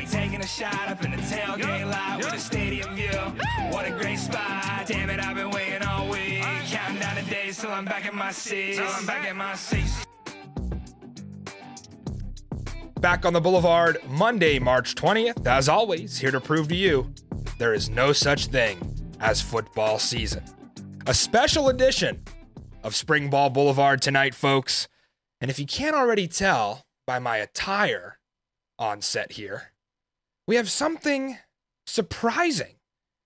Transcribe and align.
we 0.00 0.06
taking 0.06 0.40
a 0.40 0.46
shot 0.46 0.88
up 0.88 1.04
in 1.04 1.10
the 1.10 1.16
tailgate 1.18 1.90
lot 1.90 2.18
with 2.18 2.32
a 2.32 2.38
stadium 2.38 2.94
view. 2.94 3.10
What 3.70 3.86
a 3.86 3.90
great 3.90 4.18
spot. 4.18 4.86
Damn 4.86 5.10
it, 5.10 5.20
I've 5.20 5.36
been 5.36 5.50
waiting 5.50 5.82
all 5.82 6.08
week. 6.08 6.42
Counting 6.68 7.00
down 7.00 7.16
the 7.16 7.30
days 7.30 7.60
till 7.60 7.70
I'm 7.70 7.84
back 7.84 8.08
in 8.08 8.16
my 8.16 8.32
seat. 8.32 8.76
Till 8.76 8.86
I'm 8.86 9.04
back 9.04 9.28
in 9.28 9.36
my 9.36 9.54
seat. 9.54 9.90
Back 13.00 13.26
on 13.26 13.34
the 13.34 13.40
Boulevard, 13.40 13.98
Monday, 14.08 14.58
March 14.58 14.94
20th. 14.94 15.46
As 15.46 15.68
always, 15.68 16.18
here 16.18 16.30
to 16.30 16.40
prove 16.40 16.68
to 16.68 16.74
you 16.74 17.12
there 17.58 17.74
is 17.74 17.90
no 17.90 18.12
such 18.14 18.46
thing 18.46 18.78
as 19.20 19.42
football 19.42 19.98
season. 19.98 20.42
A 21.06 21.12
special 21.12 21.68
edition 21.68 22.24
of 22.82 22.96
Spring 22.96 23.28
Ball 23.28 23.50
Boulevard 23.50 24.00
tonight, 24.00 24.34
folks. 24.34 24.88
And 25.42 25.50
if 25.50 25.58
you 25.58 25.66
can't 25.66 25.96
already 25.96 26.26
tell 26.26 26.86
by 27.06 27.18
my 27.18 27.36
attire 27.36 28.18
on 28.78 29.02
set 29.02 29.32
here, 29.32 29.69
we 30.50 30.56
have 30.56 30.68
something 30.68 31.38
surprising 31.86 32.74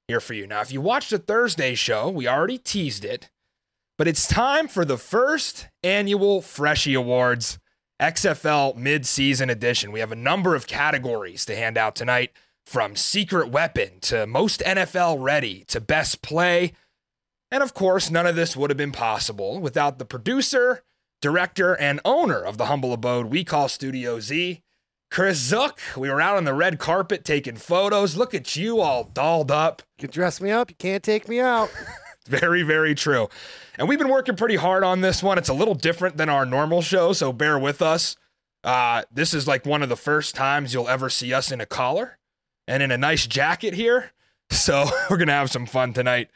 here 0.08 0.20
for 0.20 0.34
you. 0.34 0.46
Now, 0.46 0.60
if 0.60 0.70
you 0.70 0.82
watched 0.82 1.08
the 1.08 1.16
Thursday 1.16 1.74
show, 1.74 2.10
we 2.10 2.28
already 2.28 2.58
teased 2.58 3.02
it, 3.02 3.30
but 3.96 4.06
it's 4.06 4.28
time 4.28 4.68
for 4.68 4.84
the 4.84 4.98
first 4.98 5.68
annual 5.82 6.42
Freshie 6.42 6.92
Awards 6.92 7.58
XFL 7.98 8.76
mid-season 8.76 9.48
edition. 9.48 9.90
We 9.90 10.00
have 10.00 10.12
a 10.12 10.16
number 10.16 10.54
of 10.54 10.66
categories 10.66 11.46
to 11.46 11.56
hand 11.56 11.78
out 11.78 11.96
tonight 11.96 12.30
from 12.66 12.94
secret 12.94 13.48
weapon 13.48 14.00
to 14.02 14.26
most 14.26 14.60
NFL 14.60 15.16
ready 15.22 15.64
to 15.68 15.80
best 15.80 16.20
play. 16.20 16.74
And 17.50 17.62
of 17.62 17.72
course, 17.72 18.10
none 18.10 18.26
of 18.26 18.36
this 18.36 18.54
would 18.54 18.68
have 18.68 18.76
been 18.76 18.92
possible 18.92 19.60
without 19.60 19.98
the 19.98 20.04
producer, 20.04 20.82
director, 21.22 21.72
and 21.72 22.00
owner 22.04 22.42
of 22.42 22.58
the 22.58 22.66
humble 22.66 22.92
abode 22.92 23.28
we 23.28 23.44
call 23.44 23.70
Studio 23.70 24.20
Z, 24.20 24.60
Chris 25.14 25.38
Zook. 25.38 25.78
We 25.96 26.10
were 26.10 26.20
out 26.20 26.36
on 26.36 26.42
the 26.42 26.52
red 26.52 26.80
carpet 26.80 27.24
taking 27.24 27.54
photos. 27.54 28.16
Look 28.16 28.34
at 28.34 28.56
you 28.56 28.80
all 28.80 29.04
dolled 29.04 29.48
up. 29.48 29.80
You 29.96 30.08
can 30.08 30.10
dress 30.12 30.40
me 30.40 30.50
up. 30.50 30.70
You 30.70 30.76
can't 30.76 31.04
take 31.04 31.28
me 31.28 31.38
out. 31.38 31.70
Very, 32.26 32.62
very 32.62 32.94
true. 32.94 33.28
And 33.78 33.86
we've 33.86 33.98
been 33.98 34.08
working 34.08 34.34
pretty 34.34 34.56
hard 34.56 34.82
on 34.82 35.02
this 35.02 35.22
one. 35.22 35.36
It's 35.36 35.50
a 35.50 35.54
little 35.54 35.74
different 35.74 36.16
than 36.16 36.30
our 36.30 36.46
normal 36.46 36.80
show, 36.80 37.12
so 37.12 37.34
bear 37.34 37.58
with 37.58 37.82
us. 37.82 38.16
Uh, 38.64 39.02
this 39.12 39.34
is 39.34 39.46
like 39.46 39.66
one 39.66 39.82
of 39.82 39.90
the 39.90 39.96
first 39.96 40.34
times 40.34 40.72
you'll 40.72 40.88
ever 40.88 41.10
see 41.10 41.34
us 41.34 41.52
in 41.52 41.60
a 41.60 41.66
collar 41.66 42.16
and 42.66 42.82
in 42.82 42.90
a 42.90 42.96
nice 42.96 43.26
jacket 43.26 43.74
here. 43.74 44.12
So 44.50 44.86
we're 45.10 45.18
going 45.18 45.28
to 45.28 45.34
have 45.34 45.50
some 45.50 45.66
fun 45.66 45.92
tonight. 45.92 46.30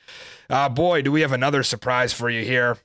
Uh, 0.50 0.68
boy, 0.68 1.00
do 1.00 1.10
we 1.10 1.22
have 1.22 1.32
another 1.32 1.62
surprise 1.62 2.12
for 2.12 2.28
you 2.28 2.44
here. 2.44 2.76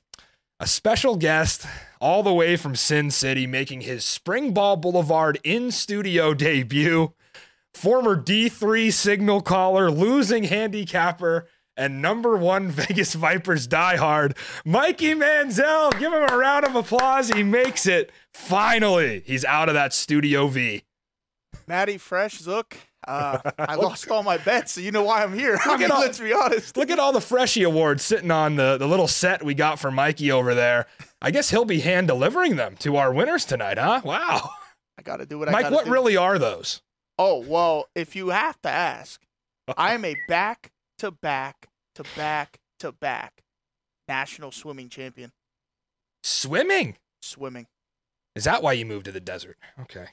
A 0.60 0.68
special 0.68 1.16
guest 1.16 1.66
all 2.00 2.22
the 2.22 2.32
way 2.32 2.56
from 2.56 2.76
Sin 2.76 3.10
City 3.10 3.44
making 3.44 3.80
his 3.80 4.04
Spring 4.04 4.54
Ball 4.54 4.76
Boulevard 4.76 5.40
in 5.42 5.72
studio 5.72 6.32
debut. 6.32 7.12
Former 7.72 8.16
D3 8.16 8.92
signal 8.92 9.40
caller, 9.40 9.90
losing 9.90 10.44
handicapper, 10.44 11.48
and 11.76 12.00
number 12.00 12.36
one 12.36 12.68
Vegas 12.70 13.14
Vipers 13.14 13.66
diehard, 13.66 14.36
Mikey 14.64 15.14
Manziel. 15.14 15.90
Give 15.98 16.12
him 16.12 16.22
a 16.22 16.38
round 16.38 16.64
of 16.64 16.76
applause. 16.76 17.30
He 17.30 17.42
makes 17.42 17.84
it. 17.84 18.12
Finally, 18.32 19.24
he's 19.26 19.44
out 19.44 19.68
of 19.68 19.74
that 19.74 19.92
Studio 19.92 20.46
V. 20.46 20.84
Matty 21.66 21.98
Fresh 21.98 22.38
Zook. 22.38 22.76
Uh, 23.06 23.38
I 23.58 23.74
lost 23.74 24.08
all 24.10 24.22
my 24.22 24.38
bets, 24.38 24.72
so 24.72 24.80
you 24.80 24.90
know 24.90 25.02
why 25.04 25.22
I'm 25.22 25.34
here. 25.34 25.58
I 25.64 25.76
mean, 25.76 25.90
all- 25.92 26.00
let's 26.00 26.18
be 26.20 26.32
honest. 26.32 26.76
Look 26.76 26.90
at 26.90 26.98
all 26.98 27.12
the 27.12 27.20
Freshie 27.20 27.62
awards 27.62 28.02
sitting 28.02 28.30
on 28.30 28.56
the, 28.56 28.76
the 28.78 28.86
little 28.86 29.08
set 29.08 29.42
we 29.44 29.54
got 29.54 29.78
for 29.78 29.90
Mikey 29.90 30.30
over 30.32 30.54
there. 30.54 30.86
I 31.22 31.30
guess 31.30 31.50
he'll 31.50 31.64
be 31.64 31.80
hand 31.80 32.08
delivering 32.08 32.56
them 32.56 32.76
to 32.80 32.96
our 32.96 33.12
winners 33.12 33.44
tonight, 33.44 33.78
huh? 33.78 34.00
Wow. 34.04 34.50
I 34.98 35.02
got 35.02 35.16
to 35.18 35.26
do 35.26 35.38
what 35.38 35.48
I 35.48 35.52
Mike, 35.52 35.70
what 35.70 35.86
do. 35.86 35.90
really 35.92 36.16
are 36.16 36.38
those? 36.38 36.82
Oh 37.18 37.38
well, 37.40 37.86
if 37.94 38.16
you 38.16 38.30
have 38.30 38.60
to 38.62 38.68
ask, 38.68 39.20
I 39.76 39.94
am 39.94 40.04
a 40.04 40.14
back 40.28 40.72
to 40.98 41.10
back 41.10 41.68
to 41.94 42.04
back 42.16 42.58
to 42.80 42.92
back 42.92 43.42
national 44.08 44.50
swimming 44.50 44.88
champion. 44.88 45.32
Swimming. 46.22 46.96
Swimming. 47.22 47.66
Is 48.34 48.44
that 48.44 48.62
why 48.62 48.72
you 48.72 48.84
moved 48.84 49.04
to 49.06 49.12
the 49.12 49.20
desert? 49.20 49.56
Okay. 49.80 50.06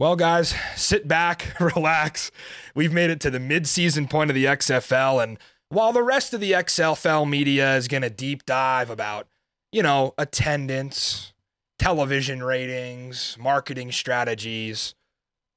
Well, 0.00 0.16
guys, 0.16 0.54
sit 0.76 1.06
back, 1.06 1.54
relax. 1.60 2.30
We've 2.74 2.90
made 2.90 3.10
it 3.10 3.20
to 3.20 3.30
the 3.30 3.38
mid-season 3.38 4.08
point 4.08 4.30
of 4.30 4.34
the 4.34 4.46
XFL, 4.46 5.22
and 5.22 5.38
while 5.68 5.92
the 5.92 6.02
rest 6.02 6.32
of 6.32 6.40
the 6.40 6.52
XFL 6.52 7.28
media 7.28 7.76
is 7.76 7.86
going 7.86 8.00
to 8.00 8.08
deep 8.08 8.46
dive 8.46 8.88
about, 8.88 9.28
you 9.70 9.82
know, 9.82 10.14
attendance, 10.16 11.34
television 11.78 12.42
ratings, 12.42 13.36
marketing 13.38 13.92
strategies, 13.92 14.94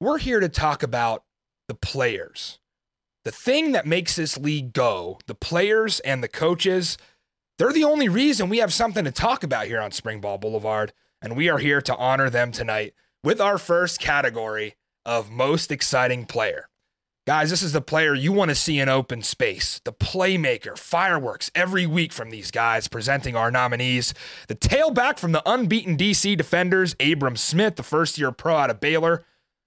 we're 0.02 0.18
here 0.18 0.42
to 0.42 0.50
talk 0.50 0.84
about 0.84 1.24
the 1.70 1.75
players. 1.75 2.60
The 3.24 3.31
thing 3.31 3.72
that 3.72 3.88
makes 3.88 4.18
this 4.18 4.38
league 4.38 4.74
go, 4.74 5.20
the 5.25 5.36
players 5.36 6.02
and 6.02 6.22
the 6.22 6.28
coaches, 6.28 6.98
they're 7.58 7.72
the 7.72 7.86
only 7.86 8.10
reason 8.10 8.50
we 8.50 8.58
have 8.58 8.74
something 8.74 9.06
to 9.06 9.12
talk 9.12 9.46
about 9.46 9.68
here 9.68 9.80
on 9.80 9.94
Spring 9.94 10.20
Ball 10.20 10.38
Boulevard, 10.38 10.92
and 11.22 11.38
we 11.38 11.48
are 11.48 11.60
here 11.60 11.80
to 11.80 11.96
honor 11.96 12.30
them 12.30 12.52
tonight 12.52 12.94
with 13.23 13.39
our 13.39 13.57
first 13.57 14.00
category 14.00 14.75
of 15.06 15.31
most 15.31 15.72
exciting 15.72 16.25
player. 16.25 16.69
Guys, 17.25 17.50
this 17.50 17.63
is 17.63 17.72
the 17.72 17.79
player 17.79 18.13
you 18.13 18.34
want 18.34 18.50
to 18.50 18.56
see 18.56 18.79
in 18.81 18.89
open 18.89 19.22
space. 19.22 19.79
The 19.85 19.94
playmaker, 19.94 20.78
fireworks 20.78 21.50
every 21.56 21.85
week 21.85 22.12
from 22.12 22.31
these 22.31 22.51
guys 22.51 22.89
presenting 22.89 23.33
our 23.33 23.50
nominees. 23.50 24.13
The 24.50 24.56
tailback 24.56 25.19
from 25.19 25.31
the 25.31 25.41
unbeaten 25.50 25.95
DC 25.95 26.35
Defenders, 26.35 26.97
Abram 27.00 27.38
Smith, 27.38 27.78
the 27.78 27.83
first 27.83 28.17
year 28.17 28.33
pro 28.33 28.57
out 28.57 28.69
of 28.69 28.81
Baylor. 28.81 29.23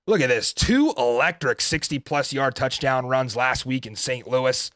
Look 0.06 0.20
at 0.20 0.28
this 0.28 0.52
two 0.52 0.92
electric 0.98 1.62
60 1.62 1.98
plus 2.00 2.30
yard 2.30 2.54
touchdown 2.54 3.06
runs 3.06 3.36
last 3.36 3.64
week 3.64 3.86
in 3.86 3.96
St. 3.96 4.28
Louis. 4.28 4.70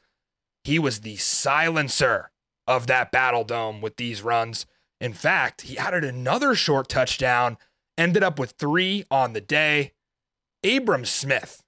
He 0.65 0.79
was 0.79 1.01
the 1.01 1.17
silencer 1.17 2.31
of 2.67 2.87
that 2.87 3.13
Battle 3.13 3.45
Dome 3.45 3.83
with 3.83 3.97
these 3.97 4.23
runs. 4.23 4.65
In 5.03 5.13
fact, 5.13 5.63
he 5.63 5.77
added 5.77 6.03
another 6.03 6.55
short 6.55 6.89
touchdown, 6.89 7.59
ended 8.01 8.23
up 8.23 8.39
with 8.39 8.53
three 8.53 9.05
on 9.11 9.35
the 9.35 9.41
day. 9.41 9.93
Abram 10.65 11.05
Smith, 11.05 11.63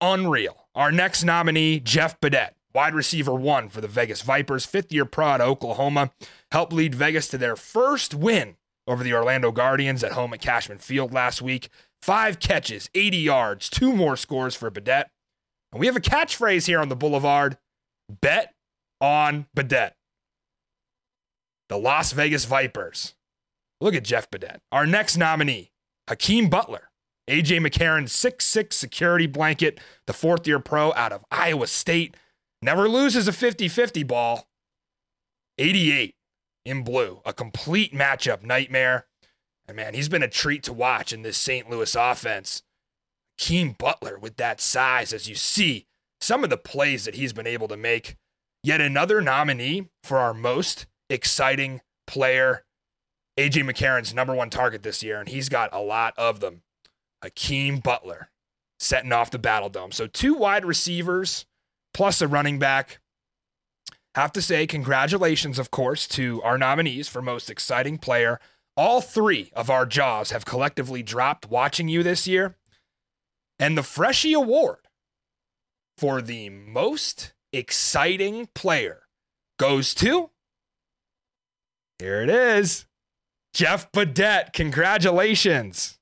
unreal. 0.00 0.68
Our 0.74 0.92
next 0.92 1.24
nominee, 1.24 1.80
Jeff 1.80 2.20
Badet, 2.20 2.50
wide 2.74 2.94
receiver 2.94 3.34
one 3.34 3.68
for 3.68 3.80
the 3.80 3.88
Vegas 3.88 4.22
Vipers, 4.22 4.66
fifth 4.66 4.92
year 4.92 5.06
prod, 5.06 5.40
Oklahoma, 5.40 6.12
helped 6.52 6.72
lead 6.72 6.94
Vegas 6.94 7.28
to 7.28 7.38
their 7.38 7.56
first 7.56 8.14
win 8.14 8.56
over 8.86 9.02
the 9.02 9.14
Orlando 9.14 9.50
Guardians 9.50 10.04
at 10.04 10.12
home 10.12 10.32
at 10.32 10.40
Cashman 10.40 10.78
Field 10.78 11.12
last 11.12 11.42
week. 11.42 11.70
Five 12.02 12.38
catches, 12.38 12.88
80 12.94 13.16
yards, 13.16 13.68
two 13.70 13.94
more 13.94 14.16
scores 14.16 14.54
for 14.54 14.70
Badet. 14.70 15.06
And 15.72 15.80
we 15.80 15.86
have 15.86 15.96
a 15.96 16.00
catchphrase 16.00 16.66
here 16.66 16.80
on 16.80 16.88
the 16.88 16.96
Boulevard 16.96 17.58
bet 18.08 18.54
on 19.00 19.46
Badet. 19.56 19.92
The 21.68 21.78
Las 21.78 22.12
Vegas 22.12 22.44
Vipers. 22.44 23.14
Look 23.80 23.94
at 23.94 24.04
Jeff 24.04 24.30
Badet. 24.30 24.58
Our 24.72 24.86
next 24.86 25.16
nominee, 25.16 25.72
Hakeem 26.08 26.48
Butler. 26.48 26.90
AJ 27.28 27.58
McCarron's 27.66 28.12
6'6 28.12 28.72
security 28.72 29.26
blanket, 29.26 29.80
the 30.06 30.12
fourth 30.12 30.46
year 30.46 30.60
pro 30.60 30.92
out 30.94 31.12
of 31.12 31.24
Iowa 31.30 31.66
State. 31.66 32.16
Never 32.62 32.88
loses 32.88 33.26
a 33.26 33.32
50 33.32 33.68
50 33.68 34.02
ball. 34.04 34.48
88 35.58 36.14
in 36.64 36.84
blue. 36.84 37.20
A 37.24 37.32
complete 37.32 37.92
matchup 37.92 38.42
nightmare. 38.42 39.06
And 39.66 39.76
man, 39.76 39.94
he's 39.94 40.08
been 40.08 40.22
a 40.22 40.28
treat 40.28 40.62
to 40.64 40.72
watch 40.72 41.12
in 41.12 41.22
this 41.22 41.36
St. 41.36 41.68
Louis 41.68 41.94
offense. 41.94 42.62
Hakeem 43.38 43.72
Butler 43.72 44.18
with 44.18 44.36
that 44.36 44.60
size, 44.60 45.12
as 45.12 45.28
you 45.28 45.34
see 45.34 45.86
some 46.20 46.44
of 46.44 46.50
the 46.50 46.56
plays 46.56 47.04
that 47.04 47.16
he's 47.16 47.32
been 47.32 47.46
able 47.46 47.68
to 47.68 47.76
make. 47.76 48.16
Yet 48.62 48.80
another 48.80 49.20
nominee 49.20 49.88
for 50.02 50.18
our 50.18 50.34
most 50.34 50.86
exciting 51.10 51.80
player. 52.06 52.64
AJ 53.38 53.70
McCarron's 53.70 54.14
number 54.14 54.34
one 54.34 54.50
target 54.50 54.82
this 54.82 55.02
year, 55.02 55.20
and 55.20 55.28
he's 55.28 55.48
got 55.48 55.70
a 55.72 55.80
lot 55.80 56.14
of 56.16 56.40
them. 56.40 56.62
Hakeem 57.22 57.80
Butler 57.80 58.30
setting 58.78 59.12
off 59.12 59.30
the 59.30 59.38
battle 59.38 59.68
dome. 59.68 59.92
So 59.92 60.06
two 60.06 60.34
wide 60.34 60.64
receivers 60.64 61.46
plus 61.94 62.20
a 62.20 62.28
running 62.28 62.58
back. 62.58 63.00
Have 64.14 64.32
to 64.32 64.42
say, 64.42 64.66
congratulations, 64.66 65.58
of 65.58 65.70
course, 65.70 66.06
to 66.08 66.42
our 66.42 66.56
nominees 66.56 67.08
for 67.08 67.20
most 67.20 67.50
exciting 67.50 67.98
player. 67.98 68.40
All 68.76 69.00
three 69.00 69.50
of 69.54 69.68
our 69.68 69.84
jaws 69.84 70.30
have 70.30 70.46
collectively 70.46 71.02
dropped 71.02 71.50
watching 71.50 71.88
you 71.88 72.02
this 72.02 72.26
year. 72.26 72.56
And 73.58 73.76
the 73.76 73.82
Freshie 73.82 74.34
Award 74.34 74.88
for 75.98 76.22
the 76.22 76.50
most 76.50 77.34
exciting 77.52 78.48
player 78.54 79.02
goes 79.58 79.94
to. 79.94 80.30
Here 81.98 82.22
it 82.22 82.28
is. 82.28 82.86
Jeff 83.56 83.90
Badet. 83.90 84.52
Congratulations. 84.52 85.98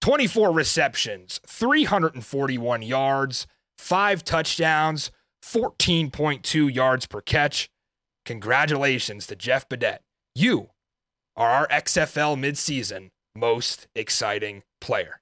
24 0.00 0.52
receptions, 0.52 1.40
341 1.44 2.82
yards, 2.82 3.48
five 3.76 4.22
touchdowns, 4.22 5.10
14.2 5.44 6.72
yards 6.72 7.06
per 7.06 7.20
catch. 7.20 7.68
Congratulations 8.24 9.26
to 9.26 9.34
Jeff 9.34 9.68
Badet. 9.68 9.98
You 10.36 10.70
are 11.34 11.50
our 11.50 11.66
XFL 11.66 12.38
midseason 12.38 13.10
most 13.34 13.88
exciting 13.96 14.62
player. 14.80 15.20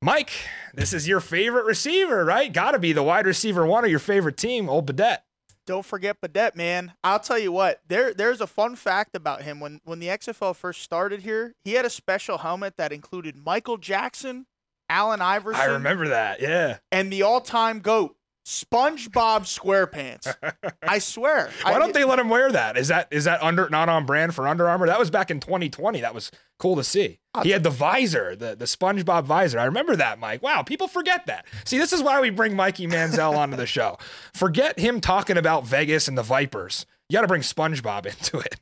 Mike, 0.00 0.30
this 0.72 0.92
is 0.92 1.08
your 1.08 1.18
favorite 1.18 1.66
receiver, 1.66 2.24
right? 2.24 2.52
Got 2.52 2.72
to 2.72 2.78
be 2.78 2.92
the 2.92 3.02
wide 3.02 3.26
receiver 3.26 3.66
one 3.66 3.82
of 3.84 3.90
your 3.90 3.98
favorite 3.98 4.36
team, 4.36 4.68
old 4.68 4.86
Badet. 4.86 5.18
Don't 5.66 5.84
forget 5.84 6.20
Badet, 6.20 6.54
man. 6.54 6.92
I'll 7.02 7.20
tell 7.20 7.38
you 7.38 7.50
what. 7.52 7.80
There, 7.88 8.12
there's 8.12 8.40
a 8.40 8.46
fun 8.46 8.76
fact 8.76 9.16
about 9.16 9.42
him. 9.42 9.60
When 9.60 9.80
when 9.84 9.98
the 9.98 10.08
XFL 10.08 10.54
first 10.54 10.82
started 10.82 11.20
here, 11.20 11.54
he 11.64 11.72
had 11.72 11.84
a 11.84 11.90
special 11.90 12.38
helmet 12.38 12.76
that 12.76 12.92
included 12.92 13.36
Michael 13.36 13.78
Jackson, 13.78 14.46
Allen 14.88 15.22
Iverson, 15.22 15.60
I 15.62 15.66
remember 15.66 16.08
that. 16.08 16.40
Yeah. 16.40 16.78
and 16.92 17.10
the 17.12 17.22
all-time 17.22 17.80
goat, 17.80 18.16
SpongeBob 18.44 19.42
SquarePants. 19.44 20.34
I 20.82 20.98
swear. 20.98 21.50
Why 21.62 21.74
I- 21.74 21.78
don't 21.78 21.94
they 21.94 22.04
let 22.04 22.18
him 22.18 22.28
wear 22.28 22.52
that? 22.52 22.76
Is 22.76 22.88
that 22.88 23.08
is 23.10 23.24
that 23.24 23.42
under 23.42 23.68
not 23.70 23.88
on 23.88 24.04
brand 24.04 24.34
for 24.34 24.46
Under 24.46 24.68
Armour? 24.68 24.86
That 24.86 24.98
was 24.98 25.10
back 25.10 25.30
in 25.30 25.40
2020. 25.40 26.00
That 26.02 26.14
was 26.14 26.30
cool 26.58 26.76
to 26.76 26.84
see. 26.84 27.20
Ah, 27.34 27.42
he 27.42 27.50
had 27.50 27.62
the 27.62 27.70
visor, 27.70 28.36
the 28.36 28.54
the 28.54 28.66
SpongeBob 28.66 29.24
visor. 29.24 29.58
I 29.58 29.64
remember 29.64 29.96
that, 29.96 30.18
Mike. 30.18 30.42
Wow, 30.42 30.62
people 30.62 30.88
forget 30.88 31.26
that. 31.26 31.46
See, 31.64 31.78
this 31.78 31.92
is 31.92 32.02
why 32.02 32.20
we 32.20 32.30
bring 32.30 32.54
Mikey 32.54 32.86
Manziel 32.86 33.34
onto 33.36 33.56
the 33.56 33.66
show. 33.66 33.98
Forget 34.34 34.78
him 34.78 35.00
talking 35.00 35.36
about 35.38 35.64
Vegas 35.66 36.06
and 36.06 36.18
the 36.18 36.22
Vipers. 36.22 36.84
You 37.08 37.14
got 37.16 37.22
to 37.22 37.28
bring 37.28 37.42
SpongeBob 37.42 38.06
into 38.06 38.38
it. 38.38 38.60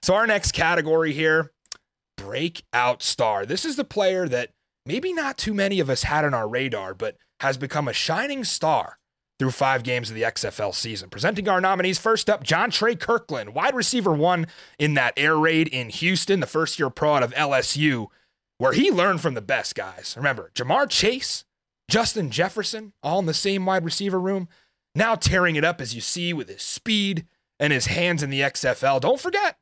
So 0.00 0.14
our 0.14 0.26
next 0.28 0.52
category 0.52 1.12
here, 1.12 1.50
breakout 2.16 3.02
star. 3.02 3.44
This 3.44 3.64
is 3.64 3.74
the 3.74 3.84
player 3.84 4.28
that 4.28 4.50
maybe 4.86 5.12
not 5.12 5.36
too 5.38 5.54
many 5.54 5.80
of 5.80 5.90
us 5.90 6.04
had 6.04 6.24
on 6.24 6.34
our 6.34 6.48
radar, 6.48 6.94
but 6.94 7.16
has 7.40 7.56
become 7.56 7.88
a 7.88 7.92
shining 7.92 8.44
star 8.44 8.98
through 9.38 9.50
five 9.52 9.82
games 9.82 10.10
of 10.10 10.16
the 10.16 10.22
XFL 10.22 10.74
season. 10.74 11.10
Presenting 11.10 11.48
our 11.48 11.60
nominees, 11.60 11.98
first 11.98 12.28
up, 12.28 12.44
Jontre 12.44 12.96
Kirklin, 12.96 13.50
wide 13.50 13.74
receiver 13.74 14.12
one 14.12 14.46
in 14.78 14.94
that 14.94 15.14
air 15.16 15.36
raid 15.36 15.68
in 15.68 15.90
Houston, 15.90 16.40
the 16.40 16.46
first 16.46 16.78
year 16.78 16.90
pro 16.90 17.14
out 17.14 17.22
of 17.22 17.32
LSU, 17.34 18.06
where 18.58 18.72
he 18.72 18.90
learned 18.90 19.20
from 19.20 19.34
the 19.34 19.40
best 19.40 19.74
guys. 19.74 20.14
Remember, 20.16 20.50
Ja'Marr 20.54 20.88
Chase, 20.88 21.44
Justin 21.88 22.30
Jefferson, 22.30 22.92
all 23.02 23.20
in 23.20 23.26
the 23.26 23.34
same 23.34 23.64
wide 23.64 23.84
receiver 23.84 24.20
room, 24.20 24.48
now 24.94 25.14
tearing 25.14 25.56
it 25.56 25.64
up 25.64 25.80
as 25.80 25.94
you 25.94 26.00
see 26.00 26.32
with 26.32 26.48
his 26.48 26.62
speed 26.62 27.26
and 27.60 27.72
his 27.72 27.86
hands 27.86 28.22
in 28.22 28.30
the 28.30 28.40
XFL. 28.40 29.00
Don't 29.00 29.20
forget, 29.20 29.56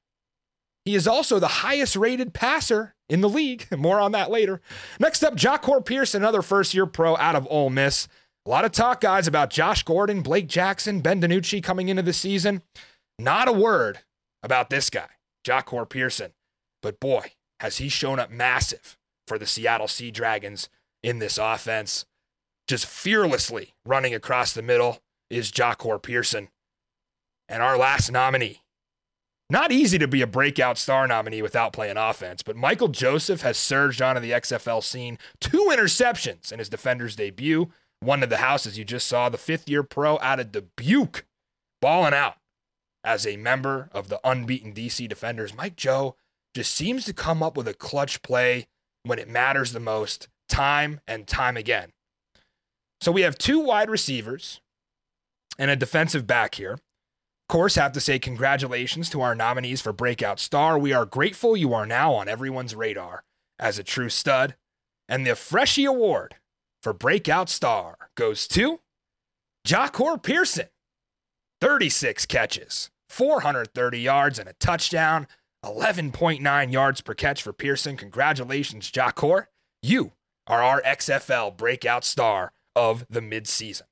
he 0.86 0.94
is 0.94 1.08
also 1.08 1.38
the 1.38 1.48
highest 1.48 1.96
rated 1.96 2.32
passer 2.32 2.94
in 3.08 3.20
the 3.20 3.28
league. 3.28 3.66
More 3.76 4.00
on 4.00 4.12
that 4.12 4.30
later. 4.30 4.62
Next 4.98 5.22
up, 5.22 5.34
Jahcour 5.34 5.84
Pierce, 5.84 6.14
another 6.14 6.42
first 6.42 6.72
year 6.74 6.86
pro 6.86 7.16
out 7.16 7.36
of 7.36 7.46
Ole 7.50 7.70
Miss. 7.70 8.08
A 8.46 8.48
lot 8.48 8.64
of 8.64 8.70
talk, 8.70 9.00
guys, 9.00 9.26
about 9.26 9.50
Josh 9.50 9.82
Gordon, 9.82 10.22
Blake 10.22 10.46
Jackson, 10.46 11.00
Ben 11.00 11.20
DiNucci 11.20 11.60
coming 11.60 11.88
into 11.88 12.02
the 12.02 12.12
season. 12.12 12.62
Not 13.18 13.48
a 13.48 13.52
word 13.52 13.98
about 14.40 14.70
this 14.70 14.88
guy, 14.88 15.08
Jahcour 15.44 15.88
Pearson. 15.88 16.30
But 16.80 17.00
boy, 17.00 17.32
has 17.58 17.78
he 17.78 17.88
shown 17.88 18.20
up 18.20 18.30
massive 18.30 18.96
for 19.26 19.36
the 19.36 19.46
Seattle 19.46 19.88
Sea 19.88 20.12
Dragons 20.12 20.68
in 21.02 21.18
this 21.18 21.38
offense. 21.38 22.04
Just 22.68 22.86
fearlessly 22.86 23.74
running 23.84 24.14
across 24.14 24.52
the 24.52 24.62
middle 24.62 25.00
is 25.28 25.50
Jahcour 25.50 26.00
Pearson. 26.00 26.48
And 27.48 27.64
our 27.64 27.76
last 27.76 28.12
nominee. 28.12 28.62
Not 29.50 29.72
easy 29.72 29.98
to 29.98 30.06
be 30.06 30.22
a 30.22 30.26
breakout 30.26 30.78
star 30.78 31.08
nominee 31.08 31.42
without 31.42 31.72
playing 31.72 31.96
offense, 31.96 32.44
but 32.44 32.56
Michael 32.56 32.88
Joseph 32.88 33.42
has 33.42 33.56
surged 33.56 34.02
onto 34.02 34.20
the 34.20 34.32
XFL 34.32 34.84
scene. 34.84 35.18
Two 35.40 35.70
interceptions 35.72 36.52
in 36.52 36.60
his 36.60 36.68
defender's 36.68 37.16
debut. 37.16 37.72
One 38.00 38.22
of 38.22 38.30
the 38.30 38.38
houses. 38.38 38.78
you 38.78 38.84
just 38.84 39.06
saw, 39.06 39.28
the 39.28 39.38
fifth 39.38 39.68
year 39.68 39.82
pro 39.82 40.18
out 40.20 40.40
of 40.40 40.52
Dubuque, 40.52 41.24
balling 41.80 42.14
out 42.14 42.36
as 43.02 43.26
a 43.26 43.36
member 43.36 43.88
of 43.92 44.08
the 44.08 44.20
unbeaten 44.24 44.72
DC 44.74 45.08
Defenders. 45.08 45.54
Mike 45.54 45.76
Joe 45.76 46.16
just 46.54 46.74
seems 46.74 47.04
to 47.04 47.12
come 47.12 47.42
up 47.42 47.56
with 47.56 47.68
a 47.68 47.74
clutch 47.74 48.22
play 48.22 48.66
when 49.02 49.18
it 49.18 49.28
matters 49.28 49.72
the 49.72 49.80
most, 49.80 50.28
time 50.48 51.00
and 51.06 51.26
time 51.26 51.56
again. 51.56 51.92
So 53.00 53.12
we 53.12 53.22
have 53.22 53.38
two 53.38 53.60
wide 53.60 53.90
receivers 53.90 54.60
and 55.58 55.70
a 55.70 55.76
defensive 55.76 56.26
back 56.26 56.56
here. 56.56 56.72
Of 56.72 57.48
course, 57.48 57.76
have 57.76 57.92
to 57.92 58.00
say 58.00 58.18
congratulations 58.18 59.08
to 59.10 59.20
our 59.20 59.34
nominees 59.34 59.80
for 59.80 59.92
Breakout 59.92 60.40
Star. 60.40 60.78
We 60.78 60.92
are 60.92 61.04
grateful 61.04 61.56
you 61.56 61.72
are 61.74 61.86
now 61.86 62.14
on 62.14 62.28
everyone's 62.28 62.74
radar 62.74 63.22
as 63.58 63.78
a 63.78 63.84
true 63.84 64.08
stud. 64.08 64.56
And 65.08 65.24
the 65.24 65.36
Freshie 65.36 65.84
Award 65.84 66.36
for 66.82 66.92
Breakout 66.92 67.48
Star 67.48 67.96
goes 68.16 68.46
to 68.48 68.80
Jahcour 69.66 70.22
Pearson. 70.22 70.68
36 71.60 72.26
catches, 72.26 72.90
430 73.08 74.00
yards, 74.00 74.38
and 74.38 74.48
a 74.48 74.52
touchdown. 74.54 75.26
11.9 75.64 76.72
yards 76.72 77.00
per 77.00 77.14
catch 77.14 77.42
for 77.42 77.52
Pearson. 77.52 77.96
Congratulations, 77.96 78.90
Jahcour. 78.90 79.46
You 79.82 80.12
are 80.46 80.62
our 80.62 80.80
XFL 80.82 81.56
breakout 81.56 82.04
star 82.04 82.52
of 82.76 83.04
the 83.10 83.20
midseason. 83.20 83.82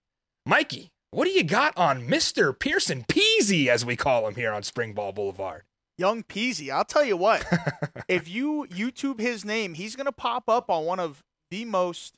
Mikey, 0.46 0.92
what 1.10 1.24
do 1.24 1.30
you 1.30 1.42
got 1.42 1.76
on 1.76 2.06
Mr. 2.06 2.56
Pearson 2.56 3.04
Peasy, 3.08 3.66
as 3.66 3.84
we 3.84 3.96
call 3.96 4.28
him 4.28 4.34
here 4.34 4.52
on 4.52 4.62
Spring 4.62 4.92
Ball 4.92 5.12
Boulevard? 5.12 5.62
Young 5.96 6.22
Peasy. 6.22 6.70
I'll 6.70 6.84
tell 6.84 7.04
you 7.04 7.16
what. 7.16 7.44
if 8.08 8.28
you 8.28 8.66
YouTube 8.70 9.20
his 9.20 9.44
name, 9.44 9.74
he's 9.74 9.96
gonna 9.96 10.12
pop 10.12 10.48
up 10.48 10.68
on 10.68 10.84
one 10.84 11.00
of 11.00 11.22
the 11.50 11.64
most 11.64 12.14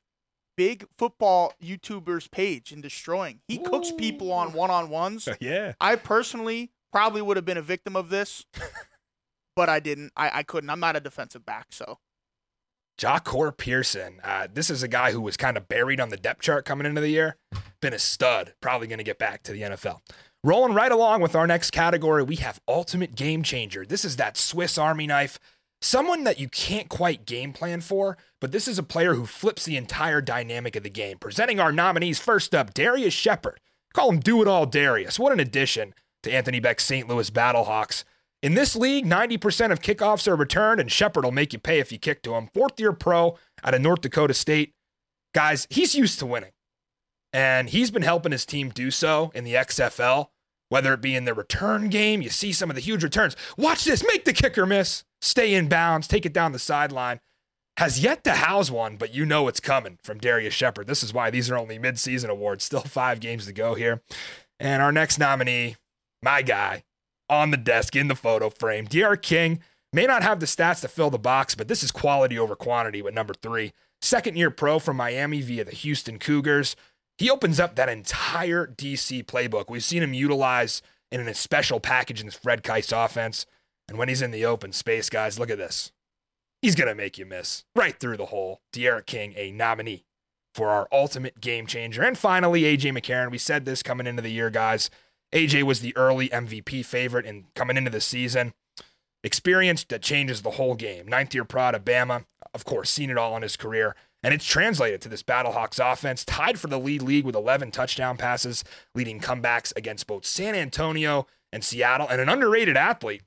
big 0.57 0.87
football 0.97 1.53
YouTubers 1.63 2.31
page 2.31 2.73
and 2.73 2.83
destroying. 2.83 3.41
He 3.49 3.59
cooks 3.59 3.93
people 3.93 4.33
on 4.33 4.53
one 4.53 4.71
on 4.71 4.89
ones. 4.89 5.29
yeah. 5.41 5.75
I 5.81 5.97
personally 5.97 6.71
probably 6.93 7.23
would 7.23 7.37
have 7.37 7.45
been 7.45 7.59
a 7.59 7.63
victim 7.63 7.97
of 7.97 8.09
this, 8.09 8.45
but 9.57 9.69
I 9.69 9.81
didn't. 9.81 10.13
I, 10.17 10.39
I 10.39 10.43
couldn't. 10.43 10.71
I'm 10.71 10.81
not 10.81 10.97
a 10.97 11.01
defensive 11.01 11.45
back, 11.45 11.67
so 11.71 11.99
Jahcour 12.99 13.57
Pearson. 13.57 14.21
Uh, 14.25 14.49
this 14.53 14.71
is 14.71 14.83
a 14.83 14.89
guy 14.89 15.13
who 15.13 15.21
was 15.21 15.37
kind 15.37 15.57
of 15.57 15.69
buried 15.69 16.01
on 16.01 16.09
the 16.09 16.17
depth 16.17 16.43
chart 16.43 16.65
coming 16.65 16.87
into 16.87 17.01
the 17.01 17.11
year. 17.11 17.37
Been 17.81 17.93
a 17.93 17.99
stud. 17.99 18.55
Probably 18.61 18.87
going 18.87 18.99
to 18.99 19.05
get 19.05 19.19
back 19.19 19.43
to 19.45 19.53
the 19.53 19.63
NFL. 19.63 20.01
Rolling 20.43 20.75
right 20.75 20.93
along 20.93 21.21
with 21.23 21.35
our 21.35 21.47
next 21.47 21.73
category, 21.73 22.23
we 22.23 22.37
have 22.37 22.61
Ultimate 22.69 23.15
Game 23.15 23.43
Changer. 23.43 23.85
This 23.85 24.05
is 24.05 24.17
that 24.17 24.37
Swiss 24.37 24.79
Army 24.79 25.07
knife. 25.07 25.39
Someone 25.87 26.25
that 26.25 26.41
you 26.41 26.49
can't 26.49 26.89
quite 26.89 27.27
game 27.27 27.53
plan 27.53 27.81
for, 27.81 28.19
but 28.41 28.51
this 28.51 28.67
is 28.67 28.77
a 28.77 28.83
player 28.83 29.15
who 29.15 29.25
flips 29.25 29.65
the 29.65 29.77
entire 29.77 30.21
dynamic 30.21 30.75
of 30.75 30.83
the 30.83 30.91
game. 30.91 31.17
Presenting 31.17 31.61
our 31.61 31.71
nominees 31.71 32.19
first 32.19 32.57
up, 32.57 32.75
Darius 32.75 33.15
Shepherd. 33.15 33.61
Call 33.95 34.11
him 34.11 34.19
Do 34.19 34.43
It 34.43 34.49
All 34.49 34.67
Darius. 34.67 35.17
What 35.17 35.31
an 35.31 35.39
addition 35.39 35.95
to 36.25 36.33
Anthony 36.33 36.59
Becht's 36.59 36.83
St. 36.83 37.07
Louis 37.07 37.31
Battlehawks. 37.31 38.03
In 38.43 38.55
this 38.55 38.75
league, 38.75 39.07
90% 39.07 39.71
of 39.71 39.81
kickoffs 39.81 40.27
are 40.27 40.35
returned, 40.35 40.81
and 40.81 40.91
Shepherd 40.91 41.23
will 41.25 41.31
make 41.31 41.53
you 41.53 41.61
pay 41.61 41.79
if 41.79 41.93
you 41.93 42.01
kick 42.01 42.21
to 42.23 42.35
him. 42.35 42.49
Fourth 42.53 42.81
year 42.81 42.93
pro 42.93 43.39
out 43.63 43.73
of 43.73 43.81
North 43.81 44.01
Dakota 44.01 44.35
State. 44.35 44.75
Guys, 45.37 45.69
he's 45.71 45.95
used 45.95 46.19
to 46.19 46.27
winning. 46.27 46.51
And 47.33 47.71
he's 47.71 47.93
been 47.93 48.03
helping 48.03 48.33
his 48.33 48.45
team 48.45 48.71
do 48.71 48.91
so 48.91 49.31
in 49.37 49.45
the 49.45 49.55
XFL, 49.55 50.31
whether 50.69 50.93
it 50.93 51.01
be 51.01 51.15
in 51.15 51.25
the 51.25 51.35
return 51.35 51.89
game. 51.89 52.23
You 52.23 52.31
see 52.31 52.53
some 52.53 52.71
of 52.71 52.77
the 52.77 52.83
huge 52.83 53.05
returns. 53.05 53.37
Watch 53.57 53.85
this, 53.85 54.05
make 54.07 54.25
the 54.25 54.33
kicker 54.33 54.67
miss, 54.67 55.05
stay 55.21 55.55
in 55.55 55.69
bounds, 55.69 56.09
take 56.09 56.27
it 56.27 56.33
down 56.33 56.53
the 56.53 56.59
sideline. 56.59 57.21
Has 57.79 58.03
yet 58.03 58.25
to 58.25 58.33
house 58.33 58.71
one, 58.71 58.97
but 58.97 59.15
you 59.15 59.27
know 59.27 59.49
it's 59.49 59.61
coming 59.61 59.99
from 60.03 60.19
Darius 60.19 60.55
Shepherd. 60.55 60.87
This 60.87 61.03
is 61.03 61.13
why 61.13 61.29
these 61.29 61.51
are 61.51 61.59
only 61.59 61.79
midseason 61.79 62.31
awards. 62.31 62.65
Still 62.65 62.81
five 62.81 63.21
games 63.21 63.45
to 63.47 63.53
go 63.53 63.75
here. 63.75 64.01
And 64.59 64.83
our 64.83 64.93
next 64.93 65.19
nominee, 65.19 65.77
my 66.23 66.41
guy, 66.41 66.85
on 67.29 67.51
the 67.51 67.59
desk 67.59 67.95
in 67.95 68.09
the 68.09 68.15
photo 68.15 68.49
frame. 68.49 68.87
D'Eriq 68.87 69.21
King 69.21 69.61
may 69.93 70.07
not 70.07 70.23
have 70.23 70.41
the 70.41 70.47
stats 70.47 70.81
to 70.81 70.89
fill 70.89 71.11
the 71.11 71.19
box, 71.19 71.55
but 71.55 71.69
this 71.69 71.83
is 71.83 71.91
quality 71.91 72.39
over 72.39 72.57
quantity 72.57 73.03
with 73.03 73.13
number 73.13 73.35
three. 73.35 73.73
Second 74.01 74.37
year 74.37 74.51
pro 74.51 74.79
from 74.79 74.97
Miami 74.97 75.43
via 75.43 75.65
the 75.65 75.73
Houston 75.73 76.19
Cougars. 76.19 76.77
He 77.19 77.31
opens 77.31 77.59
up 77.59 77.77
that 77.77 77.89
entire 77.89 78.67
DC 78.67 79.25
playbook. 79.25 79.67
We've 79.69 79.83
seen 79.83 80.03
him 80.03 80.15
utilize 80.15 80.83
in 81.11 81.21
a 81.21 81.35
special 81.35 81.81
package 81.81 82.21
in 82.21 82.27
this 82.27 82.35
Fred 82.35 82.63
Kaiss 82.63 82.93
offense. 82.93 83.47
And 83.89 83.97
when 83.97 84.09
he's 84.09 84.23
in 84.23 84.33
the 84.33 84.45
open 84.45 84.73
space, 84.73 85.09
guys, 85.09 85.39
look 85.39 85.51
at 85.51 85.59
this. 85.59 85.93
He's 86.61 86.75
going 86.75 86.89
to 86.89 86.95
make 86.95 87.19
you 87.19 87.27
miss 87.27 87.65
right 87.75 87.99
through 87.99 88.17
the 88.17 88.27
hole. 88.27 88.61
D'Eriq 88.73 89.07
King, 89.07 89.35
a 89.37 89.53
nominee 89.53 90.05
for 90.55 90.71
our 90.71 90.89
ultimate 90.91 91.41
game 91.41 91.67
changer. 91.67 92.03
And 92.03 92.19
finally, 92.19 92.63
AJ 92.63 92.99
McCarron. 92.99 93.31
We 93.31 93.39
said 93.39 93.65
this 93.65 93.83
coming 93.83 94.07
into 94.07 94.23
the 94.23 94.31
year, 94.31 94.51
guys. 94.51 94.91
AJ 95.33 95.65
was 95.65 95.81
the 95.81 95.97
early 95.97 96.29
MVP 96.31 96.85
favorite 96.85 97.27
and 97.27 97.45
coming 97.55 97.77
into 97.77 97.91
the 97.91 98.01
season. 98.01 98.55
Experience 99.23 99.85
that 99.85 100.03
changes 100.03 100.43
the 100.43 100.53
whole 100.53 100.75
game. 100.75 101.07
Ninth 101.07 101.35
year 101.35 101.45
prod 101.45 101.75
of 101.75 101.85
Bama. 101.85 102.25
Of 102.55 102.65
course, 102.65 102.91
seen 102.91 103.11
it 103.11 103.19
all 103.19 103.37
in 103.37 103.43
his 103.43 103.57
career. 103.57 103.95
And 104.23 104.35
it's 104.35 104.45
translated 104.45 105.01
to 105.03 105.09
this 105.09 105.23
Battlehawks 105.23 105.81
offense, 105.81 106.25
tied 106.25 106.59
for 106.59 106.67
the 106.67 106.81
lead 106.81 107.03
league 107.03 107.25
with 107.25 107.37
11 107.37 107.71
touchdown 107.71 108.17
passes, 108.17 108.65
leading 108.95 109.21
comebacks 109.21 109.77
against 109.77 110.07
both 110.07 110.25
San 110.25 110.55
Antonio 110.55 111.27
and 111.53 111.63
Seattle, 111.63 112.09
and 112.09 112.21
an 112.21 112.29
underrated 112.29 112.77
athlete, 112.77 113.23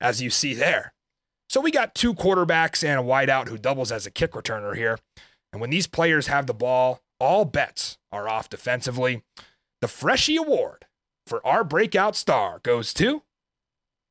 as 0.00 0.22
you 0.22 0.30
see 0.30 0.54
there. 0.54 0.92
So 1.48 1.60
we 1.60 1.70
got 1.70 1.94
two 1.94 2.14
quarterbacks 2.14 2.86
and 2.86 2.98
a 2.98 3.02
wideout 3.02 3.48
who 3.48 3.58
doubles 3.58 3.92
as 3.92 4.06
a 4.06 4.10
kick 4.10 4.32
returner 4.32 4.76
here. 4.76 4.98
And 5.52 5.60
when 5.60 5.70
these 5.70 5.86
players 5.86 6.26
have 6.26 6.46
the 6.46 6.54
ball, 6.54 7.00
all 7.18 7.44
bets 7.44 7.98
are 8.12 8.28
off 8.28 8.48
defensively. 8.48 9.22
The 9.80 9.88
Freshie 9.88 10.36
Award 10.36 10.86
for 11.26 11.44
our 11.46 11.64
breakout 11.64 12.16
star 12.16 12.60
goes 12.62 12.92
to 12.94 13.22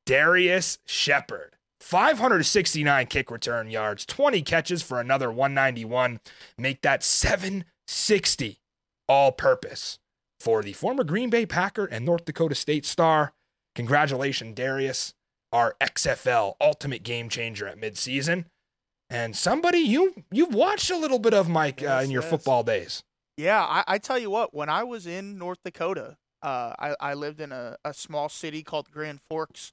Darius 0.06 0.78
Shepherd. 0.86 1.55
569 1.86 3.06
kick 3.06 3.30
return 3.30 3.70
yards, 3.70 4.04
20 4.04 4.42
catches 4.42 4.82
for 4.82 4.98
another 4.98 5.30
191, 5.30 6.18
make 6.58 6.82
that 6.82 7.04
760 7.04 8.58
all 9.08 9.30
purpose 9.30 10.00
for 10.40 10.64
the 10.64 10.72
former 10.72 11.04
Green 11.04 11.30
Bay 11.30 11.46
Packer 11.46 11.84
and 11.84 12.04
North 12.04 12.24
Dakota 12.24 12.56
State 12.56 12.84
star. 12.84 13.34
Congratulations, 13.76 14.56
Darius, 14.56 15.14
our 15.52 15.76
XFL 15.80 16.56
ultimate 16.60 17.04
game 17.04 17.28
changer 17.28 17.68
at 17.68 17.80
midseason. 17.80 18.46
And 19.08 19.36
somebody 19.36 19.78
you 19.78 20.24
you've 20.32 20.54
watched 20.54 20.90
a 20.90 20.98
little 20.98 21.20
bit 21.20 21.34
of 21.34 21.48
Mike 21.48 21.84
uh, 21.84 22.00
in 22.02 22.10
your 22.10 22.22
yes. 22.22 22.30
football 22.30 22.64
days. 22.64 23.04
Yeah, 23.36 23.62
I, 23.62 23.84
I 23.86 23.98
tell 23.98 24.18
you 24.18 24.28
what, 24.28 24.52
when 24.52 24.68
I 24.68 24.82
was 24.82 25.06
in 25.06 25.38
North 25.38 25.58
Dakota, 25.64 26.16
uh, 26.42 26.72
I, 26.80 26.96
I 26.98 27.14
lived 27.14 27.40
in 27.40 27.52
a, 27.52 27.76
a 27.84 27.94
small 27.94 28.28
city 28.28 28.64
called 28.64 28.90
Grand 28.90 29.20
Forks. 29.30 29.72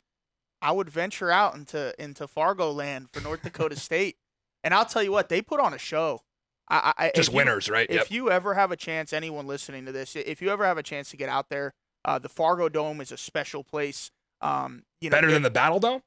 I 0.64 0.72
would 0.72 0.90
venture 0.90 1.30
out 1.30 1.54
into 1.56 1.94
into 2.02 2.28
Fargo 2.28 2.72
land 2.72 3.10
for 3.14 3.20
North 3.22 3.44
Dakota 3.44 3.76
State, 3.80 4.16
and 4.64 4.74
I'll 4.74 4.86
tell 4.86 5.04
you 5.04 5.12
what, 5.12 5.30
they 5.30 5.42
put 5.42 5.60
on 5.60 5.74
a 5.74 5.78
show. 5.78 6.22
I, 6.70 6.94
I, 6.98 7.12
Just 7.16 7.30
if 7.30 7.34
you- 7.34 7.38
winners, 7.38 7.70
right? 7.70 7.88
If 7.90 8.10
you 8.10 8.32
ever 8.32 8.54
have 8.54 8.72
a 8.72 8.78
chance, 8.78 9.12
anyone 9.14 9.46
listening 9.46 9.86
to 9.86 9.92
this, 9.92 10.16
if 10.16 10.42
you 10.42 10.50
ever 10.50 10.66
have 10.66 10.78
a 10.78 10.84
chance 10.84 11.10
to 11.12 11.18
get 11.18 11.28
out 11.30 11.50
there, 11.50 11.74
uh, 12.06 12.18
the 12.20 12.30
Fargo 12.30 12.70
Dome 12.70 13.02
is 13.02 13.12
a 13.12 13.18
special 13.18 13.64
place. 13.64 14.10
Um, 14.42 14.84
you 15.02 15.10
know, 15.10 15.18
Better 15.18 15.28
it- 15.28 15.34
than 15.34 15.44
the 15.44 15.50
Battle 15.52 15.80
Dome? 15.80 16.02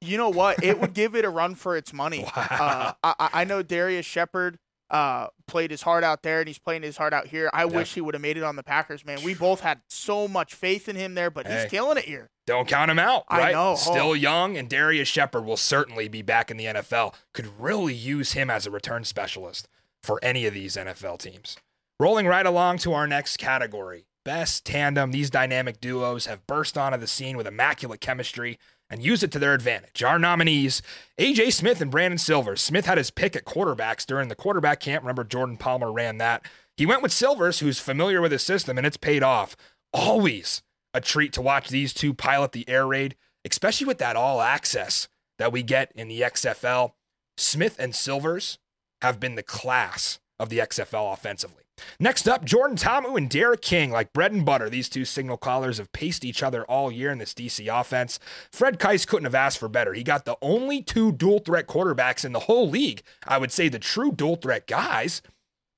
you 0.00 0.16
know 0.18 0.30
what? 0.30 0.64
It 0.64 0.80
would 0.80 0.94
give 0.94 1.14
it 1.14 1.24
a 1.24 1.30
run 1.30 1.54
for 1.54 1.76
its 1.76 1.92
money. 2.02 2.24
Wow. 2.36 2.96
Uh, 3.04 3.14
I, 3.20 3.28
I- 3.32 3.44
know 3.44 3.62
Darius 3.62 4.04
Shepherd 4.04 4.58
uh, 4.90 5.28
played 5.46 5.70
his 5.70 5.82
heart 5.82 6.02
out 6.02 6.24
there, 6.24 6.40
and 6.40 6.48
he's 6.48 6.58
playing 6.58 6.82
his 6.82 6.96
heart 6.96 7.12
out 7.12 7.28
here. 7.28 7.48
I 7.52 7.64
wish 7.66 7.94
he 7.94 8.00
would 8.00 8.14
have 8.14 8.20
made 8.20 8.36
it 8.36 8.42
on 8.42 8.56
the 8.56 8.64
Packers, 8.64 9.04
man. 9.06 9.22
We 9.24 9.34
both 9.34 9.60
had 9.60 9.80
so 9.88 10.26
much 10.26 10.52
faith 10.54 10.88
in 10.88 10.96
him 10.96 11.14
there, 11.14 11.30
but 11.30 11.46
Hey. 11.46 11.62
he's 11.62 11.70
killing 11.70 11.96
it 11.96 12.04
here. 12.04 12.28
Don't 12.46 12.66
count 12.68 12.90
him 12.90 12.98
out, 12.98 13.24
I 13.28 13.38
right? 13.38 13.52
know. 13.52 13.76
Still 13.76 14.10
Oh. 14.10 14.12
young, 14.14 14.56
and 14.56 14.68
Darius 14.68 15.08
Shepherd 15.08 15.44
will 15.44 15.56
certainly 15.56 16.08
be 16.08 16.22
back 16.22 16.50
in 16.50 16.56
the 16.56 16.66
NFL. 16.66 17.14
Could 17.32 17.60
really 17.60 17.94
use 17.94 18.32
him 18.32 18.50
as 18.50 18.66
a 18.66 18.70
return 18.70 19.04
specialist 19.04 19.68
for 20.02 20.18
any 20.24 20.46
of 20.46 20.54
these 20.54 20.76
NFL 20.76 21.18
teams. 21.18 21.56
Rolling 22.00 22.26
right 22.26 22.44
along 22.46 22.78
to 22.78 22.92
our 22.94 23.06
next 23.06 23.36
category 23.36 24.06
best 24.24 24.64
tandem. 24.64 25.10
These 25.10 25.30
dynamic 25.30 25.80
duos 25.80 26.26
have 26.26 26.46
burst 26.46 26.78
onto 26.78 26.96
the 26.98 27.06
scene 27.08 27.36
with 27.36 27.46
immaculate 27.46 28.00
chemistry 28.00 28.56
and 28.88 29.02
use 29.02 29.22
it 29.24 29.32
to 29.32 29.38
their 29.40 29.52
advantage. 29.54 30.02
Our 30.02 30.18
nominees, 30.18 30.80
AJ 31.18 31.50
Smith 31.52 31.80
and 31.80 31.90
Brandon 31.90 32.18
Silvers. 32.18 32.60
Smith 32.60 32.86
had 32.86 32.98
his 32.98 33.10
pick 33.10 33.34
at 33.34 33.44
quarterbacks 33.44 34.06
during 34.06 34.28
the 34.28 34.36
quarterback 34.36 34.78
camp. 34.80 35.02
Remember, 35.02 35.24
Jordan 35.24 35.56
Palmer 35.56 35.90
ran 35.92 36.18
that. 36.18 36.44
He 36.76 36.86
went 36.86 37.02
with 37.02 37.12
Silvers, 37.12 37.58
who's 37.60 37.80
familiar 37.80 38.20
with 38.20 38.30
his 38.32 38.42
system, 38.44 38.78
and 38.78 38.86
it's 38.86 38.96
paid 38.96 39.22
off. 39.24 39.56
Always 39.92 40.62
a 40.94 41.00
treat 41.00 41.32
to 41.34 41.42
watch 41.42 41.68
these 41.68 41.92
two 41.92 42.14
pilot 42.14 42.52
the 42.52 42.68
air 42.68 42.86
raid, 42.86 43.16
especially 43.44 43.86
with 43.86 43.98
that 43.98 44.16
all 44.16 44.40
access 44.40 45.08
that 45.38 45.52
we 45.52 45.62
get 45.62 45.92
in 45.94 46.08
the 46.08 46.20
XFL. 46.20 46.92
Smith 47.36 47.76
and 47.78 47.94
Silvers 47.94 48.58
have 49.00 49.18
been 49.18 49.34
the 49.34 49.42
class 49.42 50.20
of 50.38 50.48
the 50.48 50.58
XFL 50.58 51.12
offensively. 51.12 51.62
Next 51.98 52.28
up, 52.28 52.44
Jordan 52.44 52.76
Ta'amu 52.76 53.16
and 53.16 53.28
D'Eriq 53.28 53.60
King, 53.60 53.90
like 53.90 54.12
bread 54.12 54.32
and 54.32 54.44
butter. 54.44 54.68
These 54.68 54.88
two 54.88 55.04
signal 55.04 55.36
callers 55.36 55.78
have 55.78 55.92
paced 55.92 56.24
each 56.24 56.42
other 56.42 56.64
all 56.64 56.92
year 56.92 57.10
in 57.10 57.18
this 57.18 57.34
DC 57.34 57.68
offense. 57.68 58.18
Fred 58.52 58.78
Kaiss 58.78 59.06
couldn't 59.06 59.24
have 59.24 59.34
asked 59.34 59.58
for 59.58 59.68
better. 59.68 59.94
He 59.94 60.02
got 60.02 60.24
the 60.24 60.36
only 60.42 60.82
two 60.82 61.12
dual 61.12 61.38
threat 61.38 61.66
quarterbacks 61.66 62.24
in 62.24 62.32
the 62.32 62.40
whole 62.40 62.68
league. 62.68 63.02
I 63.26 63.38
would 63.38 63.52
say 63.52 63.68
the 63.68 63.78
true 63.78 64.12
dual 64.12 64.36
threat 64.36 64.66
guys, 64.66 65.22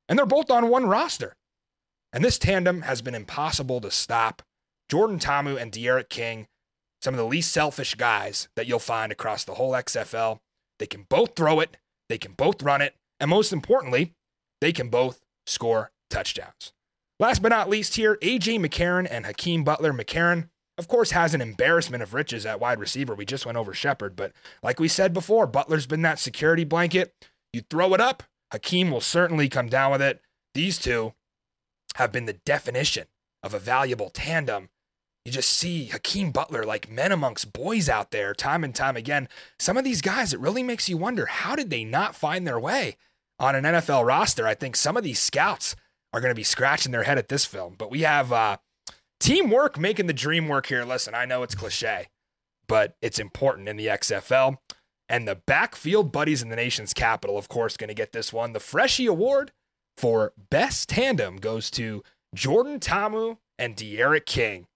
and 0.08 0.18
they're 0.18 0.26
both 0.26 0.50
on 0.50 0.68
one 0.68 0.86
roster. 0.86 1.36
And 2.12 2.24
this 2.24 2.38
tandem 2.38 2.82
has 2.82 3.02
been 3.02 3.14
impossible 3.14 3.80
to 3.80 3.90
stop. 3.90 4.42
Jordan 4.90 5.18
Ta'amu 5.18 5.56
and 5.56 5.72
D'Eriq 5.72 6.08
King, 6.08 6.46
some 7.02 7.14
of 7.14 7.18
the 7.18 7.26
least 7.26 7.52
selfish 7.52 7.94
guys 7.94 8.48
that 8.56 8.66
you'll 8.66 8.78
find 8.78 9.12
across 9.12 9.44
the 9.44 9.54
whole 9.54 9.72
XFL. 9.72 10.38
They 10.78 10.86
can 10.86 11.06
both 11.08 11.36
throw 11.36 11.60
it, 11.60 11.76
they 12.08 12.18
can 12.18 12.32
both 12.32 12.62
run 12.62 12.80
it, 12.80 12.94
and 13.20 13.30
most 13.30 13.52
importantly, 13.52 14.12
they 14.60 14.72
can 14.72 14.88
both 14.88 15.20
score 15.46 15.92
touchdowns. 16.10 16.72
Last 17.20 17.42
but 17.42 17.50
not 17.50 17.70
least 17.70 17.96
here, 17.96 18.16
AJ 18.22 18.58
McCarron 18.58 19.06
and 19.08 19.24
Hakeem 19.24 19.62
Butler. 19.62 19.92
McCarron, 19.92 20.48
of 20.76 20.88
course, 20.88 21.12
has 21.12 21.32
an 21.32 21.40
embarrassment 21.40 22.02
of 22.02 22.12
riches 22.12 22.44
at 22.44 22.60
wide 22.60 22.80
receiver. 22.80 23.14
We 23.14 23.24
just 23.24 23.46
went 23.46 23.56
over 23.56 23.72
Shepherd, 23.72 24.16
but 24.16 24.32
like 24.62 24.80
we 24.80 24.88
said 24.88 25.12
before, 25.12 25.46
Butler's 25.46 25.86
been 25.86 26.02
that 26.02 26.18
security 26.18 26.64
blanket. 26.64 27.14
You 27.52 27.62
throw 27.70 27.94
it 27.94 28.00
up, 28.00 28.24
Hakeem 28.50 28.90
will 28.90 29.00
certainly 29.00 29.48
come 29.48 29.68
down 29.68 29.92
with 29.92 30.02
it. 30.02 30.20
These 30.54 30.78
two 30.78 31.14
have 31.96 32.10
been 32.10 32.26
the 32.26 32.40
definition 32.44 33.06
of 33.42 33.54
a 33.54 33.58
valuable 33.58 34.10
tandem. 34.10 34.70
You 35.24 35.32
just 35.32 35.50
see 35.50 35.86
Hakeem 35.86 36.32
Butler 36.32 36.64
like 36.64 36.90
men 36.90 37.10
amongst 37.10 37.52
boys 37.52 37.88
out 37.88 38.10
there 38.10 38.34
time 38.34 38.62
and 38.62 38.74
time 38.74 38.96
again. 38.96 39.28
Some 39.58 39.78
of 39.78 39.84
these 39.84 40.02
guys, 40.02 40.34
it 40.34 40.40
really 40.40 40.62
makes 40.62 40.88
you 40.88 40.98
wonder 40.98 41.26
how 41.26 41.56
did 41.56 41.70
they 41.70 41.82
not 41.82 42.14
find 42.14 42.46
their 42.46 42.60
way 42.60 42.96
on 43.38 43.54
an 43.54 43.64
NFL 43.64 44.06
roster? 44.06 44.46
I 44.46 44.54
think 44.54 44.76
some 44.76 44.98
of 44.98 45.02
these 45.02 45.18
scouts 45.18 45.76
are 46.12 46.20
going 46.20 46.30
to 46.30 46.38
be 46.38 46.44
scratching 46.44 46.92
their 46.92 47.04
head 47.04 47.16
at 47.16 47.28
this 47.28 47.46
film. 47.46 47.74
But 47.78 47.90
we 47.90 48.02
have 48.02 48.32
uh, 48.32 48.58
teamwork 49.18 49.78
making 49.78 50.08
the 50.08 50.12
dream 50.12 50.46
work 50.46 50.66
here. 50.66 50.84
Listen, 50.84 51.14
I 51.14 51.24
know 51.24 51.42
it's 51.42 51.54
cliche, 51.54 52.08
but 52.68 52.96
it's 53.00 53.18
important 53.18 53.68
in 53.68 53.76
the 53.76 53.86
XFL. 53.86 54.58
And 55.08 55.26
the 55.26 55.34
backfield 55.34 56.12
buddies 56.12 56.42
in 56.42 56.50
the 56.50 56.56
nation's 56.56 56.92
capital, 56.92 57.38
of 57.38 57.48
course, 57.48 57.78
going 57.78 57.88
to 57.88 57.94
get 57.94 58.12
this 58.12 58.32
one. 58.32 58.52
The 58.52 58.60
Freshie 58.60 59.06
Award 59.06 59.52
for 59.96 60.34
Best 60.50 60.90
Tandem 60.90 61.38
goes 61.38 61.70
to 61.72 62.02
Jordan 62.34 62.78
Ta'amu 62.78 63.38
and 63.58 63.74
D'Eriq 63.74 64.26
King. 64.26 64.66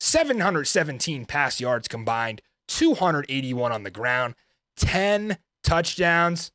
717 0.00 1.24
pass 1.24 1.60
yards 1.60 1.88
combined, 1.88 2.42
281 2.68 3.72
on 3.72 3.82
the 3.82 3.90
ground, 3.90 4.34
10 4.76 5.38
touchdowns, 5.62 6.50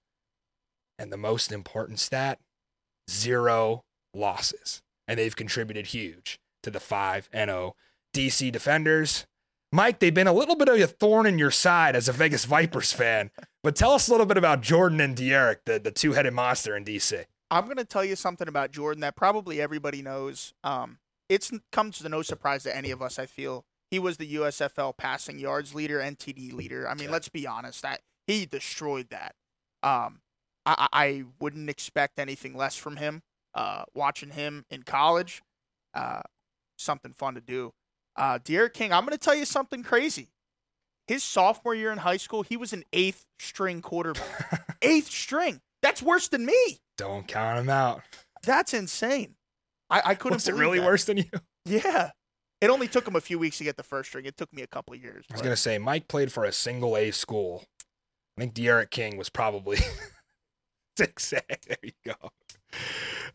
and 0.97 1.11
the 1.11 1.17
most 1.17 1.51
important 1.51 1.99
stat 1.99 2.39
zero 3.09 3.83
losses. 4.13 4.81
And 5.07 5.17
they've 5.17 5.35
contributed 5.35 5.87
huge 5.87 6.39
to 6.63 6.69
the 6.69 6.79
5 6.79 7.29
and 7.33 7.49
0 7.49 7.75
DC 8.13 8.51
Defenders. 8.51 9.25
Mike, 9.71 9.99
they've 9.99 10.13
been 10.13 10.27
a 10.27 10.33
little 10.33 10.55
bit 10.55 10.67
of 10.67 10.79
a 10.79 10.87
thorn 10.87 11.25
in 11.25 11.37
your 11.37 11.51
side 11.51 11.95
as 11.95 12.07
a 12.07 12.11
Vegas 12.11 12.45
Vipers 12.45 12.91
fan, 12.91 13.29
but 13.63 13.75
tell 13.75 13.91
us 13.91 14.07
a 14.07 14.11
little 14.11 14.25
bit 14.25 14.37
about 14.37 14.61
Jordan 14.61 14.99
and 14.99 15.15
D'Eriq, 15.15 15.57
the, 15.65 15.79
the 15.79 15.91
two 15.91 16.13
headed 16.13 16.33
monster 16.33 16.75
in 16.75 16.83
DC. 16.83 17.25
I'm 17.51 17.65
going 17.65 17.77
to 17.77 17.85
tell 17.85 18.03
you 18.03 18.15
something 18.15 18.47
about 18.47 18.71
Jordan 18.71 19.01
that 19.01 19.15
probably 19.15 19.61
everybody 19.61 20.01
knows. 20.01 20.53
Um, 20.63 20.97
it's 21.29 21.51
comes 21.71 21.99
to 21.99 22.09
no 22.09 22.21
surprise 22.21 22.63
to 22.63 22.75
any 22.75 22.91
of 22.91 23.01
us. 23.01 23.17
I 23.19 23.25
feel 23.27 23.63
he 23.91 23.99
was 23.99 24.17
the 24.17 24.35
USFL 24.35 24.97
passing 24.97 25.39
yards 25.39 25.73
leader, 25.73 25.99
NTD 25.99 26.51
leader. 26.53 26.87
I 26.89 26.93
mean, 26.95 27.05
Yeah. 27.05 27.11
let's 27.11 27.29
be 27.29 27.47
honest, 27.47 27.81
that 27.83 28.01
he 28.27 28.45
destroyed 28.45 29.09
that. 29.09 29.35
Um, 29.83 30.21
I, 30.65 30.87
I 30.91 31.23
wouldn't 31.39 31.69
expect 31.69 32.19
anything 32.19 32.55
less 32.55 32.75
from 32.75 32.97
him. 32.97 33.21
Uh, 33.55 33.83
watching 33.95 34.29
him 34.31 34.65
in 34.69 34.83
college, 34.83 35.41
uh, 35.95 36.21
something 36.77 37.13
fun 37.13 37.33
to 37.35 37.41
do. 37.41 37.73
Uh, 38.15 38.37
D'Eriq 38.37 38.73
King, 38.73 38.93
I'm 38.93 39.05
going 39.05 39.17
to 39.17 39.23
tell 39.23 39.33
you 39.33 39.45
something 39.45 39.81
crazy. 39.81 40.27
His 41.07 41.23
sophomore 41.23 41.73
year 41.73 41.91
in 41.91 41.97
high 41.99 42.17
school, 42.17 42.43
he 42.43 42.55
was 42.57 42.73
an 42.73 42.83
eighth 42.93 43.25
string 43.39 43.81
quarterback. 43.81 44.77
eighth 44.83 45.09
string. 45.09 45.61
That's 45.81 46.03
worse 46.03 46.27
than 46.27 46.45
me. 46.45 46.79
Don't 46.97 47.27
count 47.27 47.57
him 47.59 47.69
out. 47.69 48.03
That's 48.43 48.73
insane. 48.73 49.35
I, 49.89 50.01
I 50.05 50.15
couldn't. 50.15 50.35
Was 50.37 50.47
it 50.47 50.55
really 50.55 50.79
that. 50.79 50.85
worse 50.85 51.05
than 51.05 51.17
you? 51.17 51.25
Yeah. 51.65 52.11
It 52.61 52.69
only 52.69 52.87
took 52.87 53.07
him 53.07 53.15
a 53.15 53.21
few 53.21 53.39
weeks 53.39 53.57
to 53.59 53.63
get 53.63 53.77
the 53.77 53.83
first 53.83 54.09
string. 54.09 54.25
It 54.25 54.35
took 54.35 54.51
me 54.53 54.61
a 54.63 54.67
couple 54.67 54.93
of 54.93 55.01
years. 55.01 55.25
I 55.29 55.33
was 55.35 55.41
but- 55.41 55.49
to 55.49 55.55
say, 55.55 55.77
Mike 55.77 56.07
played 56.07 56.31
for 56.31 56.43
a 56.43 56.51
single 56.51 56.97
A 56.97 57.11
school. 57.11 57.63
I 58.37 58.41
think 58.41 58.53
D'Eriq 58.53 58.89
King 58.89 59.17
was 59.17 59.29
probably 59.29 59.77
six 60.97 61.31
A. 61.33 61.41
There 61.67 61.77
you 61.83 61.91
go. 62.05 62.13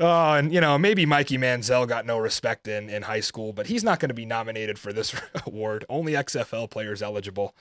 Oh, 0.00 0.32
and 0.34 0.52
you 0.52 0.60
know, 0.60 0.76
maybe 0.78 1.06
Mikey 1.06 1.38
Manziel 1.38 1.86
got 1.88 2.04
no 2.06 2.18
respect 2.18 2.66
in, 2.68 2.88
in 2.90 3.02
high 3.02 3.20
school, 3.20 3.52
but 3.52 3.66
he's 3.66 3.84
not 3.84 4.00
going 4.00 4.08
to 4.08 4.14
be 4.14 4.26
nominated 4.26 4.78
for 4.78 4.92
this 4.92 5.14
award. 5.46 5.84
Only 5.88 6.12
XFL 6.12 6.68
players 6.70 7.02
eligible. 7.02 7.54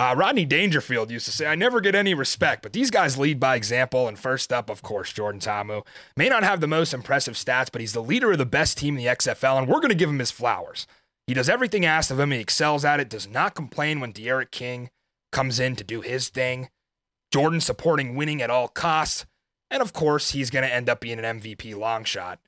Uh, 0.00 0.14
Rodney 0.16 0.46
Dangerfield 0.46 1.10
used 1.10 1.26
to 1.26 1.30
say, 1.30 1.46
I 1.46 1.54
never 1.54 1.78
get 1.82 1.94
any 1.94 2.14
respect, 2.14 2.62
but 2.62 2.72
these 2.72 2.90
guys 2.90 3.18
lead 3.18 3.38
by 3.38 3.54
example. 3.54 4.08
And 4.08 4.18
first 4.18 4.50
up, 4.50 4.70
of 4.70 4.80
course, 4.80 5.12
Jordan 5.12 5.42
Ta'amu. 5.42 5.82
May 6.16 6.30
not 6.30 6.42
have 6.42 6.62
the 6.62 6.66
most 6.66 6.94
impressive 6.94 7.34
stats, 7.34 7.70
but 7.70 7.82
he's 7.82 7.92
the 7.92 8.02
leader 8.02 8.32
of 8.32 8.38
the 8.38 8.46
best 8.46 8.78
team 8.78 8.96
in 8.96 9.04
the 9.04 9.10
XFL, 9.10 9.58
and 9.58 9.68
we're 9.68 9.80
going 9.80 9.90
to 9.90 9.94
give 9.94 10.08
him 10.08 10.18
his 10.18 10.30
flowers. 10.30 10.86
He 11.26 11.34
does 11.34 11.50
everything 11.50 11.84
asked 11.84 12.10
of 12.10 12.18
him. 12.18 12.30
He 12.30 12.38
excels 12.38 12.82
at 12.82 12.98
it, 12.98 13.10
does 13.10 13.28
not 13.28 13.54
complain 13.54 14.00
when 14.00 14.12
D'Eriq 14.12 14.50
King 14.50 14.88
comes 15.32 15.60
in 15.60 15.76
to 15.76 15.84
do 15.84 16.00
his 16.00 16.30
thing. 16.30 16.70
Jordan 17.30 17.60
supporting 17.60 18.16
winning 18.16 18.40
at 18.40 18.48
all 18.48 18.68
costs. 18.68 19.26
And 19.70 19.82
of 19.82 19.92
course, 19.92 20.30
he's 20.30 20.48
going 20.48 20.66
to 20.66 20.74
end 20.74 20.88
up 20.88 21.00
being 21.00 21.18
an 21.18 21.40
MVP 21.40 21.76
long 21.76 22.04
shot. 22.04 22.38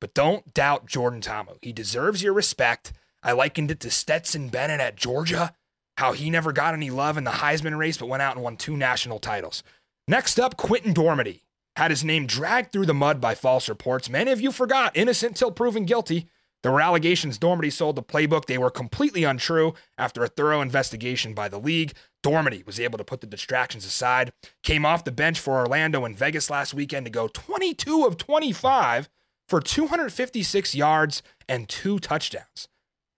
But 0.00 0.14
don't 0.14 0.52
doubt 0.52 0.86
Jordan 0.86 1.20
Ta'amu. 1.20 1.58
He 1.62 1.72
deserves 1.72 2.24
your 2.24 2.32
respect. 2.32 2.92
I 3.22 3.30
likened 3.30 3.70
it 3.70 3.78
to 3.78 3.90
Stetson 3.92 4.48
Bennett 4.48 4.80
at 4.80 4.96
Georgia, 4.96 5.54
how 5.96 6.12
he 6.12 6.30
never 6.30 6.52
got 6.52 6.74
any 6.74 6.90
love 6.90 7.16
in 7.16 7.24
the 7.24 7.30
Heisman 7.30 7.76
race, 7.76 7.98
but 7.98 8.08
went 8.08 8.22
out 8.22 8.34
and 8.34 8.44
won 8.44 8.56
two 8.56 8.76
national 8.76 9.18
titles. 9.18 9.62
Next 10.08 10.40
up, 10.40 10.56
Quentin 10.56 10.94
Dormady 10.94 11.42
had 11.76 11.90
his 11.90 12.04
name 12.04 12.26
dragged 12.26 12.72
through 12.72 12.86
the 12.86 12.94
mud 12.94 13.20
by 13.20 13.34
false 13.34 13.68
reports. 13.68 14.10
Many 14.10 14.30
of 14.30 14.40
you 14.40 14.52
forgot, 14.52 14.96
innocent 14.96 15.36
till 15.36 15.50
proven 15.50 15.84
guilty. 15.84 16.26
There 16.62 16.72
were 16.72 16.80
allegations 16.80 17.38
Dormady 17.38 17.72
sold 17.72 17.96
the 17.96 18.02
playbook. 18.02 18.46
They 18.46 18.58
were 18.58 18.70
completely 18.70 19.24
untrue. 19.24 19.74
After 19.98 20.22
a 20.22 20.28
thorough 20.28 20.60
investigation 20.60 21.34
by 21.34 21.48
the 21.48 21.58
league, 21.58 21.92
Dormady 22.22 22.64
was 22.64 22.78
able 22.78 22.98
to 22.98 23.04
put 23.04 23.20
the 23.20 23.26
distractions 23.26 23.84
aside, 23.84 24.32
came 24.62 24.86
off 24.86 25.04
the 25.04 25.10
bench 25.10 25.40
for 25.40 25.58
Orlando 25.58 26.04
and 26.04 26.16
Vegas 26.16 26.50
last 26.50 26.72
weekend 26.72 27.06
to 27.06 27.10
go 27.10 27.26
22 27.26 28.04
of 28.04 28.16
25 28.16 29.08
for 29.48 29.60
256 29.60 30.74
yards 30.74 31.22
and 31.48 31.68
two 31.68 31.98
touchdowns. 31.98 32.68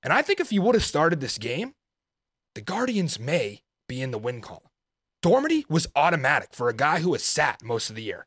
And 0.02 0.12
I 0.12 0.22
think 0.22 0.40
if 0.40 0.52
you 0.52 0.62
would 0.62 0.74
have 0.74 0.84
started 0.84 1.20
this 1.20 1.38
game, 1.38 1.74
the 2.54 2.60
Guardians 2.60 3.18
may 3.18 3.62
be 3.88 4.00
in 4.00 4.10
the 4.10 4.18
win 4.18 4.40
column. 4.40 4.62
Dormady 5.24 5.64
was 5.68 5.86
automatic 5.96 6.50
for 6.52 6.68
a 6.68 6.74
guy 6.74 7.00
who 7.00 7.10
was 7.10 7.24
sat 7.24 7.62
most 7.62 7.90
of 7.90 7.96
the 7.96 8.02
year. 8.02 8.26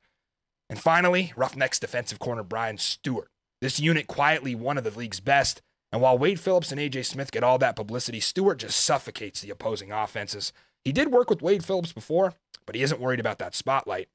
And 0.69 0.79
finally, 0.79 1.31
Roughnecks 1.36 1.79
defensive 1.79 2.19
corner 2.19 2.43
Brian 2.43 2.77
Stewart. 2.77 3.29
This 3.62 3.79
unit 3.79 4.07
quietly 4.07 4.55
one 4.55 4.77
of 4.77 4.84
the 4.84 4.98
league's 4.98 5.19
best. 5.19 5.62
And 5.91 6.01
while 6.01 6.17
Wade 6.17 6.39
Phillips 6.39 6.72
and 6.72 6.81
AJ 6.81 7.05
Smith 7.05 7.31
get 7.31 7.43
all 7.43 7.57
that 7.60 7.75
publicity, 7.75 8.19
Stewart 8.19 8.60
just 8.60 8.84
suffocates 8.84 9.41
the 9.41 9.50
opposing 9.50 9.91
offenses. 9.91 10.51
He 10.84 10.91
did 10.91 11.12
work 11.12 11.29
with 11.29 11.41
Wade 11.41 11.63
Phillips 11.63 11.93
before, 11.93 12.34
but 12.65 12.75
he 12.75 12.81
isn't 12.81 13.00
worried 13.00 13.19
about 13.19 13.39
that 13.39 13.55
spotlight. 13.55 14.10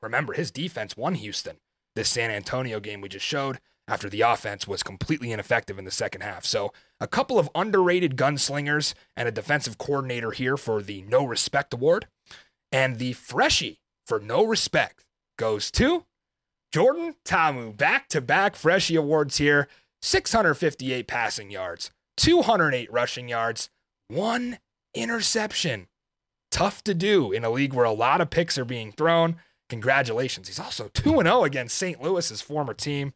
Remember, 0.00 0.32
his 0.32 0.50
defense 0.50 0.96
won 0.96 1.14
Houston 1.14 1.56
this 1.94 2.08
San 2.08 2.30
Antonio 2.30 2.80
game 2.80 3.00
we 3.00 3.08
just 3.08 3.26
showed 3.26 3.60
after 3.88 4.08
the 4.08 4.20
offense 4.20 4.66
was 4.66 4.82
completely 4.82 5.32
ineffective 5.32 5.78
in 5.78 5.84
the 5.84 5.90
second 5.90 6.20
half. 6.22 6.44
So, 6.44 6.72
a 7.00 7.08
couple 7.08 7.38
of 7.38 7.50
underrated 7.54 8.16
gunslingers 8.16 8.94
and 9.16 9.28
a 9.28 9.32
defensive 9.32 9.78
coordinator 9.78 10.30
here 10.30 10.56
for 10.56 10.82
the 10.82 11.02
No 11.02 11.24
Respect 11.24 11.74
Award. 11.74 12.06
And 12.70 12.98
the 12.98 13.12
freshie 13.14 13.80
for 14.06 14.20
No 14.20 14.44
Respect 14.44 15.04
goes 15.36 15.70
to 15.72 16.04
Jordan 16.72 17.16
Ta'amu. 17.24 17.76
Back 17.76 18.08
to 18.08 18.20
back 18.20 18.56
freshie 18.56 18.96
awards 18.96 19.38
here 19.38 19.68
658 20.00 21.06
passing 21.06 21.50
yards, 21.50 21.90
208 22.16 22.92
rushing 22.92 23.28
yards, 23.28 23.70
one 24.08 24.58
interception. 24.94 25.88
Tough 26.50 26.84
to 26.84 26.94
do 26.94 27.32
in 27.32 27.44
a 27.44 27.50
league 27.50 27.72
where 27.72 27.84
a 27.84 27.92
lot 27.92 28.20
of 28.20 28.30
picks 28.30 28.58
are 28.58 28.64
being 28.64 28.92
thrown. 28.92 29.36
Congratulations. 29.70 30.48
He's 30.48 30.60
also 30.60 30.88
2 30.92 31.22
0 31.22 31.44
against 31.44 31.76
St. 31.76 32.02
Louis's 32.02 32.42
former 32.42 32.74
team. 32.74 33.14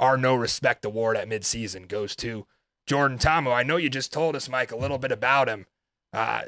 Our 0.00 0.16
No 0.16 0.34
Respect 0.34 0.84
Award 0.84 1.16
at 1.16 1.28
midseason 1.28 1.88
goes 1.88 2.16
to 2.16 2.46
Jordan 2.86 3.18
Ta'amu. 3.18 3.52
I 3.52 3.62
know 3.62 3.76
you 3.76 3.88
just 3.88 4.12
told 4.12 4.36
us, 4.36 4.48
Mike, 4.48 4.72
a 4.72 4.76
little 4.76 4.98
bit 4.98 5.12
about 5.12 5.48
him. 5.48 5.66
Uh, 6.12 6.42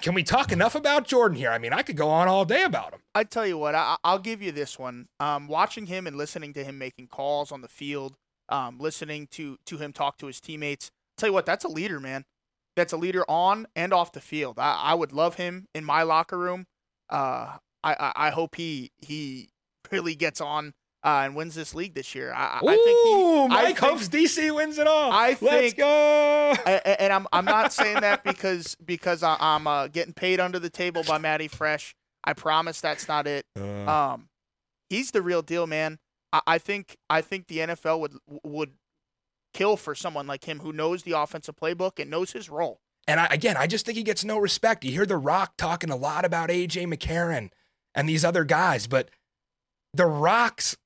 can 0.00 0.14
we 0.14 0.22
talk 0.22 0.50
enough 0.50 0.74
about 0.74 1.06
Jordan 1.06 1.36
here? 1.36 1.50
I 1.50 1.58
mean, 1.58 1.74
I 1.74 1.82
could 1.82 1.96
go 1.96 2.08
on 2.08 2.26
all 2.26 2.46
day 2.46 2.62
about 2.62 2.94
him. 2.94 3.00
I 3.14 3.24
tell 3.24 3.46
you 3.46 3.58
what, 3.58 3.74
I, 3.74 3.96
will 4.02 4.18
give 4.18 4.40
you 4.40 4.50
this 4.50 4.78
one. 4.78 5.08
Um, 5.20 5.46
watching 5.46 5.86
him 5.86 6.06
and 6.06 6.16
listening 6.16 6.54
to 6.54 6.64
him 6.64 6.78
making 6.78 7.08
calls 7.08 7.52
on 7.52 7.60
the 7.60 7.68
field, 7.68 8.16
um, 8.48 8.78
listening 8.78 9.26
to 9.32 9.58
to 9.66 9.76
him 9.76 9.92
talk 9.92 10.16
to 10.18 10.26
his 10.26 10.40
teammates. 10.40 10.90
Tell 11.18 11.28
you 11.28 11.32
what, 11.34 11.44
that's 11.44 11.66
a 11.66 11.68
leader, 11.68 12.00
man. 12.00 12.24
That's 12.76 12.94
a 12.94 12.96
leader 12.96 13.24
on 13.28 13.66
and 13.76 13.92
off 13.92 14.12
the 14.12 14.22
field. 14.22 14.58
I, 14.58 14.74
I 14.82 14.94
would 14.94 15.12
love 15.12 15.34
him 15.34 15.68
in 15.74 15.84
my 15.84 16.02
locker 16.02 16.38
room. 16.38 16.66
Uh, 17.10 17.58
I, 17.82 17.94
I, 17.94 18.12
I 18.16 18.30
hope 18.30 18.56
he 18.56 18.90
he 18.98 19.50
really 19.92 20.14
gets 20.14 20.40
on 20.40 20.72
uh, 21.04 21.22
and 21.24 21.36
wins 21.36 21.54
this 21.54 21.74
league 21.74 21.94
this 21.94 22.14
year. 22.14 22.32
I, 22.32 22.60
Ooh, 22.62 22.68
I 22.68 22.74
think 22.76 23.06
he, 23.06 23.48
Mike 23.48 23.58
I 23.58 23.64
think, 23.66 23.78
hopes 23.78 24.08
DC 24.08 24.54
wins 24.54 24.78
it 24.78 24.86
all. 24.86 25.12
I 25.12 25.34
think, 25.34 25.52
Let's 25.52 25.74
go. 25.74 26.54
And 26.66 27.12
I'm 27.12 27.26
I'm 27.32 27.44
not 27.44 27.72
saying 27.72 28.00
that 28.00 28.24
because 28.24 28.74
because 28.84 29.22
I'm 29.22 29.66
uh, 29.66 29.88
getting 29.88 30.14
paid 30.14 30.40
under 30.40 30.58
the 30.58 30.70
table 30.70 31.02
by 31.06 31.18
Matty 31.18 31.48
Fresh. 31.48 31.94
I 32.24 32.32
promise 32.32 32.80
that's 32.80 33.06
not 33.06 33.26
it. 33.26 33.44
Uh, 33.58 33.90
Um, 34.14 34.28
he's 34.88 35.10
the 35.10 35.20
real 35.20 35.42
deal, 35.42 35.66
man. 35.66 35.98
I, 36.32 36.40
I 36.46 36.58
think 36.58 36.96
I 37.10 37.20
think 37.20 37.48
the 37.48 37.58
NFL 37.58 38.00
would 38.00 38.14
would 38.42 38.72
kill 39.52 39.76
for 39.76 39.94
someone 39.94 40.26
like 40.26 40.44
him 40.44 40.60
who 40.60 40.72
knows 40.72 41.02
the 41.02 41.12
offensive 41.12 41.54
playbook 41.56 42.00
and 42.00 42.10
knows 42.10 42.32
his 42.32 42.48
role. 42.48 42.80
and 43.06 43.20
I, 43.20 43.26
again, 43.26 43.56
I 43.58 43.66
just 43.66 43.84
think 43.86 43.96
he 43.98 44.02
gets 44.02 44.24
no 44.24 44.38
respect. 44.38 44.84
You 44.84 44.90
hear 44.90 45.06
The 45.06 45.16
Rock 45.18 45.54
talking 45.58 45.90
a 45.90 45.96
lot 45.96 46.24
about 46.24 46.48
AJ 46.48 46.86
McCarron 46.92 47.50
and 47.94 48.08
these 48.08 48.24
other 48.24 48.44
guys, 48.44 48.86
but 48.86 49.10
The 49.92 50.06
Rock's 50.06 50.76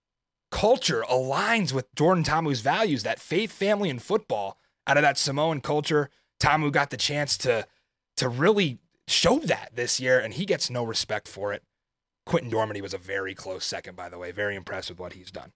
culture 0.50 1.04
aligns 1.10 1.72
with 1.72 1.94
Jordan 1.94 2.24
Ta'amu's 2.24 2.60
values, 2.60 3.02
that 3.02 3.20
faith, 3.20 3.52
family, 3.52 3.90
and 3.90 4.02
football. 4.02 4.58
Out 4.86 4.96
of 4.96 5.02
that 5.02 5.18
Samoan 5.18 5.60
culture, 5.60 6.08
Ta'amu 6.40 6.70
got 6.70 6.90
the 6.90 6.96
chance 6.96 7.36
to 7.38 7.66
to 8.16 8.28
really 8.28 8.78
show 9.06 9.38
that 9.38 9.70
this 9.74 10.00
year, 10.00 10.18
and 10.18 10.34
he 10.34 10.44
gets 10.44 10.70
no 10.70 10.82
respect 10.82 11.28
for 11.28 11.52
it. 11.52 11.62
Quentin 12.26 12.50
Dormady 12.50 12.80
was 12.80 12.94
a 12.94 12.98
very 12.98 13.34
close 13.34 13.64
second, 13.64 13.96
by 13.96 14.08
the 14.08 14.18
way. 14.18 14.32
Very 14.32 14.56
impressed 14.56 14.90
with 14.90 14.98
what 14.98 15.14
he's 15.14 15.30
done. 15.30 15.52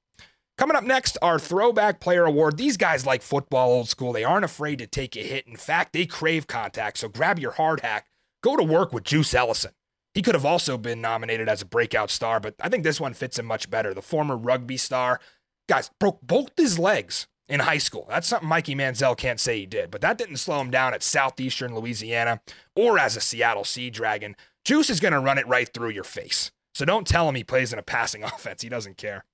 Coming 0.59 0.76
up 0.76 0.85
next, 0.85 1.18
our 1.22 1.38
Throwback 1.38 1.98
Player 1.98 2.24
Award. 2.24 2.57
These 2.57 2.76
guys 2.76 3.07
like 3.07 3.22
football 3.22 3.70
old 3.70 3.88
school. 3.88 4.12
They 4.12 4.24
aren't 4.24 4.44
afraid 4.44 4.78
to 4.78 4.87
take 4.87 5.16
a 5.16 5.20
hit. 5.20 5.46
In 5.46 5.57
fact, 5.57 5.92
they 5.92 6.07
crave 6.07 6.46
contact. 6.46 6.98
So 6.98 7.09
grab 7.09 7.38
your 7.38 7.52
hard 7.52 7.81
hack. 7.81 8.07
Go 8.42 8.57
to 8.57 8.62
work 8.62 8.92
with 8.92 9.05
Juice 9.05 9.35
Ellison. 9.35 9.72
He 10.14 10.22
could 10.22 10.35
have 10.35 10.44
also 10.44 10.77
been 10.77 11.01
nominated 11.01 11.48
as 11.48 11.62
a 11.62 11.66
breakout 11.66 12.11
star, 12.11 12.38
but 12.38 12.55
I 12.61 12.68
think 12.68 12.85
this 12.85 13.01
one 13.01 13.14
fits 13.14 13.38
him 13.38 13.46
much 13.46 13.70
better. 13.70 13.94
The 13.94 14.03
former 14.03 14.37
rugby 14.37 14.77
star, 14.77 15.20
guys, 15.68 15.90
broke 15.98 16.20
both 16.20 16.51
his 16.57 16.79
legs 16.79 17.27
in 17.48 17.61
high 17.61 17.79
school. 17.79 18.07
That's 18.09 18.29
something 18.29 18.48
Mikey 18.48 18.75
Manziel 18.75 19.16
can't 19.16 19.40
say 19.40 19.61
he 19.61 19.66
did, 19.66 19.90
but 19.90 20.01
that 20.03 20.18
didn't 20.18 20.37
slow 20.37 20.61
him 20.61 20.70
down 20.70 20.94
at 20.94 21.03
Southeastern 21.03 21.75
Louisiana 21.75 22.40
or 22.77 22.98
as 22.98 23.16
a 23.16 23.20
Seattle 23.20 23.64
Sea 23.64 23.90
Dragon. 23.90 24.37
Juice 24.64 24.90
is 24.90 25.01
going 25.01 25.12
to 25.12 25.20
run 25.20 25.38
it 25.38 25.46
right 25.46 25.72
through 25.72 25.90
your 25.90 26.05
face. 26.05 26.51
So 26.75 26.85
don't 26.85 27.07
tell 27.07 27.29
him 27.29 27.35
he 27.35 27.44
plays 27.44 27.72
in 27.72 27.79
a 27.79 27.83
passing 27.83 28.22
offense. 28.25 28.62
He 28.62 28.68
doesn't 28.68 28.96
care. 28.96 29.25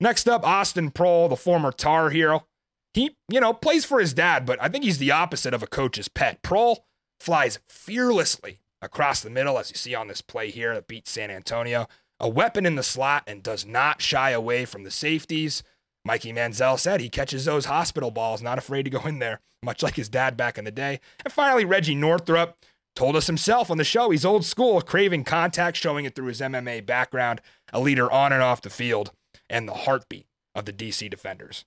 Next 0.00 0.28
up, 0.28 0.44
Austin 0.44 0.90
Proehl, 0.90 1.28
the 1.28 1.36
former 1.36 1.70
Tar 1.70 2.10
Hero. 2.10 2.46
He, 2.94 3.16
you 3.28 3.40
know, 3.40 3.54
plays 3.54 3.84
for 3.84 4.00
his 4.00 4.12
dad, 4.12 4.44
but 4.44 4.60
I 4.60 4.68
think 4.68 4.84
he's 4.84 4.98
the 4.98 5.12
opposite 5.12 5.54
of 5.54 5.62
a 5.62 5.66
coach's 5.66 6.08
pet. 6.08 6.42
Proehl 6.42 6.78
flies 7.20 7.60
fearlessly 7.68 8.58
across 8.82 9.22
the 9.22 9.30
middle, 9.30 9.58
as 9.58 9.70
you 9.70 9.76
see 9.76 9.94
on 9.94 10.08
this 10.08 10.20
play 10.20 10.50
here 10.50 10.74
that 10.74 10.88
beats 10.88 11.12
San 11.12 11.30
Antonio. 11.30 11.88
A 12.20 12.28
weapon 12.28 12.66
in 12.66 12.74
the 12.74 12.82
slot 12.82 13.22
and 13.26 13.42
does 13.42 13.64
not 13.64 14.02
shy 14.02 14.30
away 14.30 14.64
from 14.64 14.82
the 14.82 14.90
safeties. 14.90 15.62
Mikey 16.04 16.32
Manziel 16.32 16.78
said 16.78 17.00
he 17.00 17.08
catches 17.08 17.44
those 17.44 17.66
hospital 17.66 18.10
balls, 18.10 18.42
not 18.42 18.58
afraid 18.58 18.82
to 18.82 18.90
go 18.90 19.00
in 19.06 19.20
there, 19.20 19.40
much 19.62 19.82
like 19.82 19.94
his 19.94 20.08
dad 20.08 20.36
back 20.36 20.58
in 20.58 20.64
the 20.64 20.70
day. 20.70 21.00
And 21.24 21.32
finally, 21.32 21.64
Reggie 21.64 21.94
Northrup 21.94 22.58
told 22.94 23.16
us 23.16 23.28
himself 23.28 23.70
on 23.70 23.78
the 23.78 23.84
show 23.84 24.10
he's 24.10 24.24
old 24.24 24.44
school, 24.44 24.80
craving 24.82 25.24
contact, 25.24 25.76
showing 25.76 26.04
it 26.04 26.14
through 26.14 26.26
his 26.26 26.40
MMA 26.40 26.84
background, 26.84 27.40
a 27.72 27.80
leader 27.80 28.10
on 28.10 28.32
and 28.32 28.42
off 28.42 28.60
the 28.60 28.70
field, 28.70 29.12
and 29.48 29.66
the 29.68 29.72
heartbeat 29.74 30.26
of 30.54 30.64
the 30.64 30.72
DC 30.72 31.08
defenders. 31.08 31.64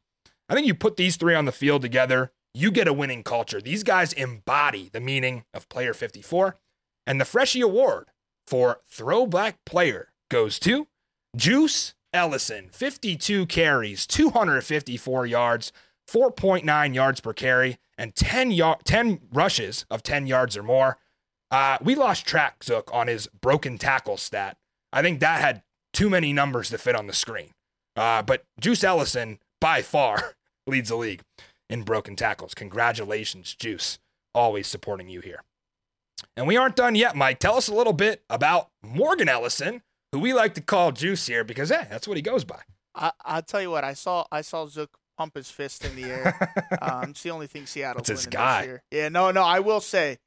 I 0.47 0.54
think 0.54 0.67
you 0.67 0.75
put 0.75 0.97
these 0.97 1.15
three 1.15 1.34
on 1.34 1.45
the 1.45 1.51
field 1.51 1.82
together, 1.82 2.32
you 2.54 2.71
get 2.71 2.88
a 2.88 2.93
winning 2.93 3.23
culture. 3.23 3.60
These 3.60 3.84
guys 3.84 4.13
embody 4.13 4.89
the 4.91 5.01
meaning 5.01 5.43
of 5.54 5.67
Player 5.69 5.93
54. 5.93 6.58
And 7.07 7.19
the 7.19 7.25
Freshie 7.25 7.61
Award 7.61 8.07
for 8.47 8.81
Throwback 8.87 9.63
Player 9.65 10.09
goes 10.29 10.59
to 10.59 10.87
Juice 11.35 11.93
Ellison, 12.13 12.69
52 12.71 13.45
carries, 13.47 14.07
254 14.07 15.25
yards, 15.25 15.71
4.9 16.09 16.93
yards 16.95 17.19
per 17.19 17.33
carry, 17.33 17.77
and 17.97 18.15
10, 18.15 18.57
y- 18.57 18.77
10 18.83 19.19
rushes 19.33 19.85
of 19.89 20.03
10 20.03 20.27
yards 20.27 20.55
or 20.55 20.63
more. 20.63 20.97
Uh, 21.51 21.77
we 21.81 21.93
lost 21.95 22.25
track, 22.25 22.63
Zook, 22.63 22.89
on 22.93 23.07
his 23.07 23.27
broken 23.27 23.77
tackle 23.77 24.17
stat. 24.17 24.57
I 24.91 25.01
think 25.01 25.19
that 25.19 25.41
had 25.41 25.61
too 25.93 26.09
many 26.09 26.33
numbers 26.33 26.69
to 26.69 26.77
fit 26.77 26.95
on 26.95 27.07
the 27.07 27.13
screen. 27.13 27.51
Uh, 27.95 28.21
but 28.21 28.43
Juice 28.59 28.83
Ellison, 28.83 29.39
by 29.61 29.81
far, 29.81 30.35
leads 30.67 30.89
the 30.89 30.95
league 30.95 31.21
in 31.69 31.83
broken 31.83 32.15
tackles. 32.15 32.53
Congratulations, 32.53 33.53
Juice. 33.53 33.99
Always 34.33 34.67
supporting 34.67 35.09
you 35.09 35.21
here. 35.21 35.43
And 36.38 36.47
we 36.47 36.58
aren't 36.58 36.75
done 36.75 36.95
yet, 36.95 37.15
Mike. 37.15 37.39
Tell 37.39 37.56
us 37.56 37.67
a 37.67 37.73
little 37.73 37.93
bit 37.93 38.23
about 38.30 38.69
Morgan 38.84 39.30
Ellison, 39.30 39.82
who 40.12 40.19
we 40.19 40.34
like 40.34 40.54
to 40.56 40.62
call 40.62 40.91
Juice 40.91 41.28
here 41.28 41.43
because, 41.43 41.69
hey, 41.69 41.88
that's 41.89 42.08
what 42.08 42.17
he 42.17 42.21
goes 42.21 42.43
by. 42.43 42.62
I 42.93 43.12
I'll 43.23 43.41
tell 43.41 43.62
you 43.62 43.71
what 43.71 43.84
I 43.84 43.93
saw 43.93 44.25
I 44.32 44.41
saw 44.41 44.65
Zook 44.67 44.97
pump 45.17 45.36
his 45.36 45.49
fist 45.49 45.84
in 45.86 45.95
the 45.95 46.06
air. 46.06 46.51
um, 46.82 47.12
it's 47.12 47.23
the 47.23 47.32
only 47.32 47.47
thing 47.47 47.65
Seattle's 47.65 48.08
winning 48.08 48.25
guy. 48.30 48.62
this 48.62 48.67
year. 48.67 48.84
Yeah, 48.91 49.10
no, 49.10 49.32
no. 49.32 49.43
I 49.43 49.60
will 49.60 49.82
say 49.82 50.17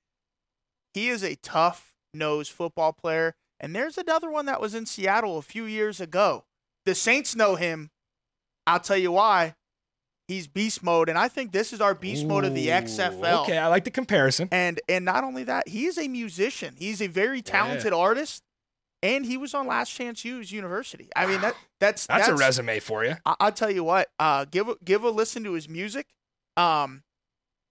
he 0.94 1.08
is 1.08 1.22
a 1.22 1.36
tough 1.36 1.94
nosed 2.14 2.52
football 2.52 2.92
player. 2.92 3.34
And 3.60 3.74
there's 3.74 3.98
another 3.98 4.30
one 4.30 4.46
that 4.46 4.60
was 4.60 4.74
in 4.74 4.86
Seattle 4.86 5.36
a 5.38 5.42
few 5.42 5.64
years 5.64 6.00
ago. 6.00 6.44
The 6.84 6.94
Saints 6.94 7.34
know 7.34 7.56
him. 7.56 7.90
I'll 8.66 8.80
tell 8.80 8.96
you 8.96 9.12
why. 9.12 9.54
He's 10.28 10.46
beast 10.46 10.82
mode, 10.82 11.08
and 11.08 11.18
I 11.18 11.28
think 11.28 11.52
this 11.52 11.72
is 11.72 11.80
our 11.80 11.94
beast 11.94 12.26
mode 12.26 12.44
of 12.44 12.54
the 12.54 12.68
Ooh, 12.68 12.72
XFL. 12.72 13.44
Okay, 13.44 13.56
I 13.56 13.68
like 13.68 13.84
the 13.84 13.90
comparison. 13.90 14.48
And 14.52 14.78
and 14.88 15.04
not 15.04 15.24
only 15.24 15.42
that, 15.44 15.68
he 15.68 15.86
is 15.86 15.96
a 15.96 16.06
musician. 16.06 16.74
He's 16.78 17.00
a 17.00 17.06
very 17.06 17.40
talented 17.40 17.94
artist, 17.94 18.42
and 19.02 19.24
he 19.24 19.38
was 19.38 19.54
on 19.54 19.66
Last 19.66 19.90
Chance 19.90 20.26
U's 20.26 20.52
University. 20.52 21.08
I 21.16 21.26
mean 21.26 21.40
that 21.40 21.54
that's 21.80 22.06
That's, 22.06 22.28
a 22.28 22.34
resume 22.36 22.78
for 22.78 23.04
you. 23.04 23.16
I- 23.24 23.36
I'll 23.40 23.52
tell 23.52 23.70
you 23.70 23.84
what. 23.84 24.08
Uh, 24.18 24.44
give 24.44 24.68
a, 24.68 24.74
give 24.84 25.02
a 25.02 25.10
listen 25.10 25.44
to 25.44 25.52
his 25.52 25.68
music. 25.68 26.06
Um, 26.58 27.02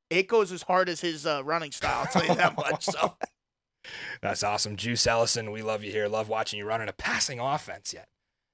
it 0.09 0.27
goes 0.27 0.51
as 0.51 0.63
hard 0.63 0.89
as 0.89 1.01
his 1.01 1.27
uh, 1.27 1.43
running 1.43 1.71
style. 1.71 1.99
I'll 1.99 2.07
tell 2.07 2.25
you 2.25 2.35
that 2.35 2.57
much. 2.57 2.85
So 2.85 3.15
That's 4.21 4.43
awesome. 4.43 4.75
Juice 4.75 5.05
Ellison, 5.05 5.51
we 5.51 5.61
love 5.61 5.83
you 5.83 5.91
here. 5.91 6.07
Love 6.07 6.29
watching 6.29 6.59
you 6.59 6.65
running 6.65 6.89
a 6.89 6.93
passing 6.93 7.39
offense 7.39 7.93
yet. 7.93 8.07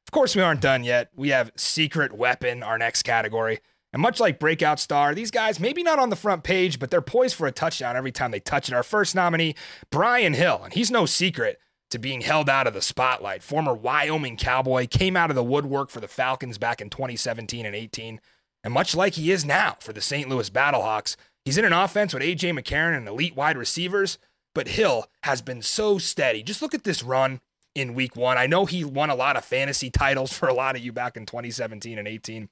Of 0.07 0.11
course, 0.11 0.35
we 0.35 0.41
aren't 0.41 0.61
done 0.61 0.83
yet. 0.83 1.09
We 1.15 1.29
have 1.29 1.51
Secret 1.55 2.13
Weapon, 2.13 2.61
our 2.63 2.77
next 2.77 3.03
category. 3.03 3.59
And 3.93 4.01
much 4.01 4.19
like 4.19 4.39
Breakout 4.39 4.79
Star, 4.79 5.13
these 5.13 5.31
guys, 5.31 5.59
maybe 5.59 5.83
not 5.83 5.99
on 5.99 6.09
the 6.09 6.15
front 6.15 6.43
page, 6.43 6.79
but 6.79 6.89
they're 6.89 7.01
poised 7.01 7.35
for 7.35 7.45
a 7.45 7.51
touchdown 7.51 7.95
every 7.95 8.11
time 8.11 8.31
they 8.31 8.39
touch 8.39 8.67
it. 8.67 8.73
Our 8.73 8.83
first 8.83 9.13
nominee, 9.13 9.55
Brian 9.91 10.33
Hill, 10.33 10.61
and 10.63 10.73
he's 10.73 10.89
no 10.89 11.05
secret 11.05 11.59
to 11.91 11.99
being 11.99 12.21
held 12.21 12.49
out 12.49 12.65
of 12.65 12.73
the 12.73 12.81
spotlight. 12.81 13.43
Former 13.43 13.73
Wyoming 13.73 14.35
Cowboy 14.35 14.87
came 14.87 15.15
out 15.15 15.29
of 15.29 15.35
the 15.35 15.43
woodwork 15.43 15.91
for 15.91 15.99
the 15.99 16.07
Falcons 16.07 16.57
back 16.57 16.81
in 16.81 16.89
2017 16.89 17.67
and 17.67 17.75
18. 17.75 18.19
And 18.63 18.73
much 18.73 18.95
like 18.95 19.13
he 19.13 19.31
is 19.31 19.45
now 19.45 19.77
for 19.79 19.93
the 19.93 20.01
St. 20.01 20.27
Louis 20.27 20.49
Battlehawks, 20.49 21.15
he's 21.45 21.59
in 21.59 21.65
an 21.65 21.73
offense 21.73 22.11
with 22.11 22.23
A.J. 22.23 22.51
McCarron 22.51 22.97
and 22.97 23.07
elite 23.07 23.35
wide 23.35 23.57
receivers, 23.57 24.17
but 24.55 24.69
Hill 24.69 25.05
has 25.21 25.43
been 25.43 25.61
so 25.61 25.99
steady. 25.99 26.41
Just 26.41 26.63
look 26.63 26.73
at 26.73 26.83
this 26.83 27.03
run 27.03 27.41
in 27.75 27.93
week 27.93 28.15
one. 28.15 28.39
I 28.39 28.47
know 28.47 28.65
he 28.65 28.83
won 28.83 29.11
a 29.11 29.15
lot 29.15 29.35
of 29.35 29.45
fantasy 29.45 29.91
titles 29.91 30.33
for 30.37 30.47
a 30.47 30.53
lot 30.53 30.75
of 30.75 30.83
you 30.83 30.91
back 30.91 31.15
in 31.15 31.27
2017 31.27 31.99
and 31.99 32.07
18. 32.07 32.49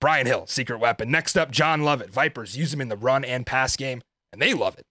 Brian 0.00 0.26
Hill, 0.26 0.46
secret 0.46 0.78
weapon. 0.78 1.10
Next 1.10 1.36
up, 1.36 1.50
John 1.50 1.82
Lovett. 1.82 2.10
Vipers 2.10 2.56
use 2.56 2.72
him 2.72 2.80
in 2.80 2.88
the 2.88 2.96
run 2.96 3.24
and 3.24 3.46
pass 3.46 3.76
game, 3.76 4.02
and 4.32 4.40
they 4.40 4.54
love 4.54 4.78
it. 4.78 4.86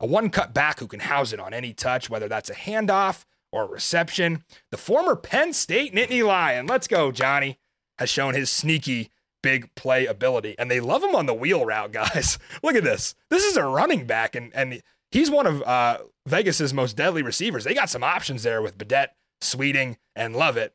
A 0.00 0.06
one 0.06 0.30
cut 0.30 0.54
back 0.54 0.80
who 0.80 0.86
can 0.86 1.00
house 1.00 1.32
it 1.32 1.40
on 1.40 1.52
any 1.54 1.72
touch, 1.72 2.08
whether 2.08 2.28
that's 2.28 2.50
a 2.50 2.54
handoff 2.54 3.24
or 3.52 3.64
a 3.64 3.68
reception. 3.68 4.44
The 4.70 4.76
former 4.76 5.16
Penn 5.16 5.52
State 5.52 5.94
Nittany 5.94 6.24
Lion, 6.24 6.66
let's 6.66 6.88
go, 6.88 7.12
Johnny, 7.12 7.58
has 7.98 8.08
shown 8.08 8.34
his 8.34 8.50
sneaky 8.50 9.10
big 9.42 9.74
play 9.74 10.06
ability. 10.06 10.54
And 10.58 10.70
they 10.70 10.80
love 10.80 11.02
him 11.02 11.14
on 11.14 11.26
the 11.26 11.34
wheel 11.34 11.64
route, 11.64 11.92
guys. 11.92 12.38
Look 12.62 12.74
at 12.74 12.84
this. 12.84 13.14
This 13.28 13.44
is 13.44 13.56
a 13.56 13.64
running 13.64 14.06
back, 14.06 14.34
and, 14.34 14.54
and 14.54 14.82
he's 15.10 15.30
one 15.30 15.46
of 15.46 15.62
uh, 15.62 15.98
Vegas's 16.26 16.72
most 16.74 16.96
deadly 16.96 17.22
receivers. 17.22 17.64
They 17.64 17.74
got 17.74 17.90
some 17.90 18.04
options 18.04 18.42
there 18.42 18.62
with 18.62 18.78
Badet, 18.78 19.08
Sweeting, 19.40 19.98
and 20.14 20.36
Lovett. 20.36 20.74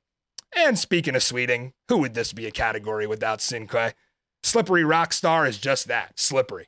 And 0.54 0.78
speaking 0.78 1.16
of 1.16 1.24
Sweeting, 1.24 1.74
who 1.88 1.98
would 1.98 2.14
this 2.14 2.34
be 2.34 2.46
a 2.46 2.52
category 2.52 3.08
without 3.08 3.40
Sinque? 3.40 3.94
Slippery 4.44 4.84
rock 4.84 5.12
star 5.14 5.46
is 5.46 5.58
just 5.58 5.88
that, 5.88 6.20
slippery. 6.20 6.68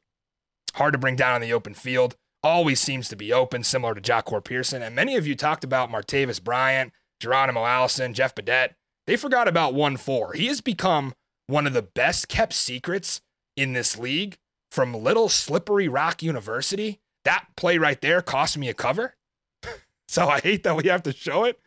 Hard 0.76 0.94
to 0.94 1.00
bring 1.00 1.16
down 1.16 1.36
on 1.36 1.42
the 1.42 1.54
open 1.54 1.74
field. 1.74 2.16
Always 2.44 2.80
seems 2.80 3.08
to 3.10 3.16
be 3.16 3.34
open, 3.34 3.64
similar 3.64 3.94
to 3.96 4.02
Jahcour 4.02 4.44
Pearson. 4.44 4.82
And 4.82 4.96
many 4.96 5.16
of 5.16 5.28
you 5.28 5.36
talked 5.36 5.64
about 5.64 5.92
Martavis 5.92 6.44
Bryant, 6.44 6.94
Geronimo 7.20 7.66
Allison, 7.66 8.14
Jeff 8.14 8.36
Badet. 8.36 8.76
They 9.06 9.16
forgot 9.16 9.48
about 9.48 9.74
1 9.74 9.98
4. 9.98 10.34
He 10.34 10.48
has 10.48 10.62
become 10.62 11.14
one 11.48 11.66
of 11.66 11.74
the 11.74 11.82
best 11.82 12.28
kept 12.28 12.54
secrets 12.54 13.22
in 13.56 13.74
this 13.74 13.98
league 13.98 14.38
from 14.70 14.94
Little 14.94 15.30
Slippery 15.30 15.88
Rock 15.88 16.22
University. 16.22 17.00
That 17.26 17.48
play 17.56 17.78
right 17.78 18.00
there 18.02 18.22
cost 18.22 18.58
me 18.58 18.70
a 18.70 18.74
cover. 18.74 19.16
so 20.08 20.28
I 20.28 20.40
hate 20.40 20.64
that 20.64 20.76
we 20.76 20.88
have 20.90 21.04
to 21.04 21.14
show 21.14 21.44
it, 21.44 21.60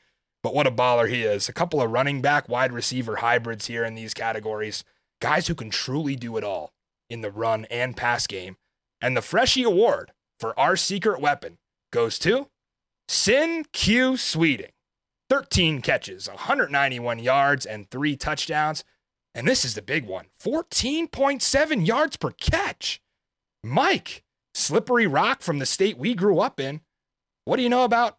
but 0.42 0.55
what 0.55 0.66
a 0.66 0.70
baller 0.70 1.09
he 1.09 1.22
is. 1.22 1.48
A 1.48 1.53
couple 1.53 1.83
of 1.83 1.90
running 1.90 2.22
back, 2.22 2.48
wide 2.48 2.72
receiver 2.72 3.16
hybrids 3.16 3.66
here 3.66 3.85
in 3.85 3.94
these 3.94 4.14
categories. 4.14 4.85
Guys 5.20 5.48
who 5.48 5.55
can 5.55 5.70
truly 5.70 6.16
do 6.16 6.37
it 6.37 6.44
all 6.44 6.72
in 7.09 7.20
the 7.20 7.31
run 7.31 7.66
and 7.66 7.96
pass 7.96 8.26
game. 8.26 8.57
And 9.00 9.16
the 9.16 9.22
Freshie 9.22 9.64
Award 9.64 10.12
for 10.38 10.59
our 10.59 10.76
secret 10.76 11.20
weapon 11.20 11.59
goes 11.92 12.18
to 12.20 12.48
Sinque 13.09 14.18
Sweeting. 14.18 14.72
13 15.29 15.81
catches, 15.81 16.29
191 16.29 17.20
yards, 17.20 17.64
and 17.64 17.88
three 17.88 18.16
touchdowns. 18.16 18.83
And 19.35 19.46
this 19.46 19.64
is 19.64 19.74
the 19.74 19.83
big 19.83 20.05
one 20.05 20.26
14.7 20.42 21.87
yards 21.87 22.16
per 22.16 22.31
catch. 22.33 23.00
Mike, 23.62 24.24
slippery 24.55 25.07
rock 25.07 25.42
from 25.42 25.59
the 25.59 25.66
state 25.66 25.98
we 25.98 26.14
grew 26.14 26.40
up 26.40 26.59
in. 26.59 26.81
What 27.44 27.57
do 27.57 27.62
you 27.62 27.68
know 27.68 27.85
about 27.85 28.18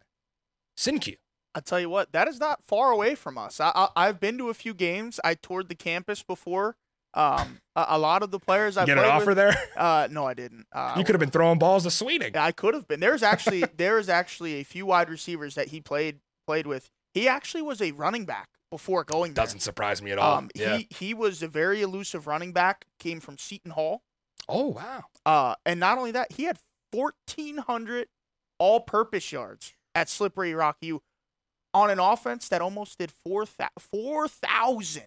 Sinque? 0.78 1.18
I'll 1.54 1.62
tell 1.62 1.80
you 1.80 1.90
what, 1.90 2.12
that 2.14 2.28
is 2.28 2.40
not 2.40 2.64
far 2.64 2.92
away 2.92 3.16
from 3.16 3.38
us. 3.38 3.60
I, 3.60 3.90
I, 3.96 4.06
have 4.06 4.20
been 4.20 4.38
to 4.38 4.50
a 4.50 4.54
few 4.54 4.74
games. 4.74 5.20
I 5.24 5.34
toured 5.34 5.68
the 5.68 5.76
campus 5.76 6.24
before. 6.24 6.78
Um, 7.14 7.60
a, 7.76 7.86
a 7.90 8.00
lot 8.00 8.24
of 8.24 8.32
the 8.32 8.40
players 8.40 8.78
I 8.78 8.86
get 8.86 8.98
an 8.98 9.04
offer 9.04 9.28
with, 9.28 9.38
there. 9.38 9.56
Uh, 9.76 10.08
no, 10.10 10.26
I 10.26 10.34
didn't. 10.34 10.66
Uh, 10.72 10.96
you 10.98 11.04
could 11.04 11.14
have 11.14 11.20
been 11.20 11.30
throwing 11.30 11.60
balls 11.60 11.84
to 11.84 11.92
Sweeting. 11.92 12.38
I 12.38 12.52
could 12.52 12.74
have 12.74 12.88
been. 12.88 13.00
There's 13.00 13.24
actually 13.24 13.64
there's 13.78 14.08
actually 14.08 14.56
a 14.56 14.64
few 14.64 14.86
wide 14.86 15.10
receivers 15.10 15.56
that 15.56 15.70
he 15.70 15.82
played 15.82 16.20
played 16.48 16.68
with. 16.68 16.90
He 17.14 17.28
actually 17.28 17.64
was 17.64 17.82
a 17.82 17.92
running 17.92 18.26
back 18.26 18.48
before 18.70 19.04
going 19.04 19.34
there. 19.34 19.44
Doesn't 19.44 19.60
surprise 19.60 20.02
me 20.02 20.12
at 20.12 20.20
all. 20.20 20.38
Um, 20.38 20.50
yeah. 20.56 20.78
He 20.78 20.88
he 20.90 21.14
was 21.14 21.44
a 21.44 21.48
very 21.48 21.82
elusive 21.82 22.28
running 22.28 22.54
back. 22.54 22.86
Came 23.00 23.20
from 23.20 23.38
Seton 23.38 23.72
Hall. 23.72 24.04
Oh 24.48 24.68
wow. 24.68 25.04
Uh, 25.26 25.56
and 25.66 25.80
not 25.80 25.98
only 25.98 26.12
that, 26.12 26.32
he 26.32 26.44
had 26.44 26.60
1,400 26.92 28.08
all-purpose 28.60 29.32
yards 29.32 29.74
at 29.96 30.10
Slippery 30.10 30.54
Rock 30.54 30.78
U 30.82 31.02
on 31.74 31.90
an 31.90 32.00
offense 32.00 32.48
that 32.50 32.62
almost 32.62 32.98
did 32.98 33.12
4,000. 33.26 33.70
4, 33.80 34.28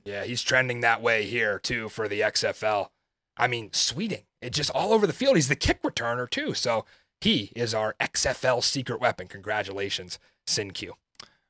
yeah, 0.05 0.24
he's 0.24 0.42
trending 0.42 0.81
that 0.81 1.03
way 1.03 1.24
here 1.24 1.59
too 1.59 1.88
for 1.88 2.09
the 2.09 2.20
XFL. 2.20 2.88
I 3.37 3.46
mean, 3.46 3.70
Sweeting, 3.72 4.24
it 4.40 4.53
just 4.53 4.70
all 4.70 4.92
over 4.92 5.07
the 5.07 5.12
field. 5.12 5.37
He's 5.37 5.48
the 5.48 5.57
kick 5.57 5.83
returner 5.83 6.29
too. 6.29 6.55
So 6.55 6.85
he 7.20 7.53
is 7.57 7.74
our 7.74 7.94
XFL 8.00 8.62
secret 8.62 9.00
weapon. 9.00 9.27
Congratulations, 9.27 10.18
Sinque. 10.46 10.90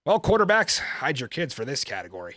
Well, 0.07 0.21
quarterbacks, 0.21 0.79
hide 0.79 1.21
your 1.21 1.29
kids 1.29 1.55
for 1.55 1.65
this 1.65 1.85
category. 1.85 2.37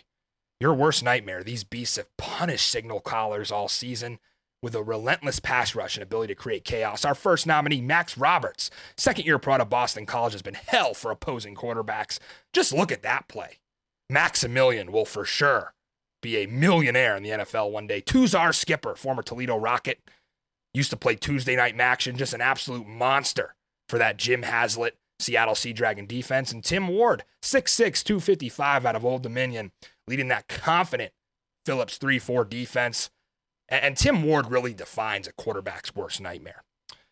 Your 0.60 0.74
worst 0.74 1.04
nightmare. 1.04 1.42
These 1.42 1.64
beasts 1.64 1.96
have 1.96 2.14
punished 2.16 2.68
signal 2.68 3.00
callers 3.00 3.52
all 3.52 3.68
season 3.68 4.18
with 4.62 4.74
a 4.74 4.82
relentless 4.82 5.40
pass 5.40 5.74
rush 5.74 5.96
and 5.96 6.02
ability 6.02 6.34
to 6.34 6.40
create 6.40 6.64
chaos. 6.64 7.04
Our 7.04 7.14
first 7.14 7.46
nominee, 7.46 7.80
Max 7.80 8.18
Roberts, 8.18 8.70
second 8.96 9.24
year 9.24 9.38
pro 9.38 9.56
of 9.56 9.68
Boston 9.68 10.06
College, 10.06 10.32
has 10.32 10.42
been 10.42 10.54
hell 10.54 10.94
for 10.94 11.10
opposing 11.10 11.54
quarterbacks. 11.54 12.18
Just 12.52 12.72
look 12.72 12.90
at 12.90 13.02
that 13.02 13.28
play. 13.28 13.58
Maximilian 14.10 14.90
will 14.90 15.04
for 15.04 15.24
sure 15.24 15.74
be 16.22 16.36
a 16.38 16.46
millionaire 16.46 17.16
in 17.16 17.22
the 17.22 17.30
NFL 17.30 17.70
one 17.70 17.86
day. 17.86 18.00
Tuzar 18.00 18.54
Skipper, 18.54 18.96
former 18.96 19.22
Toledo 19.22 19.56
Rocket, 19.56 20.00
used 20.74 20.90
to 20.90 20.96
play 20.96 21.14
Tuesday 21.14 21.56
night 21.56 21.78
action, 21.78 22.16
just 22.16 22.34
an 22.34 22.40
absolute 22.40 22.86
monster 22.86 23.54
for 23.88 23.98
that 23.98 24.16
Jim 24.16 24.42
Haslett 24.42 24.96
Seattle 25.20 25.54
Sea 25.54 25.72
Dragon 25.72 26.06
defense. 26.06 26.52
And 26.52 26.62
Tim 26.64 26.88
Ward, 26.88 27.24
6'6, 27.42 28.02
255 28.04 28.86
out 28.86 28.96
of 28.96 29.04
Old 29.04 29.22
Dominion, 29.22 29.72
leading 30.06 30.28
that 30.28 30.48
confident 30.48 31.12
Phillips 31.66 31.98
3 31.98 32.18
4 32.18 32.44
defense. 32.44 33.10
And, 33.68 33.96
Tim 33.96 34.22
Ward 34.22 34.50
really 34.50 34.72
defines 34.72 35.28
a 35.28 35.32
quarterback's 35.32 35.94
worst 35.94 36.20
nightmare. 36.20 36.64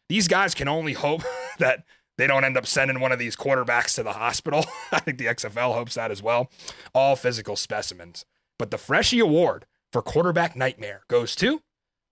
These 0.09 0.29
guys 0.29 0.55
can 0.55 0.69
only 0.69 0.95
hope 0.95 1.23
that 1.59 1.85
they 2.16 2.27
don't 2.27 2.45
end 2.45 2.57
up 2.57 2.66
sending 2.66 3.01
one 3.01 3.12
of 3.12 3.19
these 3.19 3.37
quarterbacks 3.37 3.95
to 3.97 4.03
the 4.03 4.14
hospital. 4.14 4.64
I 4.92 5.01
think 5.01 5.19
the 5.19 5.27
XFL 5.27 5.75
hopes 5.75 5.95
that 5.95 6.11
as 6.11 6.23
well. 6.23 6.51
All 6.95 7.16
physical 7.16 7.57
specimens. 7.57 8.25
But 8.59 8.71
the 8.71 8.79
Freshie 8.79 9.21
Award 9.21 9.66
for 9.92 10.01
quarterback 10.01 10.57
nightmare 10.57 11.03
goes 11.09 11.37
to 11.37 11.61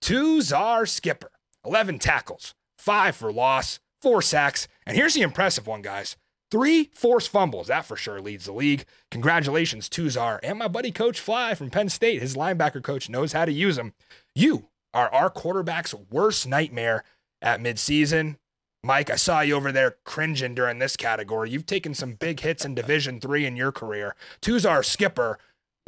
two 0.01 0.41
Tuzar 0.41 0.89
Skipper. 0.89 1.31
11 1.65 1.99
tackles, 1.99 2.55
five 2.77 3.17
for 3.17 3.33
loss, 3.33 3.81
four 4.03 4.21
sacks. 4.21 4.69
And 4.87 4.97
here's 4.97 5.15
the 5.15 5.23
impressive 5.23 5.67
one, 5.67 5.81
guys. 5.81 6.17
Three 6.51 6.91
forced 6.95 7.31
fumbles. 7.31 7.69
That 7.69 7.87
for 7.87 7.97
sure 7.97 8.21
leads 8.21 8.45
the 8.45 8.53
league. 8.53 8.85
Congratulations, 9.11 9.89
Tuzar, 9.89 10.39
and 10.43 10.59
my 10.59 10.69
buddy 10.69 10.93
Coach 10.93 11.19
Fly 11.19 11.55
from 11.55 11.71
Penn 11.71 11.89
State. 11.89 12.21
His 12.21 12.37
linebacker 12.37 12.83
coach 12.83 13.09
knows 13.09 13.33
how 13.33 13.45
to 13.45 13.53
use 13.53 13.77
them. 13.77 13.95
You 14.35 14.69
are 14.93 15.13
our 15.13 15.31
quarterback's 15.31 15.95
worst 16.11 16.47
nightmare 16.47 17.05
at 17.41 17.61
midseason. 17.61 18.37
Mike, 18.83 19.09
I 19.09 19.17
saw 19.17 19.41
you 19.41 19.55
over 19.55 19.73
there 19.73 19.97
cringing 20.05 20.55
during 20.55 20.79
this 20.79 20.97
category. 20.97 21.51
You've 21.51 21.67
taken 21.67 21.95
some 21.95 22.15
big 22.15 22.41
hits 22.41 22.65
in 22.65 22.75
Division 22.75 23.21
Three 23.21 23.47
in 23.47 23.57
your 23.57 23.73
career. 23.73 24.15
Tuzar 24.43 24.85
Skipper 24.85 25.39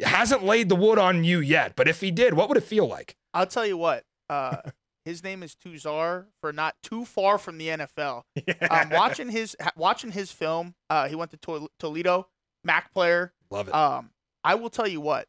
hasn't 0.01 0.43
laid 0.43 0.69
the 0.69 0.75
wood 0.75 0.97
on 0.97 1.23
you 1.23 1.39
yet, 1.39 1.73
but 1.75 1.87
if 1.87 2.01
he 2.01 2.09
did, 2.09 2.33
what 2.33 2.47
would 2.49 2.57
it 2.57 2.63
feel 2.63 2.87
like? 2.87 3.15
I'll 3.33 3.45
tell 3.45 3.65
you 3.65 3.77
what. 3.77 4.03
Uh, 4.29 4.57
his 5.05 5.23
name 5.23 5.43
is 5.43 5.55
Tuzar 5.55 6.25
for 6.41 6.51
not 6.51 6.75
too 6.81 7.05
far 7.05 7.37
from 7.37 7.57
the 7.57 7.67
NFL. 7.67 8.23
Yeah. 8.35 8.53
Um, 8.69 8.89
watching 8.89 9.29
his 9.29 9.55
watching 9.75 10.11
his 10.11 10.31
film, 10.31 10.75
uh, 10.89 11.07
he 11.07 11.15
went 11.15 11.31
to 11.31 11.67
Toledo, 11.79 12.27
Mac 12.63 12.93
player. 12.93 13.33
Love 13.49 13.67
it. 13.67 13.75
Um, 13.75 14.11
I 14.43 14.55
will 14.55 14.69
tell 14.69 14.87
you 14.87 15.01
what, 15.01 15.27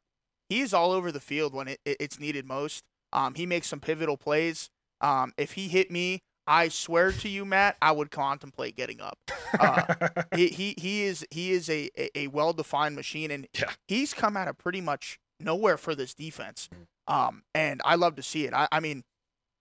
he's 0.49 0.73
all 0.73 0.93
over 0.93 1.13
the 1.13 1.21
field 1.21 1.53
when 1.53 1.69
it, 1.69 1.81
it, 1.85 1.97
it's 2.01 2.19
needed 2.19 2.47
most. 2.47 2.85
Um, 3.12 3.35
he 3.35 3.47
makes 3.47 3.68
some 3.68 3.81
pivotal 3.81 4.16
plays. 4.16 4.71
Um, 5.01 5.33
if 5.37 5.53
he 5.53 5.68
hit 5.68 5.90
me, 5.90 6.23
I 6.47 6.68
swear 6.68 7.12
to 7.12 7.29
you, 7.29 7.44
Matt, 7.44 7.77
I 7.83 7.92
would 7.92 8.11
contemplate 8.11 8.75
getting 8.75 9.01
up. 9.01 9.18
Uh, 9.59 10.09
he, 10.35 10.49
he 10.49 10.75
he 10.79 11.05
is 11.05 11.27
he 11.31 11.53
is 11.53 11.68
a 11.68 11.90
a, 11.97 12.18
a 12.18 12.27
well 12.29 12.53
defined 12.53 12.97
machine, 12.97 13.31
and 13.31 13.47
yeah. 13.53 13.71
he's 13.87 14.14
come 14.14 14.37
out 14.37 14.49
of 14.49 14.57
pretty 14.57 14.81
much 14.81 15.18
nowhere 15.40 15.77
for 15.77 15.94
this 15.94 16.14
defense. 16.14 16.68
Mm. 16.75 17.14
Um, 17.14 17.42
and 17.55 17.81
I 17.85 17.94
love 17.94 18.16
to 18.16 18.23
see 18.23 18.44
it. 18.47 18.53
I, 18.53 18.68
I 18.73 18.81
mean, 18.81 19.05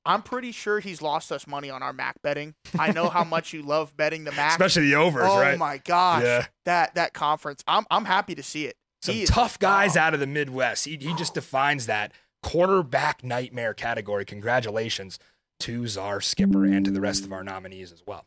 I'm 0.06 0.22
pretty 0.22 0.54
sure 0.54 0.80
he's 0.80 1.02
lost 1.02 1.32
us 1.32 1.46
money 1.46 1.70
on 1.70 1.84
our 1.84 1.94
Mac 1.94 2.22
betting. 2.22 2.56
I 2.80 2.92
know 2.94 3.10
how 3.10 3.24
much 3.26 3.54
you 3.54 3.62
love 3.62 3.96
betting 3.96 4.24
the 4.24 4.32
Mac, 4.32 4.52
especially 4.52 4.90
the 4.90 4.96
overs. 4.96 5.26
Oh 5.28 5.40
right? 5.40 5.58
my 5.58 5.80
gosh, 5.80 6.24
yeah. 6.24 6.46
that 6.66 6.96
that 6.96 7.14
conference. 7.14 7.64
I'm 7.68 7.86
I'm 7.92 8.06
happy 8.06 8.34
to 8.36 8.44
see 8.44 8.66
it. 8.66 8.78
Some 9.02 9.16
he 9.16 9.26
tough 9.26 9.54
is, 9.54 9.58
guys 9.58 9.98
out 9.98 10.14
of 10.14 10.22
the 10.22 10.28
Midwest. 10.28 10.86
He 10.86 10.92
he 10.96 11.14
just 11.16 11.34
defines 11.34 11.88
that 11.88 12.14
quarterback 12.44 13.24
nightmare 13.24 13.74
category. 13.74 14.26
Congratulations 14.26 15.20
to 15.60 15.88
Czar 15.88 16.22
Skipper 16.22 16.66
and 16.66 16.86
to 16.86 16.92
the 16.92 17.02
rest 17.02 17.26
of 17.26 17.34
our 17.34 17.44
nominees 17.44 17.92
as 17.92 18.04
well. 18.06 18.26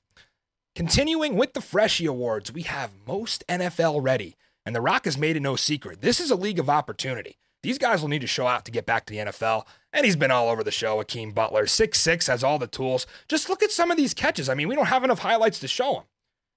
Continuing 0.75 1.37
with 1.37 1.53
the 1.53 1.61
Freshie 1.61 2.07
Awards, 2.07 2.53
we 2.53 2.63
have 2.63 2.93
most 3.07 3.45
NFL 3.49 4.03
ready, 4.03 4.37
and 4.65 4.75
The 4.75 4.81
Rock 4.81 5.05
has 5.05 5.19
made 5.19 5.37
it 5.37 5.41
no 5.41 5.57
secret. 5.57 6.01
This 6.01 6.21
is 6.21 6.31
a 6.31 6.37
league 6.37 6.59
of 6.59 6.71
opportunity. 6.71 7.37
These 7.63 7.79
guys 7.79 8.01
will 8.01 8.09
need 8.09 8.23
to 8.23 8.27
show 8.27 8.47
out 8.47 8.65
to 8.65 8.71
get 8.71 8.87
back 8.87 9.05
to 9.07 9.13
the 9.13 9.19
NFL. 9.19 9.67
And 9.93 10.07
he's 10.07 10.17
been 10.17 10.31
all 10.31 10.49
over 10.49 10.65
the 10.65 10.71
show, 10.71 10.99
Hakeem 10.99 11.33
Butler. 11.33 11.67
Six 11.67 12.01
six 12.01 12.27
has 12.27 12.43
all 12.43 12.59
the 12.59 12.67
tools. 12.67 13.07
Just 13.29 13.49
look 13.49 13.63
at 13.63 13.71
some 13.71 13.91
of 13.91 13.97
these 13.97 14.15
catches. 14.15 14.49
I 14.49 14.55
mean, 14.55 14.69
we 14.69 14.75
don't 14.75 14.87
have 14.87 15.05
enough 15.05 15.19
highlights 15.19 15.59
to 15.61 15.69
show 15.69 15.97
him. 15.97 16.03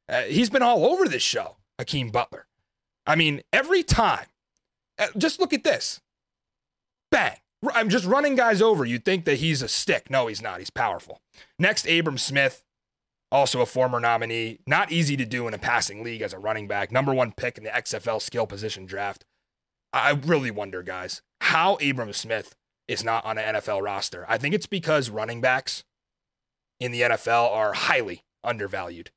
Uh, 0.07 0.21
he's 0.21 0.49
been 0.49 0.61
all 0.61 0.85
over 0.85 1.07
this 1.07 1.23
show, 1.23 1.57
Hakeem 1.77 2.09
Butler. 2.09 2.47
I 3.05 3.15
mean, 3.15 3.41
every 3.51 3.83
time, 3.83 4.27
uh, 4.97 5.07
just 5.17 5.39
look 5.39 5.51
at 5.53 5.63
this. 5.63 5.99
Bang. 7.11 7.37
I'm 7.73 7.89
just 7.89 8.05
running 8.05 8.35
guys 8.35 8.61
over. 8.61 8.85
You'd 8.85 9.05
think 9.05 9.25
that 9.25 9.37
he's 9.39 9.61
a 9.61 9.67
stick. 9.67 10.09
No, 10.09 10.27
he's 10.27 10.41
not. 10.41 10.59
He's 10.59 10.69
powerful. 10.69 11.21
Next, 11.57 11.87
Abram 11.87 12.17
Smith, 12.17 12.63
also 13.31 13.61
a 13.61 13.65
former 13.65 13.99
nominee. 13.99 14.59
Not 14.67 14.91
easy 14.91 15.15
to 15.17 15.25
do 15.25 15.47
in 15.47 15.53
a 15.53 15.59
passing 15.59 16.03
league 16.03 16.21
as 16.21 16.33
a 16.33 16.39
running 16.39 16.67
back. 16.67 16.91
Number 16.91 17.13
one 17.13 17.31
pick 17.31 17.57
in 17.57 17.63
the 17.63 17.69
XFL 17.69 18.21
skill 18.21 18.45
position 18.47 18.85
draft. 18.85 19.25
I 19.91 20.11
really 20.11 20.51
wonder, 20.51 20.81
guys, 20.81 21.21
how 21.41 21.75
Abram 21.75 22.13
Smith 22.13 22.55
is 22.87 23.03
not 23.03 23.25
on 23.25 23.37
an 23.37 23.55
NFL 23.55 23.81
roster. 23.81 24.25
I 24.27 24.37
think 24.37 24.55
it's 24.55 24.65
because 24.65 25.09
running 25.09 25.39
backs 25.39 25.83
in 26.79 26.91
the 26.91 27.01
NFL 27.01 27.51
are 27.51 27.73
highly 27.73 28.23
undervalued. 28.43 29.11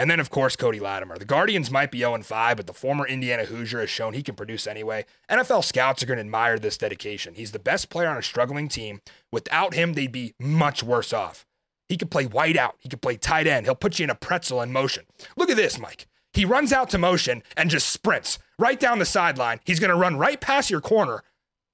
And 0.00 0.10
then, 0.10 0.18
of 0.18 0.30
course, 0.30 0.56
Cody 0.56 0.80
Latimer. 0.80 1.18
The 1.18 1.26
Guardians 1.26 1.70
might 1.70 1.90
be 1.90 1.98
0 1.98 2.22
5, 2.22 2.56
but 2.56 2.66
the 2.66 2.72
former 2.72 3.06
Indiana 3.06 3.44
Hoosier 3.44 3.80
has 3.80 3.90
shown 3.90 4.14
he 4.14 4.22
can 4.22 4.34
produce 4.34 4.66
anyway. 4.66 5.04
NFL 5.30 5.62
scouts 5.62 6.02
are 6.02 6.06
going 6.06 6.16
to 6.16 6.24
admire 6.24 6.58
this 6.58 6.78
dedication. 6.78 7.34
He's 7.34 7.52
the 7.52 7.58
best 7.58 7.90
player 7.90 8.08
on 8.08 8.16
a 8.16 8.22
struggling 8.22 8.68
team. 8.68 9.02
Without 9.30 9.74
him, 9.74 9.92
they'd 9.92 10.10
be 10.10 10.32
much 10.40 10.82
worse 10.82 11.12
off. 11.12 11.44
He 11.86 11.98
could 11.98 12.10
play 12.10 12.24
white 12.24 12.56
out, 12.56 12.76
he 12.78 12.88
could 12.88 13.02
play 13.02 13.18
tight 13.18 13.46
end. 13.46 13.66
He'll 13.66 13.74
put 13.74 13.98
you 13.98 14.04
in 14.04 14.10
a 14.10 14.14
pretzel 14.14 14.62
in 14.62 14.72
motion. 14.72 15.04
Look 15.36 15.50
at 15.50 15.58
this, 15.58 15.78
Mike. 15.78 16.06
He 16.32 16.46
runs 16.46 16.72
out 16.72 16.88
to 16.90 16.98
motion 16.98 17.42
and 17.54 17.68
just 17.68 17.90
sprints 17.90 18.38
right 18.58 18.80
down 18.80 19.00
the 19.00 19.04
sideline. 19.04 19.60
He's 19.66 19.80
going 19.80 19.90
to 19.90 19.96
run 19.96 20.16
right 20.16 20.40
past 20.40 20.70
your 20.70 20.80
corner 20.80 21.24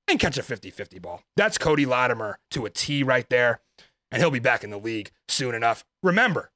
and 0.09 0.19
catch 0.19 0.37
a 0.37 0.43
50 0.43 0.71
50 0.71 0.99
ball. 0.99 1.23
That's 1.37 1.59
Cody 1.59 1.87
Latimer 1.87 2.41
to 2.51 2.67
a 2.67 2.71
T 2.71 3.05
right 3.05 3.31
there. 3.31 3.61
And 4.11 4.21
he'll 4.21 4.33
be 4.33 4.41
back 4.41 4.65
in 4.65 4.71
the 4.71 4.79
league 4.79 5.13
soon 5.29 5.55
enough. 5.55 5.85
Remember, 6.03 6.51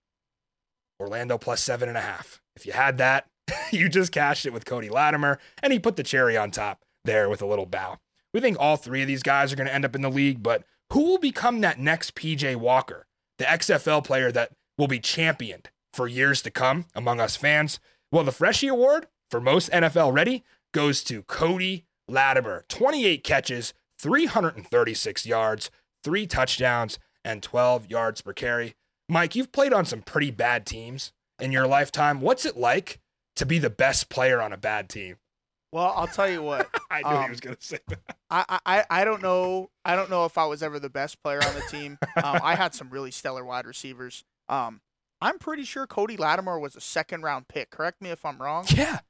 Orlando 1.01 1.39
plus 1.39 1.63
seven 1.63 1.89
and 1.89 1.99
a 1.99 2.03
half. 2.03 2.41
If 2.55 2.67
you 2.67 2.73
had 2.73 2.99
that, 2.99 3.27
you 3.73 3.89
just 3.89 4.13
cashed 4.13 4.47
it 4.47 4.53
with 4.53 4.67
Cody 4.67 4.89
Latimer, 4.89 5.39
and 5.63 5.73
he 5.73 5.79
put 5.79 5.97
the 5.97 6.03
cherry 6.03 6.37
on 6.37 6.51
top 6.51 6.83
there 7.05 7.29
with 7.29 7.43
a 7.43 7.47
little 7.47 7.67
bow. 7.67 7.99
We 8.33 8.41
think 8.41 8.59
all 8.61 8.77
three 8.77 9.03
of 9.03 9.09
these 9.09 9.23
guys 9.23 9.53
are 9.53 9.57
going 9.57 9.67
to 9.67 9.75
end 9.75 9.85
up 9.85 9.97
in 9.97 10.03
the 10.03 10.11
league, 10.11 10.43
but 10.43 10.65
who 10.93 11.05
will 11.05 11.19
become 11.19 11.61
that 11.61 11.79
next 11.79 12.15
PJ 12.15 12.57
Walker, 12.57 13.07
the 13.39 13.45
XFL 13.45 14.05
player 14.05 14.31
that 14.31 14.53
will 14.79 14.89
be 14.89 15.01
championed 15.01 15.71
for 15.93 16.07
years 16.07 16.43
to 16.43 16.51
come 16.51 16.85
among 16.95 17.21
us 17.21 17.37
fans? 17.37 17.81
Well, 18.13 18.25
the 18.25 18.33
Freshie 18.33 18.69
Award 18.69 19.07
for 19.31 19.41
most 19.41 19.71
NFL 19.71 20.13
ready 20.13 20.45
goes 20.73 21.03
to 21.05 21.23
Cody 21.23 21.87
Latimer. 22.09 22.65
28 22.69 23.25
catches, 23.25 23.73
336 23.99 25.27
yards, 25.27 25.71
three 26.03 26.27
touchdowns, 26.27 26.99
and 27.25 27.43
12 27.43 27.91
yards 27.91 28.21
per 28.21 28.33
carry. 28.33 28.75
Mike, 29.11 29.35
you've 29.35 29.51
played 29.53 29.73
on 29.73 29.85
some 29.85 30.03
pretty 30.03 30.31
bad 30.31 30.65
teams 30.65 31.13
in 31.41 31.51
your 31.53 31.67
lifetime. 31.67 32.21
What's 32.21 32.45
it 32.47 32.57
like 32.57 33.01
to 33.37 33.45
be 33.45 33.59
the 33.59 33.71
best 33.71 34.09
player 34.09 34.41
on 34.41 34.53
a 34.53 34.57
bad 34.57 34.89
team? 34.89 35.17
Well, 35.73 35.93
I'll 35.97 36.07
tell 36.07 36.29
you 36.31 36.43
what. 36.43 36.69
I 36.91 37.01
knew 37.03 37.17
Um, 37.17 37.25
he 37.25 37.31
was 37.31 37.41
going 37.41 37.57
to 37.57 37.63
say 37.65 37.79
that. 37.89 38.01
I, 38.31 38.59
I 38.65 38.85
I 38.91 39.05
don't 39.05 39.23
know. 39.23 39.71
I 39.85 39.97
don't 39.97 40.11
know 40.11 40.25
if 40.25 40.39
I 40.39 40.47
was 40.47 40.63
ever 40.63 40.79
the 40.79 40.91
best 40.91 41.23
player 41.23 41.41
on 41.45 41.55
the 41.55 41.63
team. 41.71 41.99
Um, 42.23 42.41
I 42.43 42.55
had 42.55 42.75
some 42.75 42.89
really 42.91 43.11
stellar 43.11 43.45
wide 43.45 43.67
receivers. 43.67 44.25
Um, 44.49 44.81
I'm 45.21 45.39
pretty 45.39 45.65
sure 45.65 45.87
Cody 45.87 46.17
Latimer 46.17 46.59
was 46.59 46.77
a 46.77 46.81
second 46.81 47.23
round 47.23 47.49
pick. 47.49 47.71
Correct 47.71 48.01
me 48.01 48.11
if 48.11 48.25
I'm 48.25 48.41
wrong. 48.41 48.65
Yeah, 48.75 49.01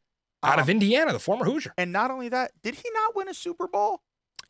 out 0.43 0.59
of 0.59 0.65
Um, 0.67 0.71
Indiana, 0.71 1.13
the 1.13 1.19
former 1.19 1.45
Hoosier. 1.45 1.73
And 1.79 1.93
not 1.93 2.11
only 2.11 2.29
that, 2.31 2.53
did 2.63 2.75
he 2.77 2.89
not 2.95 3.15
win 3.15 3.29
a 3.29 3.35
Super 3.35 3.69
Bowl? 3.69 4.01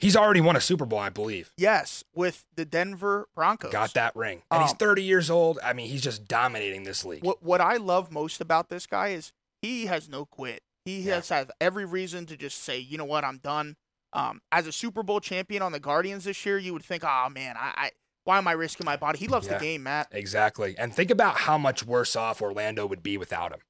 He's 0.00 0.16
already 0.16 0.40
won 0.40 0.56
a 0.56 0.60
Super 0.60 0.86
Bowl, 0.86 0.98
I 0.98 1.10
believe. 1.10 1.52
Yes, 1.58 2.02
with 2.14 2.46
the 2.56 2.64
Denver 2.64 3.28
Broncos. 3.34 3.70
Got 3.70 3.92
that 3.94 4.16
ring. 4.16 4.42
And 4.50 4.62
he's 4.62 4.72
Um, 4.72 4.78
30 4.78 5.02
years 5.04 5.30
old. 5.30 5.58
I 5.62 5.72
mean, 5.74 5.88
he's 5.90 6.00
just 6.02 6.26
dominating 6.26 6.84
this 6.84 7.04
league. 7.04 7.22
What 7.22 7.42
what 7.42 7.60
I 7.60 7.76
love 7.76 8.10
most 8.10 8.40
about 8.40 8.70
this 8.70 8.86
guy 8.86 9.08
is 9.08 9.32
he 9.60 9.86
has 9.86 10.08
no 10.08 10.24
quit. 10.24 10.62
He 10.86 11.00
Yeah. 11.02 11.16
has 11.16 11.28
has 11.28 11.48
every 11.60 11.84
reason 11.84 12.24
to 12.26 12.36
just 12.36 12.58
say, 12.64 12.78
you 12.78 12.96
know 12.96 13.04
what, 13.04 13.24
I'm 13.24 13.38
done. 13.38 13.76
Um, 14.14 14.40
as 14.50 14.66
a 14.66 14.72
Super 14.72 15.02
Bowl 15.02 15.20
champion 15.20 15.62
on 15.62 15.70
the 15.72 15.78
Guardians 15.78 16.24
this 16.24 16.44
year, 16.46 16.58
you 16.58 16.72
would 16.72 16.84
think, 16.84 17.04
oh 17.04 17.28
man, 17.28 17.56
I, 17.58 17.72
I 17.76 17.90
why 18.24 18.38
am 18.38 18.48
I 18.48 18.52
risking 18.52 18.84
my 18.86 18.96
body? 18.96 19.18
He 19.18 19.28
loves 19.28 19.46
Yeah. 19.46 19.58
the 19.58 19.64
game, 19.64 19.82
Matt. 19.82 20.08
Exactly. 20.12 20.74
And 20.78 20.94
think 20.94 21.10
about 21.10 21.40
how 21.40 21.58
much 21.58 21.84
worse 21.84 22.16
off 22.16 22.40
Orlando 22.42 22.86
would 22.86 23.02
be 23.02 23.16
without 23.18 23.52
him. 23.52 23.60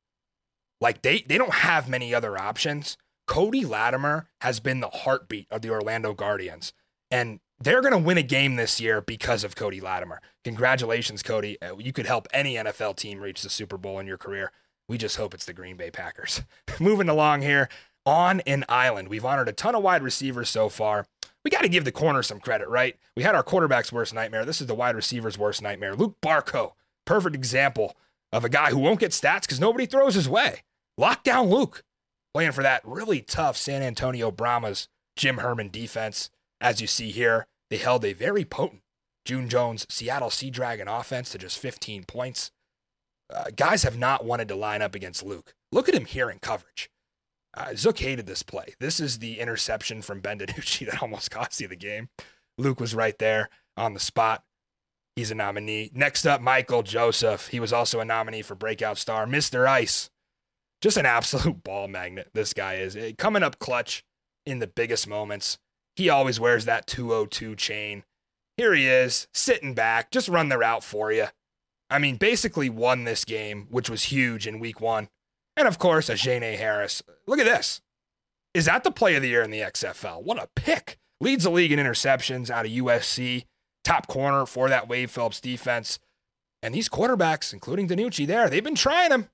Like 0.81 1.03
they 1.03 1.23
they 1.23 1.39
don't 1.39 1.55
have 1.55 1.89
many 1.89 2.15
other 2.15 2.39
options. 2.39 2.97
Cody 3.31 3.65
Latimer 3.65 4.27
has 4.41 4.59
been 4.59 4.81
the 4.81 4.89
heartbeat 4.89 5.47
of 5.53 5.63
the 5.63 5.71
Orlando 5.71 6.13
Guardians. 6.15 6.73
And 7.13 7.39
they're 7.61 7.81
going 7.81 7.93
to 7.93 7.99
win 7.99 8.19
a 8.19 8.25
game 8.25 8.57
this 8.57 8.81
year 8.81 9.01
because 9.01 9.45
of 9.45 9.55
Cody 9.55 9.81
Latimer. 9.81 10.21
Congratulations, 10.43 11.23
Cody. 11.23 11.57
Uh, 11.63 11.77
You 11.77 11.93
could 11.93 12.07
help 12.07 12.27
any 12.33 12.57
NFL 12.57 12.97
team 12.97 13.21
reach 13.21 13.43
the 13.43 13.49
Super 13.49 13.79
Bowl 13.79 14.01
in 14.01 14.09
your 14.09 14.19
career. 14.19 14.51
We 14.89 14.99
just 14.99 15.17
hope 15.17 15.33
it's 15.33 15.45
the 15.45 15.53
Green 15.53 15.77
Bay 15.77 15.93
Packers. 15.93 16.43
Moving 16.81 17.09
along 17.09 17.43
here 17.43 17.69
on 18.05 18.41
an 18.49 18.65
island. 18.69 19.07
We've 19.07 19.25
honored 19.25 19.49
a 19.49 19.53
ton 19.53 19.77
of 19.77 19.85
wide 19.85 20.03
receivers 20.03 20.51
so 20.51 20.69
far. 20.69 21.07
We 21.45 21.53
got 21.53 21.63
to 21.63 21.69
give 21.69 21.85
the 21.85 21.93
corner 21.93 22.25
some 22.25 22.41
credit, 22.41 22.69
right? 22.69 22.97
We 23.17 23.23
had 23.23 23.37
our 23.37 23.45
quarterback's 23.45 23.93
worst 23.93 24.13
nightmare. 24.13 24.45
This 24.45 24.61
is 24.61 24.67
the 24.67 24.75
wide 24.75 24.97
receiver's 24.97 25.39
worst 25.39 25.63
nightmare. 25.63 25.95
Luq 25.95 26.17
Barcoo, 26.21 26.73
perfect 27.05 27.37
example 27.37 27.97
of 28.33 28.45
a 28.45 28.49
guy 28.49 28.71
who 28.71 28.79
won't 28.81 28.99
get 28.99 29.13
stats 29.13 29.43
because 29.43 29.61
nobody 29.61 29.87
throws 29.87 30.17
his 30.17 30.29
way. 30.29 30.63
Lockdown 30.99 31.49
Luq, 31.49 31.83
playing 32.35 32.53
for 32.53 32.63
that 32.63 32.83
really 32.85 33.21
tough 33.21 33.57
San 33.57 33.83
Antonio 33.83 34.31
Brahmas 34.31 34.89
Jim 35.17 35.39
Herman 35.39 35.69
defense. 35.71 36.31
As 36.61 36.81
you 36.81 36.87
see 36.87 37.11
here, 37.11 37.47
they 37.71 37.79
held 37.79 38.05
a 38.05 38.13
very 38.13 38.45
potent 38.45 38.83
June 39.25 39.49
Jones 39.49 39.87
Seattle 39.89 40.31
Sea 40.31 40.51
Dragon 40.51 40.89
offense 40.89 41.31
to 41.31 41.39
just 41.39 41.59
15 41.59 42.05
points. 42.05 42.51
Uh, 43.33 43.45
guys 43.55 43.83
have 43.85 43.99
not 43.99 44.25
wanted 44.25 44.49
to 44.49 44.57
line 44.57 44.83
up 44.83 44.95
against 44.95 45.25
Luq. 45.25 45.49
Look 45.73 45.89
at 45.89 45.95
him 45.95 46.05
here 46.05 46.31
in 46.31 46.39
coverage. 46.41 46.91
Uh, 47.57 47.75
Zook 47.75 47.99
hated 47.99 48.27
this 48.27 48.43
play. 48.43 48.75
This 48.79 49.01
is 49.01 49.19
the 49.19 49.41
interception 49.41 50.03
from 50.03 50.21
Ben 50.21 50.39
DiNucci 50.39 50.87
that 50.91 51.03
almost 51.03 51.31
cost 51.31 51.61
you 51.61 51.69
the 51.69 51.77
game. 51.77 52.09
Luq 52.61 52.81
was 52.81 52.95
right 52.95 53.19
there 53.19 53.49
on 53.77 53.95
the 53.95 54.01
spot. 54.01 54.45
He's 55.17 55.31
a 55.31 55.35
nominee. 55.35 55.91
Next 55.93 56.27
up, 56.27 56.41
Michael 56.41 56.83
Joseph. 56.83 57.49
He 57.49 57.61
was 57.61 57.73
also 57.73 58.01
a 58.01 58.05
nominee 58.05 58.43
for 58.43 58.55
Breakout 58.55 58.99
Star. 58.99 59.27
Mr. 59.27 59.67
Ice. 59.67 60.10
Just 60.81 60.97
an 60.97 61.07
absolute 61.07 61.63
ball 61.65 61.89
magnet, 61.89 62.31
this 62.33 62.53
guy 62.53 62.75
is. 62.75 62.97
Eh, 62.97 63.13
Coming 63.19 63.43
up 63.43 63.59
clutch 63.59 64.05
in 64.47 64.59
the 64.59 64.67
biggest 64.67 65.07
moments. 65.09 65.59
He 65.97 66.09
always 66.09 66.41
wears 66.41 66.65
that 66.65 66.87
202 66.87 67.57
chain. 67.57 68.05
Here 68.57 68.75
he 68.75 68.87
is, 68.87 69.27
sitting 69.33 69.75
back, 69.75 70.11
just 70.11 70.29
run 70.29 70.49
the 70.49 70.59
route 70.59 70.85
for 70.85 71.13
you. 71.13 71.27
I 71.89 71.99
mean, 71.99 72.17
basically 72.17 72.71
won 72.71 73.05
this 73.05 73.25
game, 73.25 73.67
which 73.71 73.91
was 73.91 74.05
huge 74.05 74.47
in 74.47 74.61
week 74.61 74.81
one. 74.81 75.09
And 75.57 75.67
of 75.67 75.79
course, 75.79 76.09
Ajene 76.09 76.57
Harris. 76.57 77.03
Look 77.27 77.39
at 77.41 77.45
this. 77.47 77.81
Is 78.55 78.67
that 78.67 78.85
the 78.85 78.91
play 78.91 79.15
of 79.17 79.23
the 79.23 79.29
year 79.29 79.43
in 79.43 79.51
the 79.51 79.61
XFL? 79.61 80.23
What 80.23 80.43
a 80.43 80.49
pick. 80.55 80.99
Leads 81.21 81.45
the 81.45 81.51
league 81.51 81.73
in 81.73 81.79
interceptions 81.79 82.51
out 82.51 82.65
of 82.67 82.73
USC. 82.73 83.45
Top 83.85 84.07
corner 84.07 84.47
for 84.47 84.69
that 84.69 84.89
Wade 84.89 85.11
Phillips 85.11 85.41
defense. 85.41 85.99
And 86.63 86.75
these 86.75 86.89
quarterbacks, 86.89 87.53
including 87.53 87.89
DiNucci 87.89 88.27
there, 88.27 88.49
they've 88.49 88.65
been 88.65 88.75
trying 88.75 89.11
him. 89.11 89.29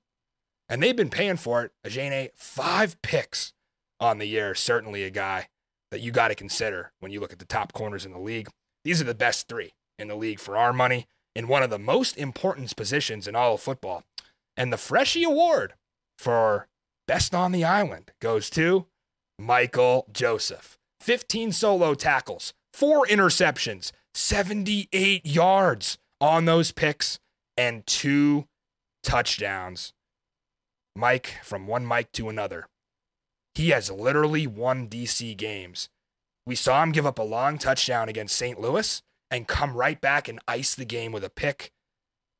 And 0.69 0.81
they've 0.81 0.95
been 0.95 1.09
paying 1.09 1.37
for 1.37 1.63
it. 1.63 1.71
Uh, 1.85 1.89
Ajene, 1.89 2.29
five 2.35 3.01
picks 3.01 3.53
on 3.99 4.17
the 4.17 4.25
year. 4.25 4.53
Certainly 4.55 5.03
a 5.03 5.09
guy 5.09 5.47
that 5.91 6.01
you 6.01 6.11
got 6.11 6.27
to 6.27 6.35
consider 6.35 6.91
when 6.99 7.11
you 7.11 7.19
look 7.19 7.33
at 7.33 7.39
the 7.39 7.45
top 7.45 7.73
corners 7.73 8.05
in 8.05 8.11
the 8.11 8.19
league. 8.19 8.49
These 8.83 9.01
are 9.01 9.05
the 9.05 9.15
best 9.15 9.47
three 9.47 9.73
in 9.97 10.07
the 10.07 10.15
league 10.15 10.39
for 10.39 10.57
our 10.57 10.73
money 10.73 11.07
in 11.35 11.47
one 11.47 11.63
of 11.63 11.69
the 11.69 11.79
most 11.79 12.17
important 12.17 12.75
positions 12.75 13.27
in 13.27 13.35
all 13.35 13.55
of 13.55 13.61
football. 13.61 14.03
And 14.55 14.73
the 14.73 14.77
Freshie 14.77 15.23
Award 15.23 15.73
for 16.17 16.67
Best 17.07 17.33
on 17.33 17.53
the 17.53 17.63
Island 17.63 18.11
goes 18.19 18.49
to 18.51 18.87
Michael 19.39 20.07
Joseph. 20.11 20.77
15 20.99 21.53
solo 21.53 21.93
tackles, 21.93 22.53
four 22.73 23.05
interceptions, 23.05 23.91
78 24.13 25.25
yards 25.25 25.97
on 26.19 26.45
those 26.45 26.71
picks, 26.71 27.19
and 27.55 27.85
two 27.87 28.45
touchdowns. 29.03 29.93
Mike, 30.97 31.37
from 31.43 31.67
one 31.67 31.85
Mike 31.85 32.11
to 32.13 32.27
another, 32.27 32.67
he 33.53 33.69
has 33.69 33.91
literally 33.91 34.47
won 34.47 34.87
DC 34.87 35.37
games. 35.37 35.89
We 36.45 36.55
saw 36.55 36.81
him 36.81 36.91
give 36.91 37.05
up 37.05 37.19
a 37.19 37.23
long 37.23 37.59
touchdown 37.59 38.09
against 38.09 38.35
St. 38.35 38.59
Louis 38.59 39.03
and 39.29 39.47
come 39.47 39.75
right 39.75 40.01
back 40.01 40.27
and 40.27 40.39
ice 40.47 40.73
the 40.73 40.85
game 40.85 41.11
with 41.11 41.23
a 41.23 41.29
pick. 41.29 41.71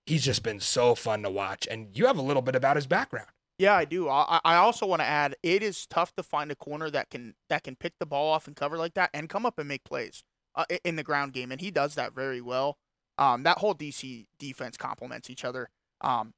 He's 0.07 0.23
just 0.23 0.41
been 0.41 0.59
so 0.59 0.95
fun 0.95 1.21
to 1.21 1.29
watch. 1.29 1.67
And 1.69 1.89
you 1.93 2.07
have 2.07 2.17
a 2.17 2.21
little 2.23 2.41
bit 2.41 2.55
about 2.55 2.77
his 2.77 2.87
background. 2.87 3.27
Yeah, 3.59 3.75
I 3.75 3.85
do. 3.85 4.09
I, 4.09 4.39
I 4.43 4.55
also 4.55 4.87
want 4.87 5.01
to 5.01 5.07
add, 5.07 5.35
it 5.43 5.61
is 5.61 5.85
tough 5.85 6.13
to 6.15 6.23
find 6.23 6.51
a 6.51 6.55
corner 6.55 6.89
that 6.89 7.09
can 7.09 7.35
that 7.49 7.63
can 7.63 7.75
pick 7.75 7.93
the 7.99 8.05
ball 8.05 8.31
off 8.31 8.47
and 8.47 8.55
cover 8.55 8.77
like 8.77 8.93
that 8.93 9.09
and 9.13 9.29
come 9.29 9.45
up 9.45 9.59
and 9.59 9.67
make 9.67 9.83
plays 9.83 10.23
uh, 10.55 10.65
in 10.83 10.95
the 10.95 11.03
ground 11.03 11.33
game, 11.33 11.51
and 11.51 11.59
he 11.61 11.71
does 11.71 11.95
that 11.95 12.13
very 12.13 12.41
well. 12.41 12.77
Um, 13.17 13.43
that 13.43 13.57
whole 13.57 13.73
DC 13.73 14.27
defense 14.39 14.77
complements 14.77 15.29
each 15.29 15.43
other. 15.43 15.69
Um, 16.01 16.33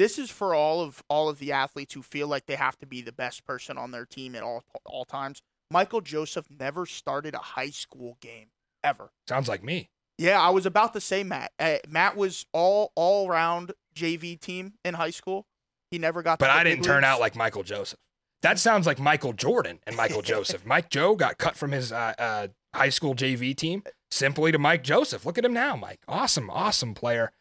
this 0.00 0.18
is 0.18 0.30
for 0.30 0.54
all 0.54 0.80
of 0.80 1.02
all 1.08 1.28
of 1.28 1.38
the 1.38 1.52
athletes 1.52 1.92
who 1.92 2.00
feel 2.00 2.26
like 2.26 2.46
they 2.46 2.56
have 2.56 2.78
to 2.78 2.86
be 2.86 3.02
the 3.02 3.12
best 3.12 3.44
person 3.44 3.76
on 3.76 3.90
their 3.90 4.06
team 4.06 4.34
at 4.34 4.42
all 4.42 4.64
all 4.86 5.04
times. 5.04 5.42
Michael 5.70 6.00
Joseph 6.00 6.46
never 6.50 6.86
started 6.86 7.34
a 7.34 7.38
high 7.38 7.68
school 7.68 8.16
game 8.22 8.46
ever. 8.82 9.10
Sounds 9.28 9.46
like 9.46 9.62
me. 9.62 9.90
Yeah, 10.16 10.40
I 10.40 10.48
was 10.50 10.64
about 10.64 10.94
to 10.94 11.02
say 11.02 11.22
Matt. 11.22 11.52
Uh, 11.58 11.76
Matt 11.86 12.16
was 12.16 12.46
all 12.54 12.92
all 12.94 13.28
round 13.28 13.72
JV 13.94 14.40
team 14.40 14.72
in 14.86 14.94
high 14.94 15.10
school. 15.10 15.44
He 15.90 15.98
never 15.98 16.22
got. 16.22 16.38
But 16.38 16.46
the 16.46 16.52
I 16.52 16.64
didn't 16.64 16.84
turn 16.84 17.04
out 17.04 17.20
like 17.20 17.36
Michael 17.36 17.62
Joseph. 17.62 17.98
That 18.40 18.58
sounds 18.58 18.86
like 18.86 18.98
Michael 18.98 19.34
Jordan 19.34 19.80
and 19.86 19.94
Michael 19.96 20.22
Joseph. 20.22 20.64
Mike 20.66 20.88
Joe 20.88 21.14
got 21.14 21.36
cut 21.36 21.56
from 21.56 21.72
his 21.72 21.92
uh, 21.92 22.14
uh, 22.18 22.48
high 22.74 22.88
school 22.88 23.14
JV 23.14 23.54
team 23.54 23.82
simply 24.10 24.50
to 24.50 24.58
Mike 24.58 24.82
Joseph. 24.82 25.26
Look 25.26 25.36
at 25.36 25.44
him 25.44 25.52
now, 25.52 25.76
Mike. 25.76 26.00
Awesome, 26.08 26.48
awesome 26.48 26.94
player. 26.94 27.32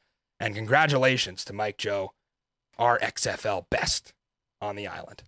And 0.41 0.55
congratulations 0.55 1.45
to 1.45 1.53
Mike 1.53 1.77
Joe, 1.77 2.11
our 2.79 2.97
XFL 2.99 3.65
best 3.69 4.13
on 4.59 4.75
the 4.75 4.87
island. 4.87 5.23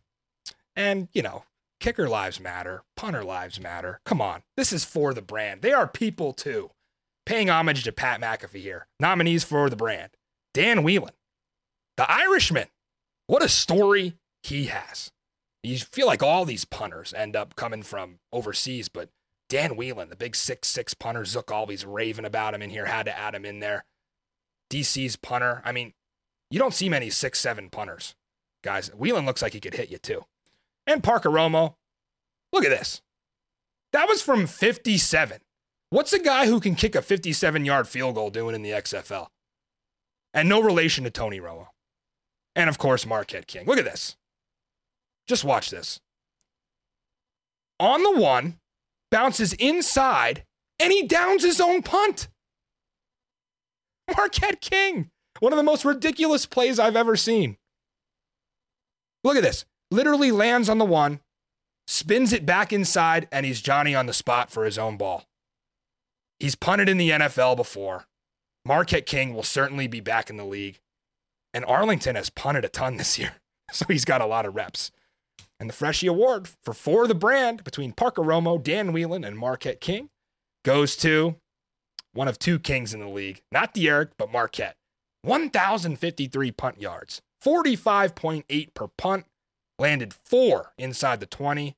And, 0.76 1.10
you 1.14 1.22
know, 1.22 1.44
kicker 1.80 2.10
lives 2.10 2.40
matter, 2.40 2.84
punter 2.96 3.24
lives 3.24 3.60
matter. 3.60 4.00
Come 4.06 4.22
on. 4.22 4.42
This 4.58 4.74
is 4.74 4.86
for 4.86 5.14
the 5.14 5.22
brand. 5.22 5.62
They 5.62 5.74
are 5.74 5.88
people 5.88 6.34
too. 6.34 6.72
Paying 7.26 7.50
homage 7.50 7.84
to 7.84 7.92
Pat 7.92 8.20
McAfee 8.20 8.62
here. 8.62 8.88
Nominees 9.00 9.44
for 9.44 9.70
the 9.70 9.76
brand 9.76 10.12
Dan 10.54 10.84
Whelan, 10.84 11.14
the 11.98 12.10
Irishman. 12.10 12.68
What 13.28 13.44
a 13.44 13.50
story 13.50 14.16
he 14.44 14.66
has. 14.66 15.12
You 15.64 15.78
feel 15.78 16.08
like 16.08 16.24
all 16.24 16.46
these 16.46 16.66
punters 16.66 17.14
end 17.14 17.36
up 17.36 17.56
coming 17.56 17.84
from 17.84 18.20
overseas, 18.34 18.90
but 18.90 19.10
Dan 19.48 19.76
Whelan, 19.76 20.10
the 20.10 20.16
big 20.16 20.36
six 20.36 20.68
six 20.70 20.94
punter, 20.94 21.26
Zook 21.26 21.52
always 21.52 21.86
raving 21.86 22.26
about 22.26 22.54
him 22.54 22.62
in 22.62 22.72
here, 22.72 22.86
had 22.86 23.06
to 23.06 23.18
add 23.18 23.36
him 23.36 23.46
in 23.46 23.60
there. 23.60 23.86
DC's 24.72 25.18
punter. 25.18 25.62
I 25.64 25.72
mean, 25.72 25.94
you 26.52 26.60
don't 26.60 26.74
see 26.74 26.90
many 26.90 27.10
six 27.10 27.40
seven 27.40 27.70
punters, 27.70 28.14
guys. 28.64 28.90
Whelan 28.90 29.26
looks 29.26 29.42
like 29.42 29.54
he 29.54 29.60
could 29.60 29.74
hit 29.74 29.90
you 29.90 29.98
too. 29.98 30.26
And 30.86 31.04
Parker 31.04 31.30
Romo, 31.30 31.76
look 32.54 32.64
at 32.64 32.70
this. 32.70 33.02
That 33.94 34.08
was 34.08 34.22
from 34.22 34.48
57. 34.48 35.40
What's 35.90 36.14
a 36.14 36.20
guy 36.20 36.46
who 36.46 36.60
can 36.60 36.76
kick 36.76 36.96
a 36.96 37.02
57 37.02 37.66
yard 37.66 37.88
field 37.88 38.16
goal 38.16 38.30
doing 38.30 38.56
in 38.56 38.62
the 38.62 38.72
XFL? 38.72 39.28
And 40.34 40.48
no 40.48 40.62
relation 40.62 41.04
to 41.04 41.10
Tony 41.10 41.40
Romo. 41.40 41.68
And 42.56 42.70
of 42.70 42.78
course, 42.78 43.06
Marquette 43.06 43.48
King. 43.48 43.66
Look 43.66 43.78
at 43.78 43.86
this. 43.86 44.16
Just 45.28 45.44
watch 45.44 45.70
this. 45.70 46.00
On 47.80 48.04
the 48.04 48.12
one, 48.12 48.58
bounces 49.10 49.54
inside, 49.54 50.44
and 50.80 50.92
he 50.92 51.08
downs 51.08 51.44
his 51.44 51.60
own 51.60 51.82
punt. 51.82 52.30
Marquette 54.18 54.62
King. 54.62 55.10
One 55.42 55.52
of 55.52 55.58
the 55.58 55.64
most 55.64 55.84
ridiculous 55.84 56.46
plays 56.46 56.78
I've 56.78 56.96
ever 56.96 57.16
seen. 57.16 57.58
Look 59.24 59.36
at 59.36 59.42
this. 59.42 59.66
Literally 59.90 60.32
lands 60.32 60.70
on 60.70 60.78
the 60.78 60.86
one, 60.86 61.20
spins 61.88 62.32
it 62.32 62.46
back 62.46 62.72
inside, 62.72 63.28
and 63.32 63.44
he's 63.44 63.60
Johnny 63.60 63.96
on 63.96 64.06
the 64.06 64.14
spot 64.14 64.52
for 64.52 64.66
his 64.66 64.78
own 64.78 64.98
ball. 64.98 65.26
He's 66.40 66.54
punted 66.54 66.88
in 66.88 67.00
the 67.00 67.10
NFL 67.10 67.58
before. 67.58 68.06
Marquette 68.64 69.08
King 69.08 69.34
will 69.34 69.42
certainly 69.42 69.88
be 69.88 70.00
back 70.00 70.30
in 70.30 70.38
the 70.38 70.46
league. 70.46 70.80
And 71.56 71.66
Arlington 71.66 72.16
has 72.16 72.30
punted 72.30 72.64
a 72.64 72.70
ton 72.70 72.98
this 72.98 73.20
year. 73.20 73.34
So 73.74 73.86
he's 73.88 74.04
got 74.04 74.20
a 74.20 74.26
lot 74.26 74.46
of 74.46 74.54
reps. 74.54 74.92
And 75.58 75.70
the 75.70 75.74
Freshie 75.74 76.08
Award 76.08 76.50
for 76.62 76.74
For 76.74 77.08
the 77.08 77.16
Brand 77.16 77.64
between 77.64 77.94
Parker 77.94 78.22
Romo, 78.22 78.62
Dan 78.62 78.92
Whelan, 78.92 79.24
and 79.24 79.38
Marquette 79.38 79.80
King 79.80 80.10
goes 80.66 80.98
to 80.98 81.38
one 82.12 82.28
of 82.28 82.38
two 82.38 82.60
kings 82.60 82.94
in 82.94 83.00
the 83.00 83.08
league. 83.08 83.44
Not 83.50 83.74
D'Eriq, 83.74 84.10
but 84.18 84.30
Marquette. 84.30 84.76
1,053 85.24 86.52
punt 86.52 86.82
yards, 86.82 87.22
45.8 87.44 88.74
per 88.74 88.88
punt, 88.88 89.26
landed 89.80 90.14
four 90.14 90.74
inside 90.78 91.20
the 91.20 91.26
20, 91.26 91.76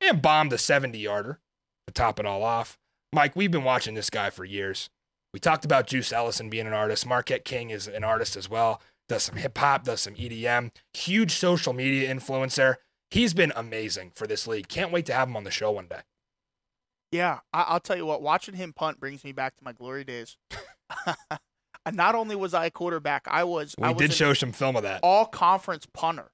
and 0.00 0.22
bombed 0.22 0.52
a 0.52 0.58
70 0.58 0.98
yarder 0.98 1.40
to 1.86 1.92
top 1.94 2.18
it 2.20 2.26
all 2.26 2.42
off. 2.42 2.78
Mike, 3.12 3.36
we've 3.36 3.50
been 3.50 3.64
watching 3.64 3.94
this 3.94 4.10
guy 4.10 4.30
for 4.30 4.44
years. 4.44 4.90
We 5.32 5.40
talked 5.40 5.64
about 5.64 5.86
Juice 5.86 6.12
Ellison 6.12 6.48
being 6.50 6.66
an 6.66 6.72
artist. 6.72 7.06
Marquette 7.06 7.44
King 7.44 7.70
is 7.70 7.86
an 7.88 8.04
artist 8.04 8.36
as 8.36 8.48
well. 8.48 8.80
Does 9.08 9.24
some 9.24 9.36
hip 9.36 9.56
hop, 9.58 9.84
does 9.84 10.00
some 10.02 10.14
EDM. 10.14 10.70
Huge 10.94 11.32
social 11.32 11.72
media 11.72 12.12
influencer. 12.12 12.76
He's 13.10 13.34
been 13.34 13.52
amazing 13.54 14.12
for 14.14 14.26
this 14.26 14.46
league. 14.46 14.68
Can't 14.68 14.90
wait 14.92 15.06
to 15.06 15.12
have 15.12 15.28
him 15.28 15.36
on 15.36 15.44
the 15.44 15.50
show 15.50 15.70
one 15.72 15.86
day. 15.88 16.00
Yeah, 17.12 17.40
I- 17.52 17.62
I'll 17.68 17.80
tell 17.80 17.96
you 17.96 18.06
what. 18.06 18.22
Watching 18.22 18.54
him 18.54 18.72
punt 18.72 18.98
brings 18.98 19.22
me 19.24 19.32
back 19.32 19.56
to 19.56 19.64
my 19.64 19.72
glory 19.72 20.04
days. 20.04 20.36
and 21.86 21.96
not 21.96 22.14
only 22.14 22.36
was 22.36 22.54
I 22.54 22.66
a 22.66 22.70
quarterback, 22.70 23.26
I 23.30 23.44
was. 23.44 23.74
We 23.78 23.84
I 23.84 23.90
was 23.90 23.98
did 23.98 24.12
show 24.12 24.32
some 24.34 24.52
film 24.52 24.76
of 24.76 24.82
that. 24.84 25.00
all 25.02 25.26
conference 25.26 25.86
punter. 25.92 26.30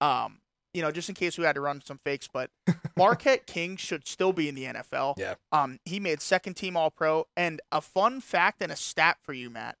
Um, 0.00 0.38
you 0.74 0.82
know, 0.82 0.92
just 0.92 1.08
in 1.08 1.14
case 1.14 1.36
we 1.38 1.44
had 1.44 1.54
to 1.56 1.60
run 1.60 1.80
some 1.84 1.98
fakes, 2.04 2.28
but 2.32 2.50
Marquette 2.96 3.46
King 3.46 3.76
should 3.76 4.06
still 4.06 4.32
be 4.32 4.48
in 4.48 4.54
the 4.54 4.64
NFL. 4.64 5.18
Yeah. 5.18 5.34
Um, 5.50 5.78
he 5.84 5.98
made 5.98 6.20
second 6.20 6.54
team 6.54 6.76
All 6.76 6.90
Pro, 6.90 7.26
and 7.36 7.60
a 7.72 7.80
fun 7.80 8.20
fact 8.20 8.62
and 8.62 8.70
a 8.70 8.76
stat 8.76 9.16
for 9.22 9.32
you, 9.32 9.50
Matt: 9.50 9.76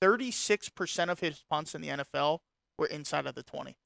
thirty-six 0.00 0.68
percent 0.68 1.10
of 1.10 1.20
his 1.20 1.44
punts 1.50 1.74
in 1.74 1.80
the 1.82 1.88
NFL 1.88 2.38
were 2.78 2.86
inside 2.86 3.26
of 3.26 3.34
the 3.34 3.42
twenty. 3.42 3.76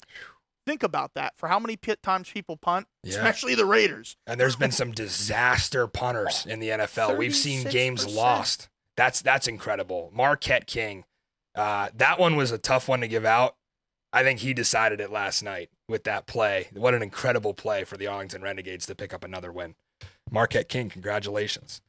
Think 0.67 0.83
about 0.83 1.13
that. 1.15 1.33
For 1.37 1.49
how 1.49 1.59
many 1.59 1.77
pit 1.77 2.03
times 2.03 2.31
people 2.31 2.57
punt, 2.57 2.87
Yeah. 3.03 3.15
especially 3.17 3.55
the 3.55 3.65
Raiders. 3.65 4.17
And 4.27 4.39
there's 4.39 4.57
been 4.57 4.71
some 4.73 4.93
disaster 4.93 5.87
punters 5.87 6.47
in 6.47 6.61
the 6.61 6.69
NFL. 6.69 7.17
We've 7.17 7.35
seen 7.35 7.67
games 7.69 8.07
lost. 8.07 8.69
That's 9.01 9.23
that's 9.23 9.49
incredible. 9.49 10.11
Marquette 10.13 10.67
King. 10.67 11.07
Uh, 11.55 11.89
that 11.97 12.19
one 12.19 12.37
was 12.37 12.53
a 12.53 12.59
tough 12.59 12.87
one 12.87 13.01
to 13.01 13.09
give 13.09 13.25
out. 13.25 13.57
I 14.13 14.23
think 14.23 14.41
he 14.41 14.53
decided 14.53 15.01
it 15.01 15.11
last 15.11 15.43
night 15.43 15.71
with 15.89 16.05
that 16.05 16.27
play. 16.27 16.69
What 16.75 16.93
an 16.93 17.03
incredible 17.03 17.55
play 17.55 17.85
for 17.85 17.97
the 17.97 18.07
Arlington 18.07 18.43
Renegades 18.43 18.85
to 18.85 18.95
pick 18.95 19.15
up 19.15 19.25
another 19.25 19.51
win. 19.51 19.75
Marquette 20.31 20.69
King, 20.69 20.91
congratulations. 20.91 21.81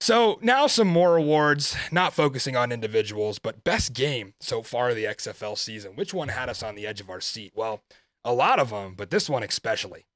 So 0.00 0.38
now 0.40 0.66
some 0.66 0.88
more 0.88 1.18
awards, 1.18 1.76
not 1.92 2.14
focusing 2.14 2.56
on 2.56 2.72
individuals, 2.72 3.38
but 3.38 3.62
best 3.62 3.92
game 3.92 4.32
so 4.40 4.62
far 4.62 4.88
of 4.88 4.96
the 4.96 5.04
XFL 5.04 5.58
season. 5.58 5.96
Which 5.96 6.14
one 6.14 6.28
had 6.28 6.48
us 6.48 6.62
on 6.62 6.76
the 6.76 6.86
edge 6.86 7.02
of 7.02 7.10
our 7.10 7.20
seat? 7.20 7.52
Well, 7.54 7.82
a 8.24 8.32
lot 8.32 8.58
of 8.58 8.70
them, 8.70 8.94
but 8.96 9.10
this 9.10 9.28
one 9.28 9.42
especially. 9.42 10.06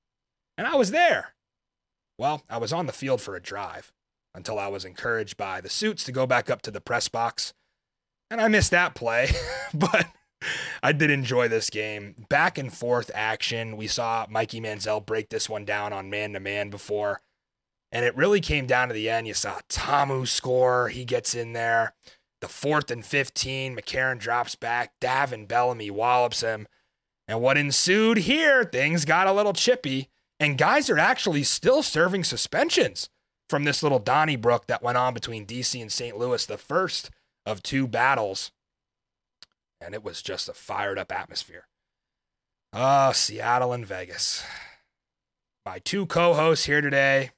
And 0.56 0.66
I 0.66 0.76
was 0.76 0.92
there. 0.92 1.34
Well, 2.16 2.42
I 2.48 2.56
was 2.56 2.72
on 2.72 2.87
the 2.87 2.92
field 2.94 3.20
for 3.20 3.37
a 3.37 3.42
drive 3.42 3.92
until 4.38 4.59
I 4.59 4.68
was 4.68 4.85
encouraged 4.85 5.37
by 5.37 5.61
the 5.61 5.68
suits 5.68 6.05
to 6.05 6.12
go 6.12 6.27
back 6.27 6.48
up 6.48 6.62
to 6.62 6.70
the 6.70 6.81
press 6.81 7.09
box. 7.09 7.53
And 8.31 8.40
I 8.40 8.48
missed 8.48 8.70
that 8.70 8.94
play, 8.94 9.31
but 9.74 10.07
I 10.83 10.92
did 10.92 11.11
enjoy 11.11 11.48
this 11.48 11.68
game. 11.68 12.14
Back 12.29 12.57
and 12.57 12.72
forth 12.72 13.11
action. 13.14 13.77
We 13.77 13.88
saw 13.88 14.27
Mikey 14.31 14.61
Manziel 14.61 15.05
break 15.05 15.29
this 15.29 15.48
one 15.48 15.64
down 15.64 15.92
on 15.92 16.09
man 16.09 16.33
to 16.35 16.40
man 16.40 16.70
before. 16.70 17.20
And 17.90 18.05
it 18.05 18.16
really 18.16 18.40
came 18.40 18.66
down 18.66 18.88
to 18.88 18.94
the 18.94 19.11
end. 19.11 19.27
You 19.27 19.35
saw 19.35 19.59
Ta'amu 19.68 20.27
score. 20.27 20.88
He 20.88 21.05
gets 21.05 21.35
in 21.35 21.53
there. 21.53 21.94
The 22.40 22.48
fourth 22.48 22.90
and 22.90 23.05
15, 23.05 23.74
McCarron 23.77 24.18
drops 24.20 24.55
back. 24.55 24.92
Davin 25.01 25.48
Bellamy 25.48 25.90
wallops 25.90 26.42
him. 26.42 26.68
And 27.27 27.40
what 27.40 27.59
ensued 27.59 28.18
here, 28.18 28.64
things 28.64 29.05
got 29.05 29.27
a 29.27 29.33
little 29.33 29.53
chippy. 29.53 30.11
And 30.38 30.57
guys 30.57 30.88
are 30.88 30.98
actually 30.98 31.42
still 31.42 31.83
serving 31.83 32.22
suspensions 32.22 33.11
from 33.48 33.64
this 33.64 33.82
little 33.82 33.98
Donnybrook 33.98 34.66
that 34.66 34.82
went 34.82 34.98
on 34.98 35.14
between 35.14 35.46
DC 35.46 35.80
and 35.80 35.90
St. 35.90 36.16
Louis, 36.16 36.44
the 36.44 36.58
first 36.58 37.11
of 37.46 37.62
two 37.62 37.87
battles. 37.87 38.52
And 39.80 39.94
it 39.94 40.04
was 40.04 40.22
just 40.22 40.48
a 40.48 40.52
fired 40.52 40.98
up 40.98 41.12
atmosphere. 41.12 41.66
Oh, 42.72 43.12
Seattle 43.12 43.72
and 43.72 43.87
Vegas. 43.87 44.44
My 45.64 45.78
two 45.78 46.06
co 46.06 46.34
hosts 46.34 46.66
here 46.66 46.80
today, 46.80 47.30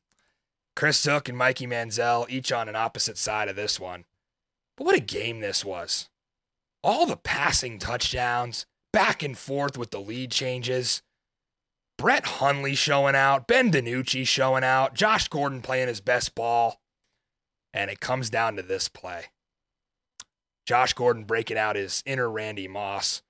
Chris 0.75 1.01
Zook 1.01 1.29
and 1.29 1.39
Mikey 1.39 1.67
Manziel, 1.67 2.29
each 2.29 2.53
on 2.53 2.69
an 2.69 2.77
opposite 2.77 3.19
side 3.19 3.49
of 3.49 3.57
this 3.57 3.79
one. 3.79 4.05
But 4.77 4.85
what 4.85 4.97
a 4.97 5.01
game 5.01 5.41
this 5.41 5.65
was. 5.65 6.09
All 6.83 7.07
the 7.07 7.17
passing 7.17 7.79
touchdowns, 7.79 8.67
back 8.93 9.23
and 9.23 9.37
forth 9.37 9.77
with 9.77 9.91
the 9.91 10.01
lead 10.01 10.31
changes. 10.31 11.03
Brett 12.01 12.25
Hundley 12.25 12.75
showing 12.75 13.15
out, 13.15 13.47
Ben 13.47 13.71
DiNucci 13.71 14.27
showing 14.27 14.65
out, 14.65 14.95
Josh 14.95 15.29
Gordon 15.29 15.61
playing 15.61 15.89
his 15.89 16.01
best 16.01 16.35
ball. 16.35 16.81
And 17.75 17.91
it 17.91 18.01
comes 18.01 18.31
down 18.31 18.57
to 18.57 18.63
this 18.63 18.89
play. 18.89 19.27
Josh 20.65 20.95
Gordon 20.95 21.25
breaking 21.25 21.59
out 21.59 21.77
his 21.77 22.03
inner 22.07 22.31
Randy 22.31 22.67
Moss. 22.67 23.21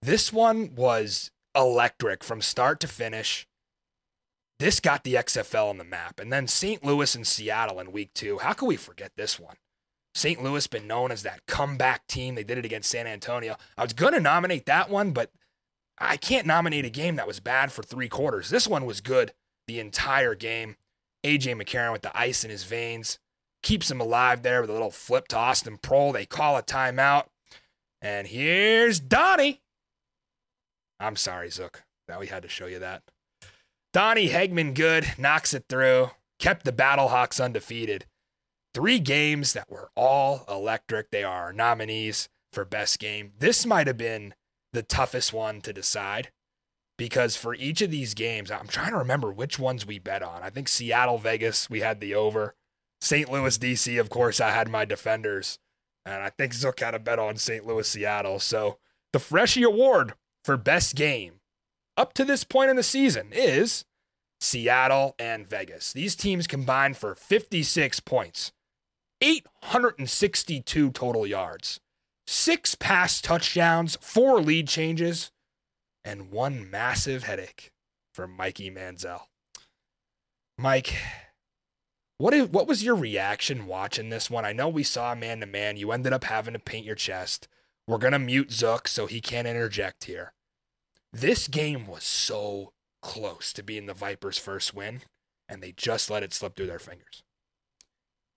This 0.00 0.32
one 0.32 0.74
was 0.74 1.30
electric 1.54 2.24
from 2.24 2.40
start 2.40 2.80
to 2.80 2.88
finish. 2.88 3.46
This 4.58 4.80
got 4.80 5.04
the 5.04 5.12
XFL 5.12 5.68
on 5.68 5.76
the 5.76 5.84
map. 5.84 6.18
And 6.18 6.32
then 6.32 6.48
St. 6.48 6.82
Louis 6.82 7.14
and 7.14 7.26
Seattle 7.26 7.78
in 7.78 7.92
week 7.92 8.14
two. 8.14 8.38
How 8.38 8.54
can 8.54 8.68
we 8.68 8.76
forget 8.76 9.12
this 9.18 9.38
one? 9.38 9.56
St. 10.14 10.42
Louis 10.42 10.66
been 10.66 10.86
known 10.86 11.12
as 11.12 11.24
that 11.24 11.44
comeback 11.46 12.06
team. 12.06 12.36
They 12.36 12.42
did 12.42 12.56
it 12.56 12.64
against 12.64 12.88
San 12.88 13.06
Antonio. 13.06 13.58
I 13.76 13.82
was 13.82 13.92
going 13.92 14.14
to 14.14 14.20
nominate 14.20 14.64
that 14.64 14.88
one, 14.88 15.10
but 15.10 15.30
I 16.00 16.16
can't 16.16 16.46
nominate 16.46 16.84
a 16.84 16.90
game 16.90 17.16
that 17.16 17.26
was 17.26 17.40
bad 17.40 17.72
for 17.72 17.82
three 17.82 18.08
quarters. 18.08 18.50
This 18.50 18.68
one 18.68 18.86
was 18.86 19.00
good 19.00 19.32
the 19.66 19.80
entire 19.80 20.34
game. 20.34 20.76
AJ 21.24 21.60
McCarron 21.60 21.92
with 21.92 22.02
the 22.02 22.16
ice 22.18 22.44
in 22.44 22.50
his 22.50 22.64
veins 22.64 23.18
keeps 23.62 23.90
him 23.90 24.00
alive 24.00 24.42
there 24.42 24.60
with 24.60 24.70
a 24.70 24.72
little 24.72 24.90
flip 24.90 25.28
to 25.28 25.36
Austin 25.36 25.78
Proehl. 25.78 26.12
They 26.12 26.26
call 26.26 26.56
a 26.56 26.62
timeout. 26.62 27.26
And 28.00 28.28
here's 28.28 29.00
Donnie. 29.00 29.60
I'm 31.00 31.16
sorry, 31.16 31.50
Zook, 31.50 31.84
that 32.06 32.20
we 32.20 32.28
had 32.28 32.42
to 32.42 32.48
show 32.48 32.66
you 32.66 32.78
that. 32.78 33.02
Donny 33.92 34.28
Hageman 34.28 34.74
good, 34.74 35.14
knocks 35.18 35.54
it 35.54 35.64
through, 35.68 36.10
kept 36.38 36.64
the 36.64 36.72
Battlehawks 36.72 37.42
undefeated. 37.42 38.06
Three 38.74 38.98
games 38.98 39.54
that 39.54 39.70
were 39.70 39.90
all 39.96 40.44
electric. 40.48 41.10
They 41.10 41.24
are 41.24 41.52
nominees 41.52 42.28
for 42.52 42.64
best 42.64 42.98
game. 42.98 43.32
This 43.38 43.66
might 43.66 43.86
have 43.86 43.96
been 43.96 44.34
the 44.72 44.82
toughest 44.82 45.32
one 45.32 45.60
to 45.62 45.72
decide 45.72 46.30
because 46.96 47.36
for 47.36 47.54
each 47.54 47.80
of 47.80 47.90
these 47.90 48.12
games, 48.12 48.50
I'm 48.50 48.66
trying 48.66 48.90
to 48.90 48.98
remember 48.98 49.32
which 49.32 49.58
ones 49.58 49.86
we 49.86 49.98
bet 49.98 50.22
on. 50.22 50.42
I 50.42 50.50
think 50.50 50.68
Seattle, 50.68 51.18
Vegas, 51.18 51.70
we 51.70 51.80
had 51.80 52.00
the 52.00 52.14
over. 52.14 52.54
St. 53.00 53.30
Louis, 53.30 53.56
DC, 53.56 53.98
of 54.00 54.10
course, 54.10 54.40
I 54.40 54.50
had 54.50 54.68
my 54.68 54.84
defenders. 54.84 55.58
And 56.04 56.22
I 56.22 56.30
think 56.30 56.52
Zook 56.52 56.80
had 56.80 56.94
a 56.94 56.98
bet 56.98 57.18
on 57.18 57.36
St. 57.36 57.64
Louis, 57.66 57.88
Seattle. 57.88 58.40
So 58.40 58.78
the 59.12 59.18
Freshie 59.20 59.62
Award 59.62 60.14
for 60.44 60.56
best 60.56 60.96
game 60.96 61.34
up 61.96 62.12
to 62.14 62.24
this 62.24 62.44
point 62.44 62.70
in 62.70 62.76
the 62.76 62.82
season 62.82 63.28
is 63.32 63.84
Seattle 64.40 65.14
and 65.18 65.46
Vegas. 65.46 65.92
These 65.92 66.16
teams 66.16 66.46
combined 66.46 66.96
for 66.96 67.14
56 67.14 68.00
points, 68.00 68.52
862 69.20 70.90
total 70.90 71.26
yards, 71.26 71.80
six 72.28 72.74
pass 72.74 73.22
touchdowns, 73.22 73.96
four 74.02 74.38
lead 74.38 74.68
changes, 74.68 75.30
and 76.04 76.30
one 76.30 76.70
massive 76.70 77.24
headache 77.24 77.72
for 78.14 78.28
Mikey 78.28 78.70
Manziel. 78.70 79.22
Mike, 80.58 80.94
what 82.18 82.34
is, 82.34 82.48
what 82.48 82.66
was 82.66 82.84
your 82.84 82.96
reaction 82.96 83.66
watching 83.66 84.10
this 84.10 84.28
one? 84.28 84.44
I 84.44 84.52
know 84.52 84.68
we 84.68 84.82
saw 84.82 85.14
man 85.14 85.40
to 85.40 85.46
man. 85.46 85.78
You 85.78 85.90
ended 85.90 86.12
up 86.12 86.24
having 86.24 86.52
to 86.52 86.60
paint 86.60 86.84
your 86.84 86.94
chest. 86.94 87.48
We're 87.86 87.96
gonna 87.96 88.18
mute 88.18 88.52
Zook 88.52 88.88
so 88.88 89.06
he 89.06 89.22
can't 89.22 89.48
interject 89.48 90.04
here. 90.04 90.34
This 91.10 91.48
game 91.48 91.86
was 91.86 92.04
so 92.04 92.72
close 93.00 93.54
to 93.54 93.62
being 93.62 93.86
the 93.86 93.94
Vipers' 93.94 94.36
first 94.36 94.74
win, 94.74 95.00
and 95.48 95.62
they 95.62 95.72
just 95.72 96.10
let 96.10 96.22
it 96.22 96.34
slip 96.34 96.56
through 96.56 96.66
their 96.66 96.78
fingers. 96.78 97.22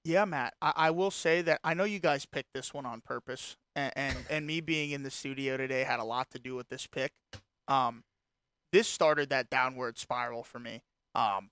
Yeah, 0.03 0.25
Matt. 0.25 0.53
I, 0.61 0.73
I 0.75 0.91
will 0.91 1.11
say 1.11 1.41
that 1.43 1.59
I 1.63 1.73
know 1.73 1.83
you 1.83 1.99
guys 1.99 2.25
picked 2.25 2.53
this 2.53 2.73
one 2.73 2.85
on 2.85 3.01
purpose, 3.01 3.55
and, 3.75 3.93
and 3.95 4.17
and 4.29 4.47
me 4.47 4.61
being 4.61 4.91
in 4.91 5.03
the 5.03 5.11
studio 5.11 5.57
today 5.57 5.83
had 5.83 5.99
a 5.99 6.03
lot 6.03 6.29
to 6.31 6.39
do 6.39 6.55
with 6.55 6.69
this 6.69 6.87
pick. 6.87 7.11
Um, 7.67 8.03
this 8.71 8.87
started 8.87 9.29
that 9.29 9.49
downward 9.49 9.97
spiral 9.97 10.43
for 10.43 10.59
me. 10.59 10.81
Um, 11.13 11.49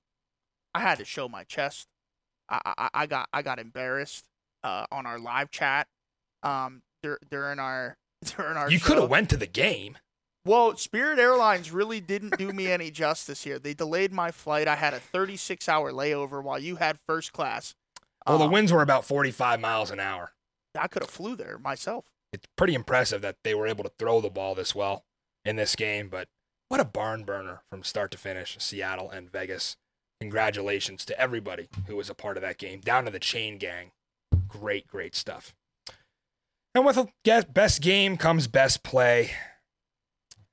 I 0.73 0.79
had 0.79 0.97
to 0.99 1.05
show 1.05 1.29
my 1.29 1.43
chest. 1.43 1.87
I 2.49 2.59
I, 2.65 2.89
I 2.93 3.05
got 3.05 3.29
I 3.31 3.41
got 3.41 3.59
embarrassed 3.59 4.25
uh, 4.63 4.85
on 4.91 5.05
our 5.05 5.19
live 5.19 5.51
chat. 5.51 5.87
Um, 6.41 6.81
dur- 7.03 7.19
during 7.29 7.59
our 7.59 7.97
during 8.35 8.57
our 8.57 8.71
You 8.71 8.79
could 8.79 8.97
have 8.97 9.09
went 9.09 9.29
to 9.29 9.37
the 9.37 9.47
game. 9.47 9.97
Well, 10.45 10.75
Spirit 10.77 11.19
Airlines 11.19 11.71
really 11.71 11.99
didn't 11.99 12.37
do 12.37 12.51
me 12.51 12.71
any 12.71 12.89
justice 12.91 13.43
here. 13.43 13.59
They 13.59 13.73
delayed 13.73 14.11
my 14.11 14.31
flight. 14.31 14.67
I 14.67 14.75
had 14.75 14.93
a 14.93 14.99
36 14.99 15.67
hour 15.67 15.91
layover 15.91 16.41
while 16.41 16.57
you 16.57 16.77
had 16.77 16.97
first 17.05 17.33
class. 17.33 17.75
Well, 18.29 18.37
the 18.37 18.45
Um, 18.45 18.51
winds 18.51 18.71
were 18.71 18.81
about 18.83 19.05
45 19.05 19.59
miles 19.59 19.89
an 19.91 19.99
hour. 19.99 20.33
I 20.77 20.87
could 20.87 21.01
have 21.01 21.09
flew 21.09 21.35
there 21.35 21.57
myself. 21.57 22.05
It's 22.31 22.47
pretty 22.55 22.75
impressive 22.75 23.21
that 23.23 23.37
they 23.43 23.55
were 23.55 23.65
able 23.67 23.83
to 23.83 23.91
throw 23.97 24.21
the 24.21 24.29
ball 24.29 24.53
this 24.53 24.75
well 24.75 25.03
in 25.43 25.55
this 25.55 25.75
game, 25.75 26.09
but 26.09 26.29
what 26.67 26.79
a 26.79 26.85
barn 26.85 27.23
burner 27.23 27.63
from 27.71 27.83
start 27.83 28.11
to 28.11 28.17
finish, 28.19 28.55
Seattle 28.59 29.09
and 29.09 29.31
Vegas. 29.31 29.77
Congratulations 30.21 31.05
to 31.05 31.19
everybody 31.19 31.69
who 31.87 31.95
was 31.95 32.09
a 32.09 32.13
part 32.13 32.37
of 32.37 32.41
that 32.41 32.59
game, 32.59 32.81
down 32.81 33.05
to 33.05 33.11
the 33.11 33.19
chain 33.19 33.57
gang. 33.57 33.91
Great, 34.47 34.85
great 34.85 35.15
stuff. 35.15 35.55
And 36.75 36.85
with 36.85 36.97
a 36.97 37.07
get- 37.23 37.51
best 37.53 37.81
game 37.81 38.15
comes 38.15 38.47
best 38.47 38.83
play. 38.83 39.31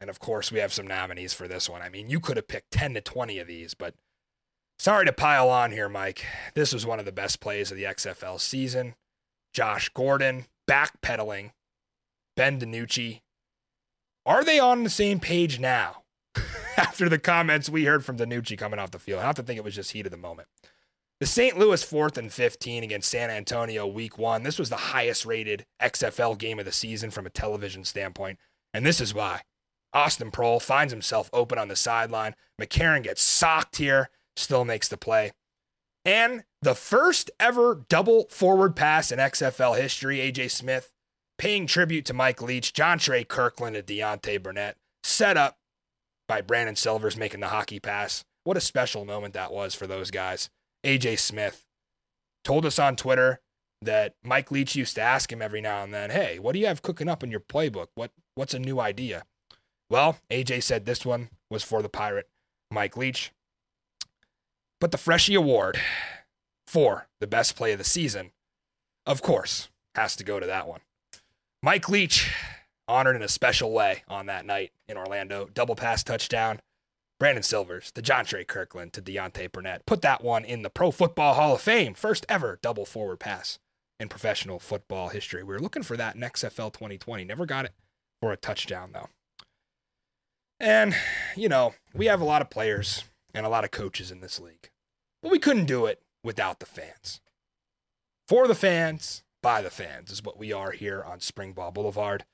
And 0.01 0.09
of 0.09 0.19
course, 0.19 0.51
we 0.51 0.61
have 0.61 0.73
some 0.73 0.87
nominees 0.87 1.35
for 1.35 1.47
this 1.47 1.69
one. 1.69 1.83
I 1.83 1.91
mean, 1.91 2.09
you 2.09 2.21
could 2.21 2.37
have 2.39 2.49
picked 2.49 2.71
10 2.71 2.95
to 2.95 3.01
20 3.03 3.39
of 3.39 3.47
these, 3.49 3.75
but 3.75 3.95
sorry 4.79 5.07
to 5.07 5.13
pile 5.13 5.49
on 5.49 5.73
here, 5.73 5.89
Mike. 5.89 6.25
This 6.55 6.73
was 6.73 6.87
one 6.87 6.99
of 6.99 7.05
the 7.05 7.13
best 7.13 7.41
plays 7.41 7.71
of 7.71 7.77
the 7.77 7.85
XFL 7.85 8.41
season. 8.41 8.95
Josh 9.53 9.89
Gordon 9.91 10.47
backpedaling, 10.69 11.53
Ben 12.37 12.61
DiNucci. 12.61 13.21
Are 14.25 14.45
they 14.45 14.59
on 14.59 14.83
the 14.83 14.91
same 14.91 15.21
page 15.21 15.59
now? 15.59 16.03
After 16.77 17.09
the 17.09 17.19
comments 17.19 17.71
we 17.71 17.85
heard 17.85 18.05
from 18.05 18.19
DiNucci 18.19 18.59
coming 18.59 18.79
off 18.79 18.91
the 18.91 18.99
field, 18.99 19.21
I 19.21 19.27
have 19.27 19.37
to 19.37 19.43
think 19.43 19.57
it 19.57 19.65
was 19.65 19.75
just 19.75 19.93
heat 19.93 20.07
of 20.07 20.13
the 20.13 20.19
moment. 20.19 20.49
The 21.19 21.27
St. 21.27 21.59
Louis 21.59 21.83
fourth 21.83 22.19
and 22.19 22.31
15 22.31 22.85
against 22.85 23.11
San 23.11 23.31
Antonio 23.31 23.87
week 23.87 24.19
one. 24.19 24.43
This 24.43 24.59
was 24.59 24.69
the 24.69 24.77
highest 24.77 25.25
rated 25.25 25.65
XFL 25.81 26.37
game 26.37 26.59
of 26.59 26.67
the 26.67 26.73
season 26.73 27.11
from 27.11 27.25
a 27.25 27.31
television 27.31 27.85
standpoint. 27.85 28.39
And 28.75 28.85
this 28.85 29.01
is 29.01 29.15
why. 29.15 29.41
Austin 29.95 30.31
Proehl 30.31 30.61
finds 30.61 30.93
himself 30.93 31.31
open 31.33 31.57
on 31.57 31.69
the 31.69 31.77
sideline. 31.77 32.35
McCarron 32.61 33.03
gets 33.03 33.23
socked 33.23 33.77
here, 33.77 34.11
still 34.37 34.65
makes 34.65 34.89
the 34.89 34.97
play. 34.97 35.33
And 36.05 36.45
the 36.63 36.75
first 36.75 37.31
ever 37.41 37.85
double 37.89 38.29
forward 38.29 38.77
pass 38.77 39.11
in 39.11 39.19
XFL 39.19 39.77
history, 39.77 40.19
AJ 40.19 40.51
Smith 40.51 40.93
paying 41.39 41.67
tribute 41.67 42.05
to 42.07 42.15
Mike 42.15 42.41
Leach, 42.41 42.73
Jontre 42.73 43.27
Kirklin, 43.27 43.77
and 43.77 43.87
Deontay 43.87 44.43
Burnett, 44.43 44.77
set 45.03 45.37
up 45.37 45.59
by 46.29 46.41
Brandon 46.41 46.77
Silvers 46.77 47.17
making 47.17 47.41
the 47.41 47.49
hockey 47.49 47.81
pass. 47.81 48.25
What 48.45 48.57
a 48.57 48.61
special 48.61 49.05
moment 49.05 49.35
that 49.35 49.53
was 49.53 49.75
for 49.75 49.87
those 49.87 50.11
guys. 50.11 50.49
AJ 50.85 51.19
Smith 51.19 51.65
told 52.45 52.65
us 52.65 52.79
on 52.79 52.97
Twitter 52.97 53.41
that 53.83 54.15
Mike 54.23 54.51
Leach 54.51 54.77
used 54.77 54.95
to 54.95 55.03
ask 55.03 55.31
him 55.31 55.43
every 55.43 55.61
now 55.61 55.83
and 55.83 55.93
then, 55.93 56.11
"Hey, 56.11 56.39
what 56.39 56.53
do 56.53 56.59
you 56.59 56.67
have 56.67 56.83
cooking 56.83 57.09
up 57.09 57.23
in 57.23 57.31
your 57.31 57.41
playbook? 57.41 57.89
What 57.95 58.13
what's 58.35 58.55
a 58.55 58.59
new 58.59 58.81
idea?" 58.81 59.25
Well, 59.91 60.19
AJ 60.31 60.63
said 60.63 60.85
this 60.85 61.05
one 61.05 61.31
was 61.51 61.63
for 61.63 61.83
the 61.83 61.89
Pirate, 61.89 62.29
Mike 62.71 62.97
Leach. 62.97 63.33
But 64.81 64.93
the 64.93 64.99
Freshie 64.99 65.35
Award 65.35 65.79
for 66.67 67.09
the 67.21 67.27
best 67.27 67.57
play 67.57 67.73
of 67.73 67.79
the 67.79 67.85
season, 67.85 68.33
of 69.07 69.23
course, 69.23 69.69
has 69.95 70.17
to 70.17 70.25
go 70.25 70.39
to 70.39 70.47
that 70.47 70.69
one. 70.69 70.81
Mike 71.63 71.89
Leach 71.89 72.31
honored 72.87 73.17
in 73.17 73.23
a 73.23 73.29
special 73.29 73.73
way 73.73 74.03
on 74.09 74.27
that 74.27 74.45
night 74.45 74.73
in 74.89 74.97
Orlando. 74.97 75.49
Double 75.53 75.75
pass 75.75 76.05
touchdown. 76.05 76.61
Brandon 77.19 77.43
Silvers, 77.43 77.93
the 77.93 78.03
Jontre 78.03 78.45
Kirklin 78.47 78.93
to 78.93 79.01
Deontay 79.01 79.51
Burnett. 79.51 79.87
Put 79.87 80.03
that 80.03 80.23
one 80.23 80.45
in 80.45 80.61
the 80.63 80.69
Pro 80.69 80.91
Football 80.91 81.33
Hall 81.35 81.55
of 81.55 81.63
Fame. 81.63 81.95
First 81.95 82.27
ever 82.29 82.59
double 82.61 82.85
forward 82.85 83.21
pass 83.21 83.59
in 83.99 84.09
professional 84.09 84.59
football 84.59 85.09
history. 85.09 85.43
We 85.43 85.55
were 85.55 85.61
looking 85.61 85.83
for 85.83 85.97
that 85.97 86.15
in 86.15 86.21
XFL 86.21 86.73
2020. 86.75 87.25
Never 87.25 87.47
got 87.47 87.65
it 87.65 87.73
for 88.21 88.33
a 88.33 88.37
touchdown, 88.37 88.91
though. 88.93 89.09
And, 90.61 90.95
you 91.35 91.49
know, 91.49 91.75
we 91.95 92.07
have 92.07 92.21
a 92.21 92.25
lot 92.25 92.43
of 92.43 92.51
players 92.51 93.05
and 93.37 93.45
a 93.45 93.51
lot 93.51 93.65
of 93.65 93.71
coaches 93.71 94.11
in 94.11 94.21
this 94.21 94.41
league, 94.41 94.71
but 95.23 95.31
we 95.31 95.39
couldn't 95.39 95.67
do 95.67 95.85
it 95.85 96.01
without 96.25 96.59
the 96.59 96.67
fans. 96.67 97.21
For 98.27 98.49
the 98.49 98.55
fans, 98.55 99.23
by 99.43 99.61
the 99.61 99.71
fans 99.71 100.11
is 100.11 100.25
what 100.25 100.39
we 100.39 100.53
are 100.53 100.73
here 100.73 101.05
on 101.05 101.19
Springball 101.19 101.75
Boulevard. 101.75 102.25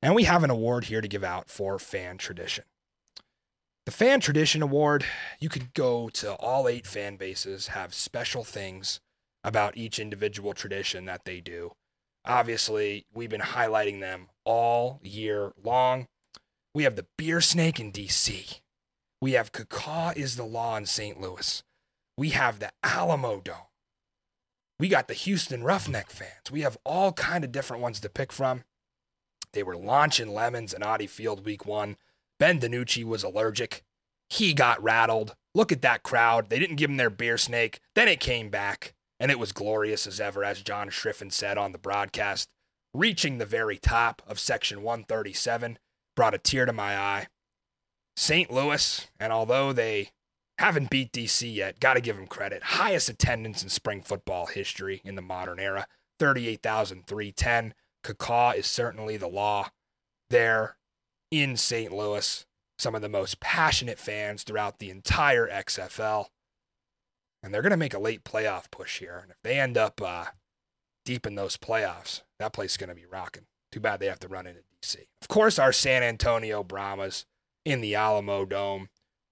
And 0.00 0.14
we 0.14 0.24
have 0.24 0.44
an 0.44 0.50
award 0.50 0.84
here 0.84 1.00
to 1.00 1.08
give 1.08 1.24
out 1.24 1.50
for 1.50 1.76
fan 1.80 2.18
tradition. 2.18 2.64
The 3.84 3.92
Fan 3.92 4.20
Tradition 4.20 4.62
Award, 4.62 5.04
you 5.40 5.48
could 5.48 5.74
go 5.74 6.08
to 6.10 6.34
all 6.34 6.68
eight 6.68 6.86
fan 6.86 7.16
bases, 7.16 7.68
have 7.68 7.92
special 7.92 8.44
things 8.44 9.00
about 9.42 9.76
each 9.76 9.98
individual 9.98 10.54
tradition 10.54 11.06
that 11.06 11.24
they 11.24 11.40
do. 11.40 11.72
Obviously, 12.24 13.06
we've 13.12 13.30
been 13.30 13.40
highlighting 13.40 14.00
them 14.00 14.28
all 14.44 15.00
year 15.02 15.52
long. 15.62 16.06
We 16.74 16.84
have 16.84 16.96
the 16.96 17.06
Beer 17.16 17.40
Snake 17.40 17.80
in 17.80 17.90
DC. 17.90 18.60
We 19.20 19.32
have 19.32 19.52
Cacaw 19.52 20.12
is 20.16 20.36
the 20.36 20.44
Law 20.44 20.76
in 20.76 20.86
St. 20.86 21.20
Louis. 21.20 21.62
We 22.16 22.30
have 22.30 22.60
the 22.60 22.70
Alamo 22.84 23.40
Dome. 23.40 23.56
We 24.78 24.88
got 24.88 25.08
the 25.08 25.14
Houston 25.14 25.64
Roughneck 25.64 26.08
fans. 26.08 26.52
We 26.52 26.60
have 26.60 26.78
all 26.84 27.12
kind 27.12 27.42
of 27.42 27.50
different 27.50 27.82
ones 27.82 27.98
to 28.00 28.08
pick 28.08 28.32
from. 28.32 28.62
They 29.52 29.64
were 29.64 29.76
launching 29.76 30.32
lemons 30.32 30.72
in 30.72 30.84
Audi 30.84 31.08
Field 31.08 31.44
week 31.44 31.66
one. 31.66 31.96
Ben 32.38 32.60
DiNucci 32.60 33.02
was 33.02 33.24
allergic. 33.24 33.82
He 34.28 34.54
got 34.54 34.82
rattled. 34.82 35.34
Look 35.52 35.72
at 35.72 35.82
that 35.82 36.04
crowd. 36.04 36.48
They 36.48 36.60
didn't 36.60 36.76
give 36.76 36.90
him 36.90 36.96
their 36.96 37.10
beer 37.10 37.38
snake. 37.38 37.80
Then 37.96 38.06
it 38.06 38.20
came 38.20 38.50
back, 38.50 38.94
and 39.18 39.32
it 39.32 39.38
was 39.38 39.52
glorious 39.52 40.06
as 40.06 40.20
ever, 40.20 40.44
as 40.44 40.62
John 40.62 40.90
Schriffen 40.90 41.32
said 41.32 41.58
on 41.58 41.72
the 41.72 41.78
broadcast. 41.78 42.50
Reaching 42.94 43.38
the 43.38 43.46
very 43.46 43.78
top 43.78 44.22
of 44.28 44.38
section 44.38 44.82
137 44.82 45.78
brought 46.14 46.34
a 46.34 46.38
tear 46.38 46.66
to 46.66 46.72
my 46.72 46.96
eye. 46.96 47.26
St. 48.18 48.50
Louis, 48.50 49.06
and 49.20 49.32
although 49.32 49.72
they 49.72 50.10
haven't 50.58 50.90
beat 50.90 51.12
DC 51.12 51.54
yet, 51.54 51.78
got 51.78 51.94
to 51.94 52.00
give 52.00 52.16
them 52.16 52.26
credit. 52.26 52.64
Highest 52.64 53.08
attendance 53.08 53.62
in 53.62 53.68
spring 53.68 54.02
football 54.02 54.46
history 54.46 55.00
in 55.04 55.14
the 55.14 55.22
modern 55.22 55.60
era 55.60 55.86
38,310. 56.18 57.74
Cacaw 58.02 58.50
is 58.50 58.66
certainly 58.66 59.16
the 59.16 59.28
law 59.28 59.68
there 60.30 60.78
in 61.30 61.56
St. 61.56 61.92
Louis. 61.92 62.44
Some 62.76 62.96
of 62.96 63.02
the 63.02 63.08
most 63.08 63.38
passionate 63.38 64.00
fans 64.00 64.42
throughout 64.42 64.80
the 64.80 64.90
entire 64.90 65.46
XFL. 65.48 66.26
And 67.40 67.54
they're 67.54 67.62
going 67.62 67.70
to 67.70 67.76
make 67.76 67.94
a 67.94 68.00
late 68.00 68.24
playoff 68.24 68.68
push 68.72 68.98
here. 68.98 69.20
And 69.22 69.30
if 69.30 69.36
they 69.44 69.60
end 69.60 69.78
up 69.78 70.02
uh, 70.02 70.24
deep 71.04 71.24
in 71.24 71.36
those 71.36 71.56
playoffs, 71.56 72.22
that 72.40 72.52
place 72.52 72.72
is 72.72 72.76
going 72.78 72.88
to 72.88 72.96
be 72.96 73.06
rocking. 73.06 73.44
Too 73.70 73.78
bad 73.78 74.00
they 74.00 74.06
have 74.06 74.18
to 74.20 74.28
run 74.28 74.48
into 74.48 74.62
DC. 74.82 74.96
Of 75.22 75.28
course, 75.28 75.56
our 75.56 75.72
San 75.72 76.02
Antonio 76.02 76.64
Brahmas 76.64 77.24
in 77.64 77.80
the 77.80 77.94
Alamo 77.94 78.44
Dome. 78.44 78.88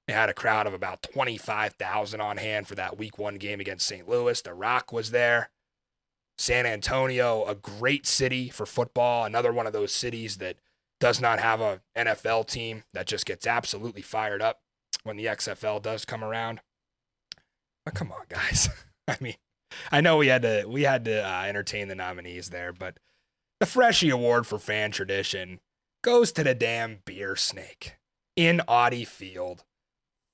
They 0.07 0.13
had 0.13 0.29
a 0.29 0.35
crowd 0.35 0.67
of 0.67 0.75
about 0.75 1.03
25,000 1.03 2.21
on 2.21 2.37
hand 2.37 2.69
for 2.69 2.77
that 2.77 2.97
week 2.97 3.19
one 3.19 3.37
game 3.37 3.59
against 3.59 3.87
St. 3.87 4.09
Louis. 4.09 4.41
The 4.41 4.55
Rock 4.55 4.93
was 4.93 5.11
there. 5.11 5.51
San 6.39 6.67
Antonio, 6.67 7.45
a 7.45 7.55
great 7.55 8.07
city 8.07 8.49
for 8.51 8.67
football, 8.67 9.25
another 9.25 9.53
one 9.53 9.67
of 9.67 9.73
those 9.73 9.93
cities 9.93 10.37
that 10.37 10.57
does 11.01 11.21
not 11.21 11.41
have 11.41 11.61
a 11.61 11.81
NFL 11.97 12.47
team 12.47 12.85
that 12.93 13.07
just 13.07 13.27
gets 13.27 13.47
absolutely 13.47 14.03
fired 14.03 14.43
up 14.43 14.61
when 15.03 15.17
the 15.17 15.27
XFL 15.27 15.83
does 15.83 16.05
come 16.05 16.23
around. 16.23 16.61
But 17.85 17.95
come 17.95 18.13
on, 18.13 18.27
guys. 18.29 18.69
I 19.09 19.17
mean, 19.21 19.37
I 19.91 20.01
know 20.01 20.19
we 20.19 20.29
had 20.29 20.43
to 20.43 20.65
we 20.67 20.83
had 20.83 21.05
to 21.07 21.27
uh, 21.27 21.43
entertain 21.45 21.89
the 21.89 21.95
nominees 21.95 22.51
there, 22.51 22.73
but 22.73 22.99
the 23.61 23.67
Freshie 23.67 24.11
Award 24.11 24.47
for 24.47 24.59
fan 24.59 24.91
tradition 24.91 25.61
goes 26.03 26.33
to 26.33 26.45
the 26.45 26.55
damn 26.55 26.99
beer 27.05 27.37
snake 27.37 27.97
in 28.37 28.61
Audi 28.69 29.05
Field. 29.05 29.65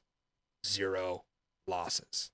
Zero 0.66 1.24
losses. 1.66 2.30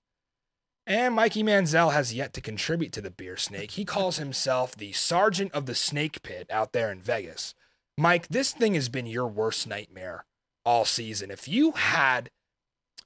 And 0.85 1.15
Mikey 1.15 1.45
Manziel 1.45 1.93
has 1.93 2.13
yet 2.13 2.33
to 2.35 2.41
contribute 2.41 2.91
to 2.93 3.01
the 3.01 3.11
beer 3.11 3.37
snake. 3.37 3.71
He 3.73 3.85
calls 3.85 4.19
himself 4.19 4.75
the 4.75 4.91
sergeant 4.93 5.53
of 5.53 5.67
the 5.67 5.77
snake 5.77 6.23
pit 6.23 6.49
out 6.51 6.73
there 6.73 6.91
in 6.91 7.01
Vegas. 7.01 7.55
Mike, 7.97 8.27
this 8.29 8.51
thing 8.53 8.75
has 8.75 8.89
been 8.89 9.07
your 9.07 9.29
worst 9.29 9.69
nightmare 9.69 10.25
all 10.65 10.85
season. 10.85 11.31
If 11.31 11.47
you 11.47 11.71
had 11.73 12.31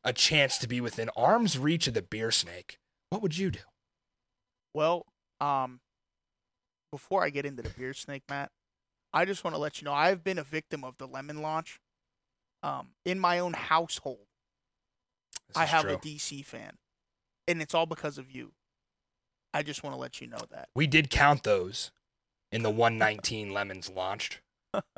a 0.05 0.13
chance 0.13 0.59
to 0.59 0.69
be 0.69 0.81
within 0.81 1.11
arm's 1.17 1.59
reach 1.59 1.87
of 1.87 1.95
the 1.95 2.03
beer 2.03 2.31
snake, 2.31 2.79
what 3.11 3.23
would 3.23 3.37
you 3.37 3.51
do? 3.51 3.61
Well, 4.75 5.05
um, 5.41 5.81
before 6.93 7.25
I 7.25 7.31
get 7.31 7.45
into 7.45 7.63
the 7.63 7.71
beer 7.71 7.93
snake, 7.95 8.23
Matt, 8.29 8.51
I 9.13 9.25
just 9.25 9.43
want 9.45 9.55
to 9.55 9.61
let 9.61 9.81
you 9.81 9.85
know 9.85 9.93
I've 9.93 10.23
been 10.23 10.39
a 10.39 10.45
victim 10.45 10.85
of 10.85 10.97
the 10.99 11.07
lemon 11.07 11.43
launch. 11.43 11.81
Um, 12.63 12.89
in 13.07 13.19
my 13.19 13.39
own 13.39 13.55
household, 13.55 14.27
This 15.49 15.57
I 15.57 15.65
have 15.65 15.83
true. 15.85 15.95
a 15.95 15.97
DC 15.97 16.45
fan, 16.45 16.77
and 17.49 17.63
it's 17.63 17.75
all 17.75 17.87
because 17.87 18.19
of 18.19 18.31
you. 18.31 18.53
I 19.55 19.63
just 19.63 19.83
want 19.83 19.95
to 19.97 20.01
let 20.01 20.21
you 20.21 20.27
know 20.27 20.43
that. 20.51 20.69
We 20.77 20.87
did 20.87 21.09
count 21.11 21.43
those 21.43 21.91
in 22.53 22.63
the 22.63 22.71
119 22.71 23.53
lemons 23.55 23.89
launched, 23.91 24.41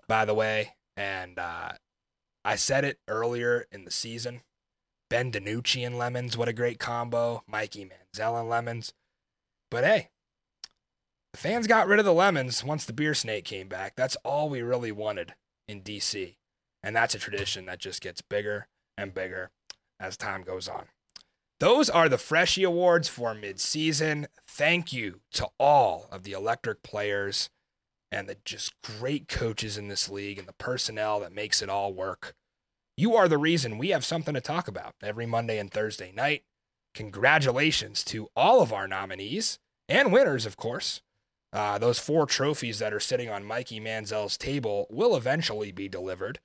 by 0.08 0.24
the 0.24 0.34
way. 0.34 0.74
And 0.96 1.38
uh, 1.38 1.72
I 2.44 2.56
said 2.56 2.84
it 2.84 2.98
earlier 3.08 3.66
in 3.70 3.84
the 3.84 3.90
season. 3.92 4.42
Ben 5.12 5.30
DiNucci 5.30 5.86
and 5.86 5.98
lemons, 5.98 6.38
what 6.38 6.48
a 6.48 6.54
great 6.54 6.78
combo. 6.78 7.42
Mikey 7.46 7.84
Manziel 7.84 8.40
and 8.40 8.48
lemons. 8.48 8.94
But 9.70 9.84
hey, 9.84 10.08
the 11.34 11.38
fans 11.38 11.66
got 11.66 11.86
rid 11.86 11.98
of 11.98 12.06
the 12.06 12.14
lemons 12.14 12.64
once 12.64 12.86
the 12.86 12.94
beer 12.94 13.12
snake 13.12 13.44
came 13.44 13.68
back. 13.68 13.92
That's 13.94 14.16
all 14.24 14.48
we 14.48 14.62
really 14.62 14.90
wanted 14.90 15.34
in 15.68 15.82
DC. 15.82 16.36
And 16.82 16.96
that's 16.96 17.14
a 17.14 17.18
tradition 17.18 17.66
that 17.66 17.78
just 17.78 18.00
gets 18.00 18.22
bigger 18.22 18.68
and 18.96 19.12
bigger 19.12 19.50
as 20.00 20.16
time 20.16 20.44
goes 20.44 20.66
on. 20.66 20.86
Those 21.60 21.90
are 21.90 22.08
the 22.08 22.16
Freshie 22.16 22.64
Awards 22.64 23.08
for 23.08 23.34
midseason. 23.34 24.28
Thank 24.48 24.94
you 24.94 25.20
to 25.32 25.48
all 25.60 26.08
of 26.10 26.22
the 26.22 26.32
electric 26.32 26.82
players 26.82 27.50
and 28.10 28.26
the 28.26 28.38
just 28.46 28.72
great 28.80 29.28
coaches 29.28 29.76
in 29.76 29.88
this 29.88 30.08
league 30.08 30.38
and 30.38 30.48
the 30.48 30.54
personnel 30.54 31.20
that 31.20 31.34
makes 31.34 31.60
it 31.60 31.68
all 31.68 31.92
work. 31.92 32.34
You 32.96 33.16
are 33.16 33.26
the 33.26 33.38
reason 33.38 33.78
we 33.78 33.88
have 33.88 34.04
something 34.04 34.34
to 34.34 34.40
talk 34.40 34.68
about 34.68 34.94
every 35.02 35.24
Monday 35.24 35.58
and 35.58 35.70
Thursday 35.70 36.12
night. 36.12 36.44
Congratulations 36.94 38.04
to 38.04 38.28
all 38.36 38.60
of 38.60 38.72
our 38.72 38.86
nominees 38.86 39.58
and 39.88 40.12
winners, 40.12 40.44
of 40.44 40.58
course. 40.58 41.00
Uh, 41.54 41.78
those 41.78 41.98
four 41.98 42.26
trophies 42.26 42.78
that 42.80 42.92
are 42.92 43.00
sitting 43.00 43.30
on 43.30 43.44
Mikey 43.44 43.80
Manziel's 43.80 44.36
table 44.36 44.86
will 44.90 45.16
eventually 45.16 45.72
be 45.72 45.88
delivered. 45.88 46.38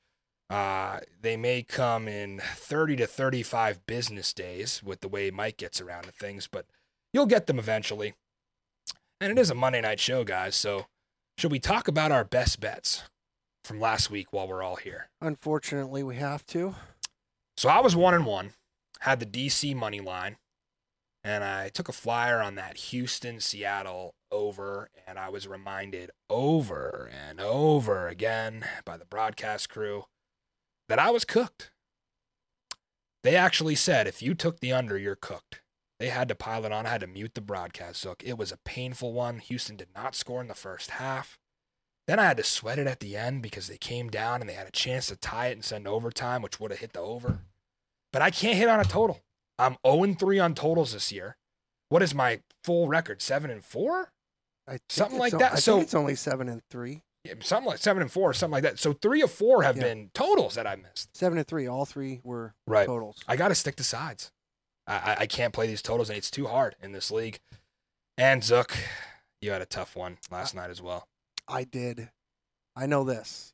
Uh, 0.49 1.01
they 1.21 1.35
may 1.35 1.63
come 1.63 2.07
in 2.07 2.39
30 2.39 2.95
to 2.97 3.07
35 3.07 3.85
business 3.85 4.33
days 4.33 4.81
with 4.81 5.01
the 5.01 5.09
way 5.09 5.29
Mike 5.29 5.57
gets 5.57 5.81
around 5.81 6.03
to 6.03 6.11
things, 6.11 6.47
but 6.47 6.65
you'll 7.13 7.25
get 7.25 7.47
them 7.47 7.59
eventually. 7.59 8.13
And 9.19 9.31
it 9.31 9.41
is 9.41 9.49
a 9.49 9.55
Monday 9.55 9.81
night 9.81 9.99
show, 9.99 10.23
guys. 10.23 10.55
So, 10.55 10.85
should 11.37 11.51
we 11.51 11.59
talk 11.59 11.89
about 11.89 12.11
our 12.11 12.23
best 12.23 12.61
bets 12.61 13.03
from 13.67 13.79
last 13.79 14.09
week 14.09 14.31
while 14.31 14.47
we're 14.47 14.63
all 14.63 14.77
here? 14.77 15.09
Unfortunately, 15.21 16.01
we 16.01 16.15
have 16.15 16.45
to. 16.47 16.75
So, 17.57 17.69
I 17.69 17.79
was 17.81 17.95
one 17.95 18.13
and 18.13 18.25
one, 18.25 18.53
had 19.01 19.19
the 19.19 19.25
DC 19.25 19.75
money 19.75 19.99
line, 19.99 20.37
and 21.23 21.43
I 21.43 21.69
took 21.69 21.89
a 21.89 21.93
flyer 21.93 22.41
on 22.41 22.55
that 22.55 22.77
Houston 22.77 23.39
Seattle 23.39 24.15
over, 24.31 24.89
and 25.05 25.19
I 25.19 25.29
was 25.29 25.47
reminded 25.47 26.11
over 26.29 27.09
and 27.11 27.41
over 27.41 28.07
again 28.07 28.65
by 28.85 28.97
the 28.97 29.05
broadcast 29.05 29.69
crew 29.69 30.05
that 30.87 30.99
I 30.99 31.09
was 31.09 31.25
cooked. 31.25 31.71
They 33.23 33.35
actually 33.35 33.75
said 33.75 34.07
if 34.07 34.21
you 34.21 34.33
took 34.33 34.59
the 34.59 34.71
under, 34.71 34.97
you're 34.97 35.15
cooked. 35.15 35.61
They 35.99 36.09
had 36.09 36.27
to 36.29 36.35
pile 36.35 36.63
it 36.65 36.71
on. 36.71 36.85
I 36.85 36.89
had 36.89 37.01
to 37.01 37.07
mute 37.07 37.33
the 37.33 37.41
broadcast. 37.41 37.99
So 37.99 38.15
it 38.23 38.37
was 38.37 38.51
a 38.51 38.59
painful 38.63 39.13
one. 39.13 39.39
Houston 39.39 39.75
did 39.75 39.89
not 39.95 40.15
score 40.15 40.41
in 40.41 40.47
the 40.47 40.53
first 40.53 40.91
half. 40.91 41.37
Then 42.07 42.19
I 42.19 42.23
had 42.25 42.37
to 42.37 42.43
sweat 42.43 42.79
it 42.79 42.87
at 42.87 42.99
the 43.01 43.17
end 43.17 43.41
because 43.43 43.67
they 43.67 43.77
came 43.77 44.09
down 44.09 44.39
and 44.41 44.49
they 44.49 44.53
had 44.53 44.67
a 44.67 44.71
chance 44.71 45.07
to 45.07 45.15
tie 45.17 45.47
it 45.47 45.53
and 45.53 45.65
send 45.65 45.87
overtime, 45.87 46.41
which 46.41 46.59
would 46.59 46.71
have 46.71 46.79
hit 46.79 46.93
the 46.93 47.01
over. 47.01 47.39
But 48.13 48.21
I 48.21 48.31
can't 48.31 48.57
hit 48.57 48.69
on 48.69 48.79
a 48.79 48.85
total. 48.85 49.19
I'm 49.59 49.75
0 49.85 50.13
3 50.13 50.39
on 50.39 50.55
totals 50.55 50.93
this 50.93 51.11
year. 51.11 51.35
What 51.89 52.01
is 52.01 52.13
my 52.15 52.41
full 52.63 52.87
record? 52.87 53.21
Seven 53.21 53.49
and 53.51 53.63
four? 53.63 54.11
Something 54.89 55.19
like 55.19 55.33
that. 55.33 55.53
I 55.53 55.55
So- 55.55 55.73
think 55.75 55.83
it's 55.83 55.93
only 55.93 56.15
seven 56.15 56.49
and 56.49 56.61
three. 56.69 57.03
Yeah, 57.23 57.33
Something 57.41 57.67
like 57.69 57.79
seven 57.79 58.01
and 58.01 58.11
four, 58.11 58.33
something 58.33 58.53
like 58.53 58.63
that. 58.63 58.79
So 58.79 58.93
three 58.93 59.21
of 59.21 59.31
four 59.31 59.63
have 59.63 59.75
Yeah. 59.77 59.83
been 59.83 60.11
totals 60.13 60.55
that 60.55 60.67
I 60.67 60.75
missed. 60.77 61.15
Seven 61.15 61.37
and 61.37 61.47
three. 61.47 61.67
All 61.67 61.85
three 61.85 62.21
were 62.23 62.53
Right. 62.65 62.85
totals. 62.85 63.21
I 63.27 63.35
got 63.35 63.49
to 63.49 63.55
stick 63.55 63.75
to 63.77 63.83
sides. 63.83 64.31
I, 64.85 64.95
I, 64.95 65.15
I 65.21 65.27
can't 65.27 65.53
play 65.53 65.67
these 65.67 65.81
totals, 65.81 66.09
and 66.09 66.17
it's 66.17 66.31
too 66.31 66.47
hard 66.47 66.75
in 66.81 66.93
this 66.93 67.11
league. 67.11 67.39
And 68.17 68.43
Zook, 68.43 68.77
you 69.41 69.51
had 69.51 69.61
a 69.61 69.65
tough 69.65 69.95
one 69.95 70.19
last 70.31 70.55
night 70.55 70.69
as 70.69 70.81
well. 70.81 71.07
I 71.47 71.63
did. 71.63 72.09
I 72.75 72.85
know 72.85 73.03
this. 73.03 73.53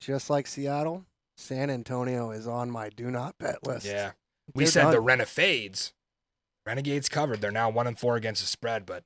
Just 0.00 0.30
like 0.30 0.46
Seattle, 0.46 1.04
San 1.36 1.70
Antonio 1.70 2.30
is 2.30 2.46
on 2.46 2.70
my 2.70 2.88
do 2.88 3.10
not 3.10 3.36
bet 3.38 3.66
list. 3.66 3.86
Yeah. 3.86 4.12
We 4.54 4.64
They're 4.64 4.70
said 4.72 4.90
the. 4.92 5.00
Renegades. 5.00 5.92
Renegades 6.66 7.08
covered. 7.08 7.40
They're 7.40 7.50
now 7.50 7.70
one 7.70 7.86
and 7.86 7.98
four 7.98 8.16
against 8.16 8.42
the 8.42 8.48
spread, 8.48 8.86
but 8.86 9.04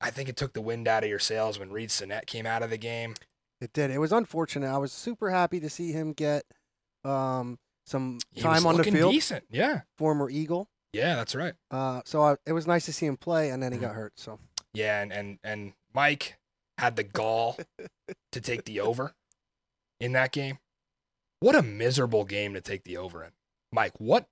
I 0.00 0.10
think 0.10 0.28
it 0.28 0.36
took 0.36 0.52
the 0.52 0.60
wind 0.60 0.88
out 0.88 1.02
of 1.04 1.10
your 1.10 1.18
sails 1.18 1.58
when 1.58 1.70
Reid 1.70 1.90
Sinnett 1.90 2.26
came 2.26 2.46
out 2.46 2.62
of 2.62 2.70
the 2.70 2.78
game. 2.78 3.14
It 3.60 3.72
did. 3.72 3.90
It 3.90 3.98
was 3.98 4.12
unfortunate. 4.12 4.68
I 4.72 4.78
was 4.78 4.92
super 4.92 5.30
happy 5.30 5.60
to 5.60 5.70
see 5.70 5.92
him 5.92 6.12
get 6.12 6.44
um, 7.04 7.58
some 7.86 8.18
time 8.38 8.66
on 8.66 8.76
the 8.76 8.84
field. 8.84 9.12
decent. 9.12 9.44
Yeah. 9.50 9.82
Former 9.98 10.28
Eagle. 10.30 10.68
Yeah, 10.92 11.16
that's 11.16 11.34
right. 11.34 11.54
Uh, 11.70 12.02
so 12.04 12.22
I, 12.22 12.36
it 12.46 12.52
was 12.52 12.66
nice 12.66 12.84
to 12.86 12.92
see 12.92 13.06
him 13.06 13.16
play, 13.16 13.50
and 13.50 13.62
then 13.62 13.72
he 13.72 13.78
Mhm. 13.78 13.82
got 13.82 13.94
hurt. 13.94 14.12
So 14.18 14.38
Yeah, 14.72 15.00
and 15.02 15.12
and 15.12 15.38
and 15.42 15.72
Mike 15.92 16.36
had 16.78 16.96
the 16.96 17.02
gall 17.02 17.56
to 18.32 18.40
take 18.40 18.64
the 18.64 18.80
over 18.80 19.14
in 20.00 20.12
that 20.12 20.32
game. 20.32 20.58
What 21.40 21.54
a 21.54 21.62
miserable 21.62 22.24
game 22.24 22.54
to 22.54 22.60
take 22.60 22.84
the 22.84 22.96
over 22.96 23.22
in. 23.22 23.30
Mike, 23.72 23.98
what 23.98 24.26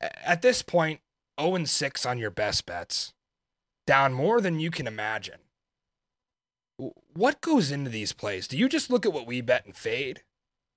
at 0.00 0.42
this 0.42 0.62
point 0.62 1.00
0 1.40 1.54
and 1.54 1.68
6 1.68 2.06
on 2.06 2.18
your 2.18 2.30
best 2.30 2.66
bets. 2.66 3.12
Down 3.86 4.12
more 4.12 4.40
than 4.40 4.60
you 4.60 4.70
can 4.70 4.86
imagine. 4.86 5.40
What 7.14 7.40
goes 7.40 7.70
into 7.70 7.90
these 7.90 8.12
plays? 8.12 8.46
Do 8.46 8.56
you 8.56 8.68
just 8.68 8.90
look 8.90 9.04
at 9.04 9.12
what 9.12 9.26
we 9.26 9.40
bet 9.40 9.66
and 9.66 9.76
fade? 9.76 10.22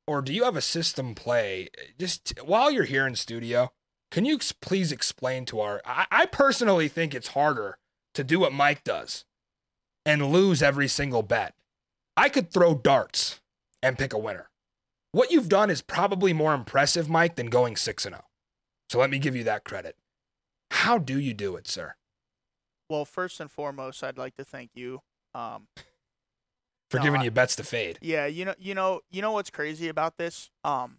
Or 0.06 0.22
do 0.22 0.34
you 0.34 0.44
have 0.44 0.58
a 0.58 0.62
system 0.62 1.16
play? 1.16 1.70
Just 1.98 2.34
while 2.44 2.72
you're 2.72 2.84
here 2.84 3.08
in 3.08 3.16
studio, 3.16 3.72
can 4.12 4.26
you 4.26 4.38
please 4.62 4.92
explain 4.92 5.46
to 5.46 5.60
our 5.62 5.82
I, 5.86 6.06
I 6.12 6.26
personally 6.26 6.88
think 6.88 7.14
it's 7.14 7.30
harder 7.30 7.78
to 8.14 8.24
do 8.24 8.40
what 8.40 8.54
Mike 8.54 8.84
does 8.84 9.26
and 10.06 10.32
lose 10.32 10.62
every 10.62 10.88
single 10.88 11.22
bet. 11.24 11.54
I 12.16 12.30
could 12.30 12.52
throw 12.52 12.76
darts 12.76 13.40
and 13.82 13.98
pick 13.98 14.14
a 14.14 14.18
winner. 14.18 14.50
What 15.12 15.32
you've 15.32 15.50
done 15.50 15.70
is 15.70 15.82
probably 15.82 16.34
more 16.34 16.54
impressive, 16.54 17.10
Mike, 17.10 17.36
than 17.36 17.48
going 17.48 17.76
6 17.76 18.06
and 18.06 18.16
0. 18.16 18.24
So 18.90 19.00
let 19.00 19.10
me 19.10 19.20
give 19.20 19.36
you 19.36 19.44
that 19.46 19.64
credit. 19.64 19.96
How 20.72 20.98
do 20.98 21.20
you 21.20 21.34
do 21.34 21.56
it, 21.56 21.68
sir? 21.68 21.96
Well, 22.90 23.06
first 23.06 23.40
and 23.40 23.50
foremost, 23.50 24.04
I'd 24.04 24.18
like 24.18 24.36
to 24.36 24.44
thank 24.46 24.72
you. 24.76 25.02
Um, 25.34 25.68
For 26.92 26.98
No, 26.98 27.04
giving 27.04 27.22
I- 27.22 27.24
you 27.26 27.32
bets 27.32 27.56
to 27.56 27.64
fade. 27.64 27.98
yeah, 28.02 28.26
you 28.28 28.46
know, 28.46 28.54
you 28.60 28.76
know, 28.76 29.02
you 29.10 29.22
know 29.22 29.32
what's 29.32 29.50
crazy 29.50 29.88
about 29.88 30.18
this? 30.18 30.52
Um, 30.64 30.98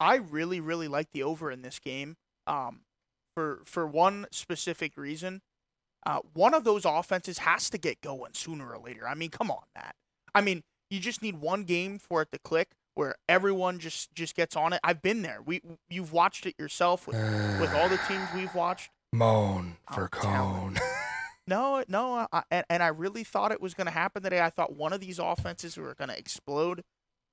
I 0.00 0.16
really, 0.16 0.58
really 0.60 0.88
like 0.88 1.10
the 1.12 1.22
over 1.22 1.50
in 1.50 1.60
this 1.62 1.78
game. 1.78 2.16
Um, 2.46 2.80
for 3.34 3.60
for 3.64 3.86
one 3.86 4.26
specific 4.30 4.96
reason, 4.96 5.42
uh, 6.06 6.20
one 6.34 6.54
of 6.54 6.64
those 6.64 6.84
offenses 6.84 7.38
has 7.38 7.70
to 7.70 7.78
get 7.78 8.00
going 8.00 8.34
sooner 8.34 8.70
or 8.72 8.78
later. 8.78 9.08
I 9.08 9.14
mean, 9.14 9.30
come 9.30 9.50
on, 9.50 9.62
Matt. 9.74 9.94
I 10.34 10.40
mean, 10.40 10.62
you 10.90 11.00
just 11.00 11.22
need 11.22 11.40
one 11.40 11.64
game 11.64 11.98
for 11.98 12.22
it 12.22 12.28
to 12.32 12.38
click 12.38 12.72
where 12.94 13.16
everyone 13.28 13.78
just 13.78 14.14
just 14.14 14.36
gets 14.36 14.56
on 14.56 14.72
it. 14.72 14.80
I've 14.84 15.02
been 15.02 15.22
there. 15.22 15.40
We 15.44 15.62
you've 15.88 16.12
watched 16.12 16.46
it 16.46 16.54
yourself 16.58 17.06
with 17.06 17.16
with 17.60 17.72
all 17.74 17.88
the 17.88 17.98
teams 18.08 18.28
we've 18.34 18.54
watched. 18.54 18.90
Moan 19.12 19.76
for 19.92 20.02
I'm 20.02 20.08
cone. 20.08 20.78
No, 21.46 21.84
no, 21.88 22.26
I, 22.32 22.42
and, 22.50 22.64
and 22.70 22.82
I 22.82 22.86
really 22.86 23.22
thought 23.22 23.52
it 23.52 23.60
was 23.60 23.74
going 23.74 23.86
to 23.86 23.92
happen 23.92 24.22
today. 24.22 24.40
I 24.40 24.48
thought 24.48 24.74
one 24.74 24.94
of 24.94 25.00
these 25.00 25.18
offenses 25.18 25.76
were 25.76 25.94
going 25.94 26.08
to 26.08 26.18
explode, 26.18 26.82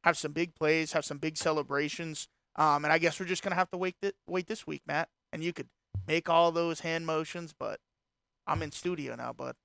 have 0.03 0.17
some 0.17 0.33
big 0.33 0.53
plays, 0.53 0.91
have 0.91 1.05
some 1.05 1.17
big 1.17 1.37
celebrations. 1.37 2.27
Um, 2.57 2.83
and 2.83 2.91
I 2.91 2.97
guess 2.97 3.19
we're 3.19 3.25
just 3.25 3.41
going 3.41 3.51
to 3.51 3.57
have 3.57 3.71
to 3.71 3.77
wait 3.77 3.95
th- 4.01 4.15
wait 4.27 4.47
this 4.47 4.67
week, 4.67 4.81
Matt. 4.85 5.07
And 5.31 5.43
you 5.43 5.53
could 5.53 5.69
make 6.07 6.27
all 6.29 6.51
those 6.51 6.81
hand 6.81 7.05
motions, 7.05 7.53
but 7.57 7.79
I'm 8.47 8.61
in 8.61 8.71
studio 8.71 9.15
now, 9.15 9.33
bud. 9.33 9.55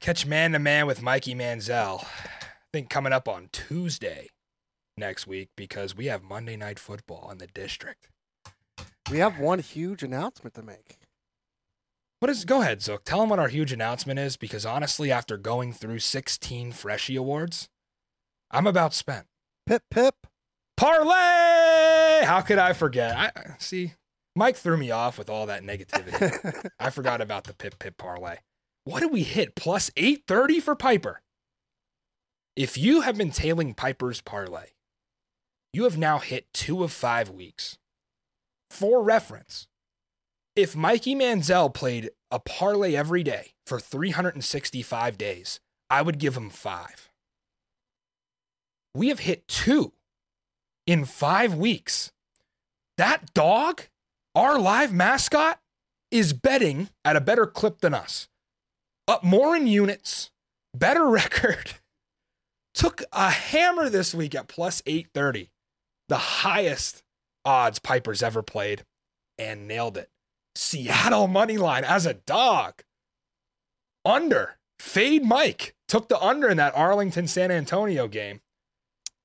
Catch 0.00 0.26
man 0.26 0.52
to 0.52 0.58
man 0.58 0.86
with 0.86 1.02
Mikey 1.02 1.34
Manziel. 1.34 2.04
I 2.04 2.70
think 2.72 2.88
coming 2.88 3.12
up 3.12 3.28
on 3.28 3.48
Tuesday 3.52 4.28
next 4.96 5.26
week 5.26 5.50
because 5.56 5.96
we 5.96 6.06
have 6.06 6.22
Monday 6.22 6.56
Night 6.56 6.78
Football 6.78 7.30
in 7.30 7.38
the 7.38 7.46
district. 7.46 8.08
We 9.10 9.18
have 9.18 9.38
one 9.38 9.58
huge 9.60 10.02
announcement 10.02 10.54
to 10.54 10.62
make. 10.62 10.98
What 12.20 12.30
is? 12.30 12.44
Go 12.44 12.62
ahead, 12.62 12.82
Zook. 12.82 13.04
Tell 13.04 13.20
them 13.20 13.28
what 13.28 13.38
our 13.38 13.48
huge 13.48 13.72
announcement 13.72 14.18
is 14.18 14.36
because 14.36 14.66
honestly, 14.66 15.12
after 15.12 15.36
going 15.36 15.72
through 15.72 16.00
16 16.00 16.72
Freshie 16.72 17.16
Awards, 17.16 17.68
I'm 18.50 18.66
about 18.66 18.92
spent. 18.92 19.26
Pip 19.66 19.82
pip. 19.90 20.14
Parlay! 20.76 22.24
How 22.24 22.40
could 22.40 22.58
I 22.58 22.72
forget? 22.72 23.16
I 23.16 23.30
see. 23.58 23.92
Mike 24.38 24.56
threw 24.56 24.76
me 24.76 24.92
off 24.92 25.18
with 25.18 25.28
all 25.28 25.46
that 25.46 25.64
negativity. 25.64 26.70
I 26.78 26.90
forgot 26.90 27.20
about 27.20 27.42
the 27.42 27.54
pip 27.54 27.80
pip 27.80 27.96
parlay. 27.96 28.36
What 28.84 29.00
did 29.00 29.10
we 29.10 29.24
hit? 29.24 29.56
Plus 29.56 29.90
830 29.96 30.60
for 30.60 30.76
Piper. 30.76 31.22
If 32.54 32.78
you 32.78 33.00
have 33.00 33.18
been 33.18 33.32
tailing 33.32 33.74
Piper's 33.74 34.20
parlay, 34.20 34.68
you 35.72 35.82
have 35.82 35.98
now 35.98 36.18
hit 36.18 36.46
two 36.54 36.84
of 36.84 36.92
five 36.92 37.28
weeks. 37.28 37.78
For 38.70 39.02
reference, 39.02 39.66
if 40.54 40.76
Mikey 40.76 41.16
Manziel 41.16 41.74
played 41.74 42.10
a 42.30 42.38
parlay 42.38 42.94
every 42.94 43.24
day 43.24 43.54
for 43.66 43.80
365 43.80 45.18
days, 45.18 45.58
I 45.90 46.00
would 46.02 46.20
give 46.20 46.36
him 46.36 46.48
five. 46.48 47.08
We 48.94 49.08
have 49.08 49.18
hit 49.18 49.48
two 49.48 49.94
in 50.86 51.06
five 51.06 51.54
weeks. 51.54 52.12
That 52.98 53.34
dog, 53.34 53.82
our 54.38 54.58
live 54.58 54.92
mascot, 54.92 55.58
is 56.10 56.32
betting 56.32 56.88
at 57.04 57.16
a 57.16 57.20
better 57.20 57.46
clip 57.46 57.80
than 57.80 57.92
us. 57.92 58.28
Up 59.06 59.24
more 59.24 59.56
in 59.56 59.66
units, 59.66 60.30
better 60.74 61.06
record. 61.08 61.72
Took 62.74 63.02
a 63.12 63.30
hammer 63.30 63.88
this 63.90 64.14
week 64.14 64.34
at 64.34 64.46
plus 64.48 64.80
830, 64.86 65.50
the 66.08 66.16
highest 66.16 67.02
odds 67.44 67.78
Piper's 67.78 68.22
ever 68.22 68.42
played, 68.42 68.84
and 69.36 69.66
nailed 69.66 69.96
it. 69.96 70.08
Seattle 70.54 71.26
money 71.26 71.56
line 71.56 71.84
as 71.84 72.06
a 72.06 72.14
dog. 72.14 72.82
Under. 74.04 74.56
Fade 74.78 75.24
Mike 75.24 75.74
took 75.88 76.08
the 76.08 76.20
under 76.20 76.48
in 76.48 76.56
that 76.58 76.76
Arlington 76.76 77.26
San 77.26 77.50
Antonio 77.50 78.06
game. 78.06 78.40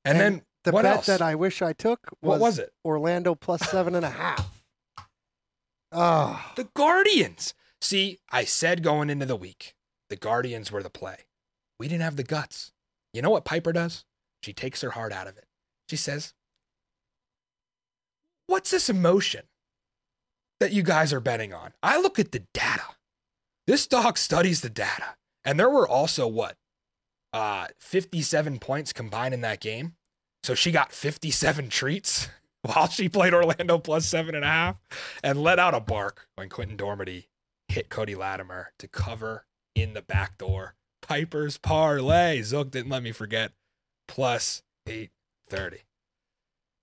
And, 0.03 0.17
And 0.17 0.19
then 0.19 0.41
The 0.63 0.71
bet 0.71 0.85
else? 0.85 1.05
that 1.05 1.21
I 1.21 1.35
wish 1.35 1.61
I 1.61 1.73
took 1.73 1.99
was, 2.21 2.29
what 2.29 2.39
was 2.39 2.59
it? 2.59 2.73
Orlando 2.83 3.35
plus 3.35 3.61
seven 3.69 3.93
and 3.95 4.05
a 4.05 4.09
half. 4.09 4.52
Oh, 5.93 6.51
The 6.55 6.69
Guardians. 6.73 7.53
See, 7.79 8.19
I 8.31 8.45
said 8.45 8.81
going 8.81 9.09
into 9.09 9.25
the 9.25 9.35
week, 9.35 9.75
the 10.09 10.15
Guardians 10.15 10.71
were 10.71 10.81
the 10.81 10.89
play. 10.89 11.25
We 11.79 11.87
didn't 11.87 12.03
have 12.03 12.15
the 12.15 12.23
guts. 12.23 12.71
You 13.13 13.21
know 13.21 13.29
what 13.29 13.45
Piper 13.45 13.73
does? 13.73 14.05
She 14.41 14.53
takes 14.53 14.81
her 14.81 14.91
heart 14.91 15.11
out 15.13 15.27
of 15.27 15.37
it. 15.37 15.45
She 15.89 15.95
says, 15.95 16.33
What's 18.47 18.71
this 18.71 18.89
emotion 18.89 19.43
that 20.59 20.73
you 20.73 20.81
guys 20.83 21.13
are 21.13 21.19
betting 21.19 21.53
on? 21.53 21.73
I 21.81 21.99
look 21.99 22.19
at 22.19 22.31
the 22.31 22.43
data. 22.53 22.83
This 23.67 23.87
dog 23.87 24.17
studies 24.17 24.61
the 24.61 24.69
data. 24.69 25.15
And 25.45 25.59
there 25.59 25.69
were 25.69 25.87
also 25.87 26.27
what? 26.27 26.57
Uh, 27.31 27.67
57 27.79 28.59
points 28.59 28.93
combined 28.93 29.33
in 29.33 29.41
that 29.41 29.59
game. 29.59 29.95
So 30.43 30.55
she 30.55 30.71
got 30.71 30.91
57 30.91 31.69
treats 31.69 32.29
while 32.63 32.87
she 32.87 33.07
played 33.09 33.33
Orlando 33.33 33.77
plus 33.77 34.05
seven 34.05 34.35
and 34.35 34.43
a 34.43 34.47
half 34.47 34.77
and 35.23 35.41
let 35.41 35.59
out 35.59 35.75
a 35.75 35.79
bark 35.79 36.27
when 36.35 36.49
Quinten 36.49 36.77
Dormady 36.77 37.27
hit 37.67 37.89
Cody 37.89 38.15
Latimer 38.15 38.71
to 38.79 38.87
cover 38.87 39.45
in 39.75 39.93
the 39.93 40.01
back 40.01 40.37
door. 40.37 40.75
Piper's 41.01 41.57
parlay. 41.57 42.41
Zook 42.41 42.71
didn't 42.71 42.91
let 42.91 43.03
me 43.03 43.11
forget. 43.11 43.51
Plus 44.07 44.63
830. 44.87 45.83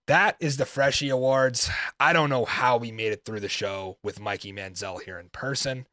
That 0.07 0.37
is 0.41 0.57
the 0.57 0.67
Freshie 0.67 1.09
Awards. 1.09 1.71
I 1.99 2.13
don't 2.13 2.31
know 2.31 2.45
how 2.45 2.77
we 2.77 2.91
made 2.91 3.13
it 3.13 3.25
through 3.25 3.41
the 3.41 3.49
show 3.49 3.99
with 4.03 4.21
Mikey 4.21 4.53
Manziel 4.53 5.03
here 5.03 5.19
in 5.19 5.29
person. 5.29 5.87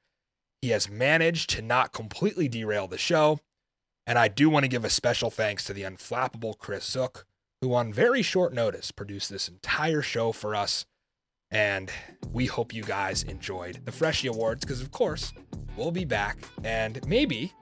He 0.62 0.70
has 0.70 0.90
managed 0.90 1.50
to 1.52 1.62
not 1.62 1.94
completely 1.94 2.50
derail 2.50 2.88
the 2.88 2.98
show. 2.98 3.40
And 4.08 4.18
I 4.18 4.28
do 4.28 4.50
want 4.50 4.64
to 4.64 4.70
give 4.70 4.86
a 4.86 4.90
special 4.90 5.30
thanks 5.30 5.66
to 5.66 5.74
the 5.74 5.84
unflappable 5.84 6.58
Chris 6.58 6.86
Zook, 6.86 7.28
who 7.62 7.74
on 7.74 7.91
very 7.91 8.22
short 8.22 8.53
notice 8.53 8.91
produced 8.91 9.30
this 9.30 9.47
entire 9.47 10.01
show 10.01 10.32
for 10.32 10.55
us. 10.55 10.86
And 11.49 11.91
we 12.32 12.45
hope 12.45 12.74
you 12.74 12.84
guys 12.84 13.24
enjoyed 13.24 13.86
the 13.86 13.91
Freshie 13.91 14.28
Awards 14.28 14.66
because, 14.66 14.82
of 14.82 14.91
course, 14.91 15.34
we'll 15.76 15.91
be 15.91 16.05
back. 16.05 16.38
And 16.64 17.05
maybe 17.08 17.53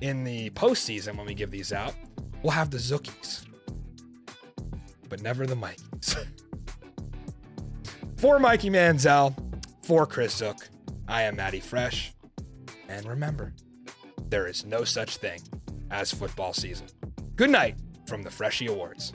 in 0.00 0.24
the 0.24 0.50
postseason, 0.50 1.16
when 1.16 1.26
we 1.26 1.34
give 1.34 1.50
these 1.50 1.72
out, 1.72 1.94
we'll 2.42 2.52
have 2.52 2.70
the 2.70 2.78
Zookies, 2.78 3.46
but 5.08 5.22
never 5.22 5.46
the 5.46 5.56
Mikeys. 5.56 6.26
for 8.18 8.38
Mikey 8.38 8.70
Manziel, 8.70 9.34
for 9.82 10.06
Chris 10.06 10.36
Zook, 10.36 10.68
I 11.08 11.22
am 11.22 11.36
Matty 11.36 11.60
Fresh. 11.60 12.14
And 12.88 13.06
remember, 13.06 13.54
there 14.28 14.46
is 14.46 14.66
no 14.66 14.84
such 14.84 15.16
thing 15.16 15.40
as 15.90 16.12
football 16.12 16.52
season. 16.52 16.86
Good 17.34 17.50
night 17.50 17.76
from 18.12 18.22
the 18.22 18.30
Freshie 18.30 18.66
Awards. 18.66 19.14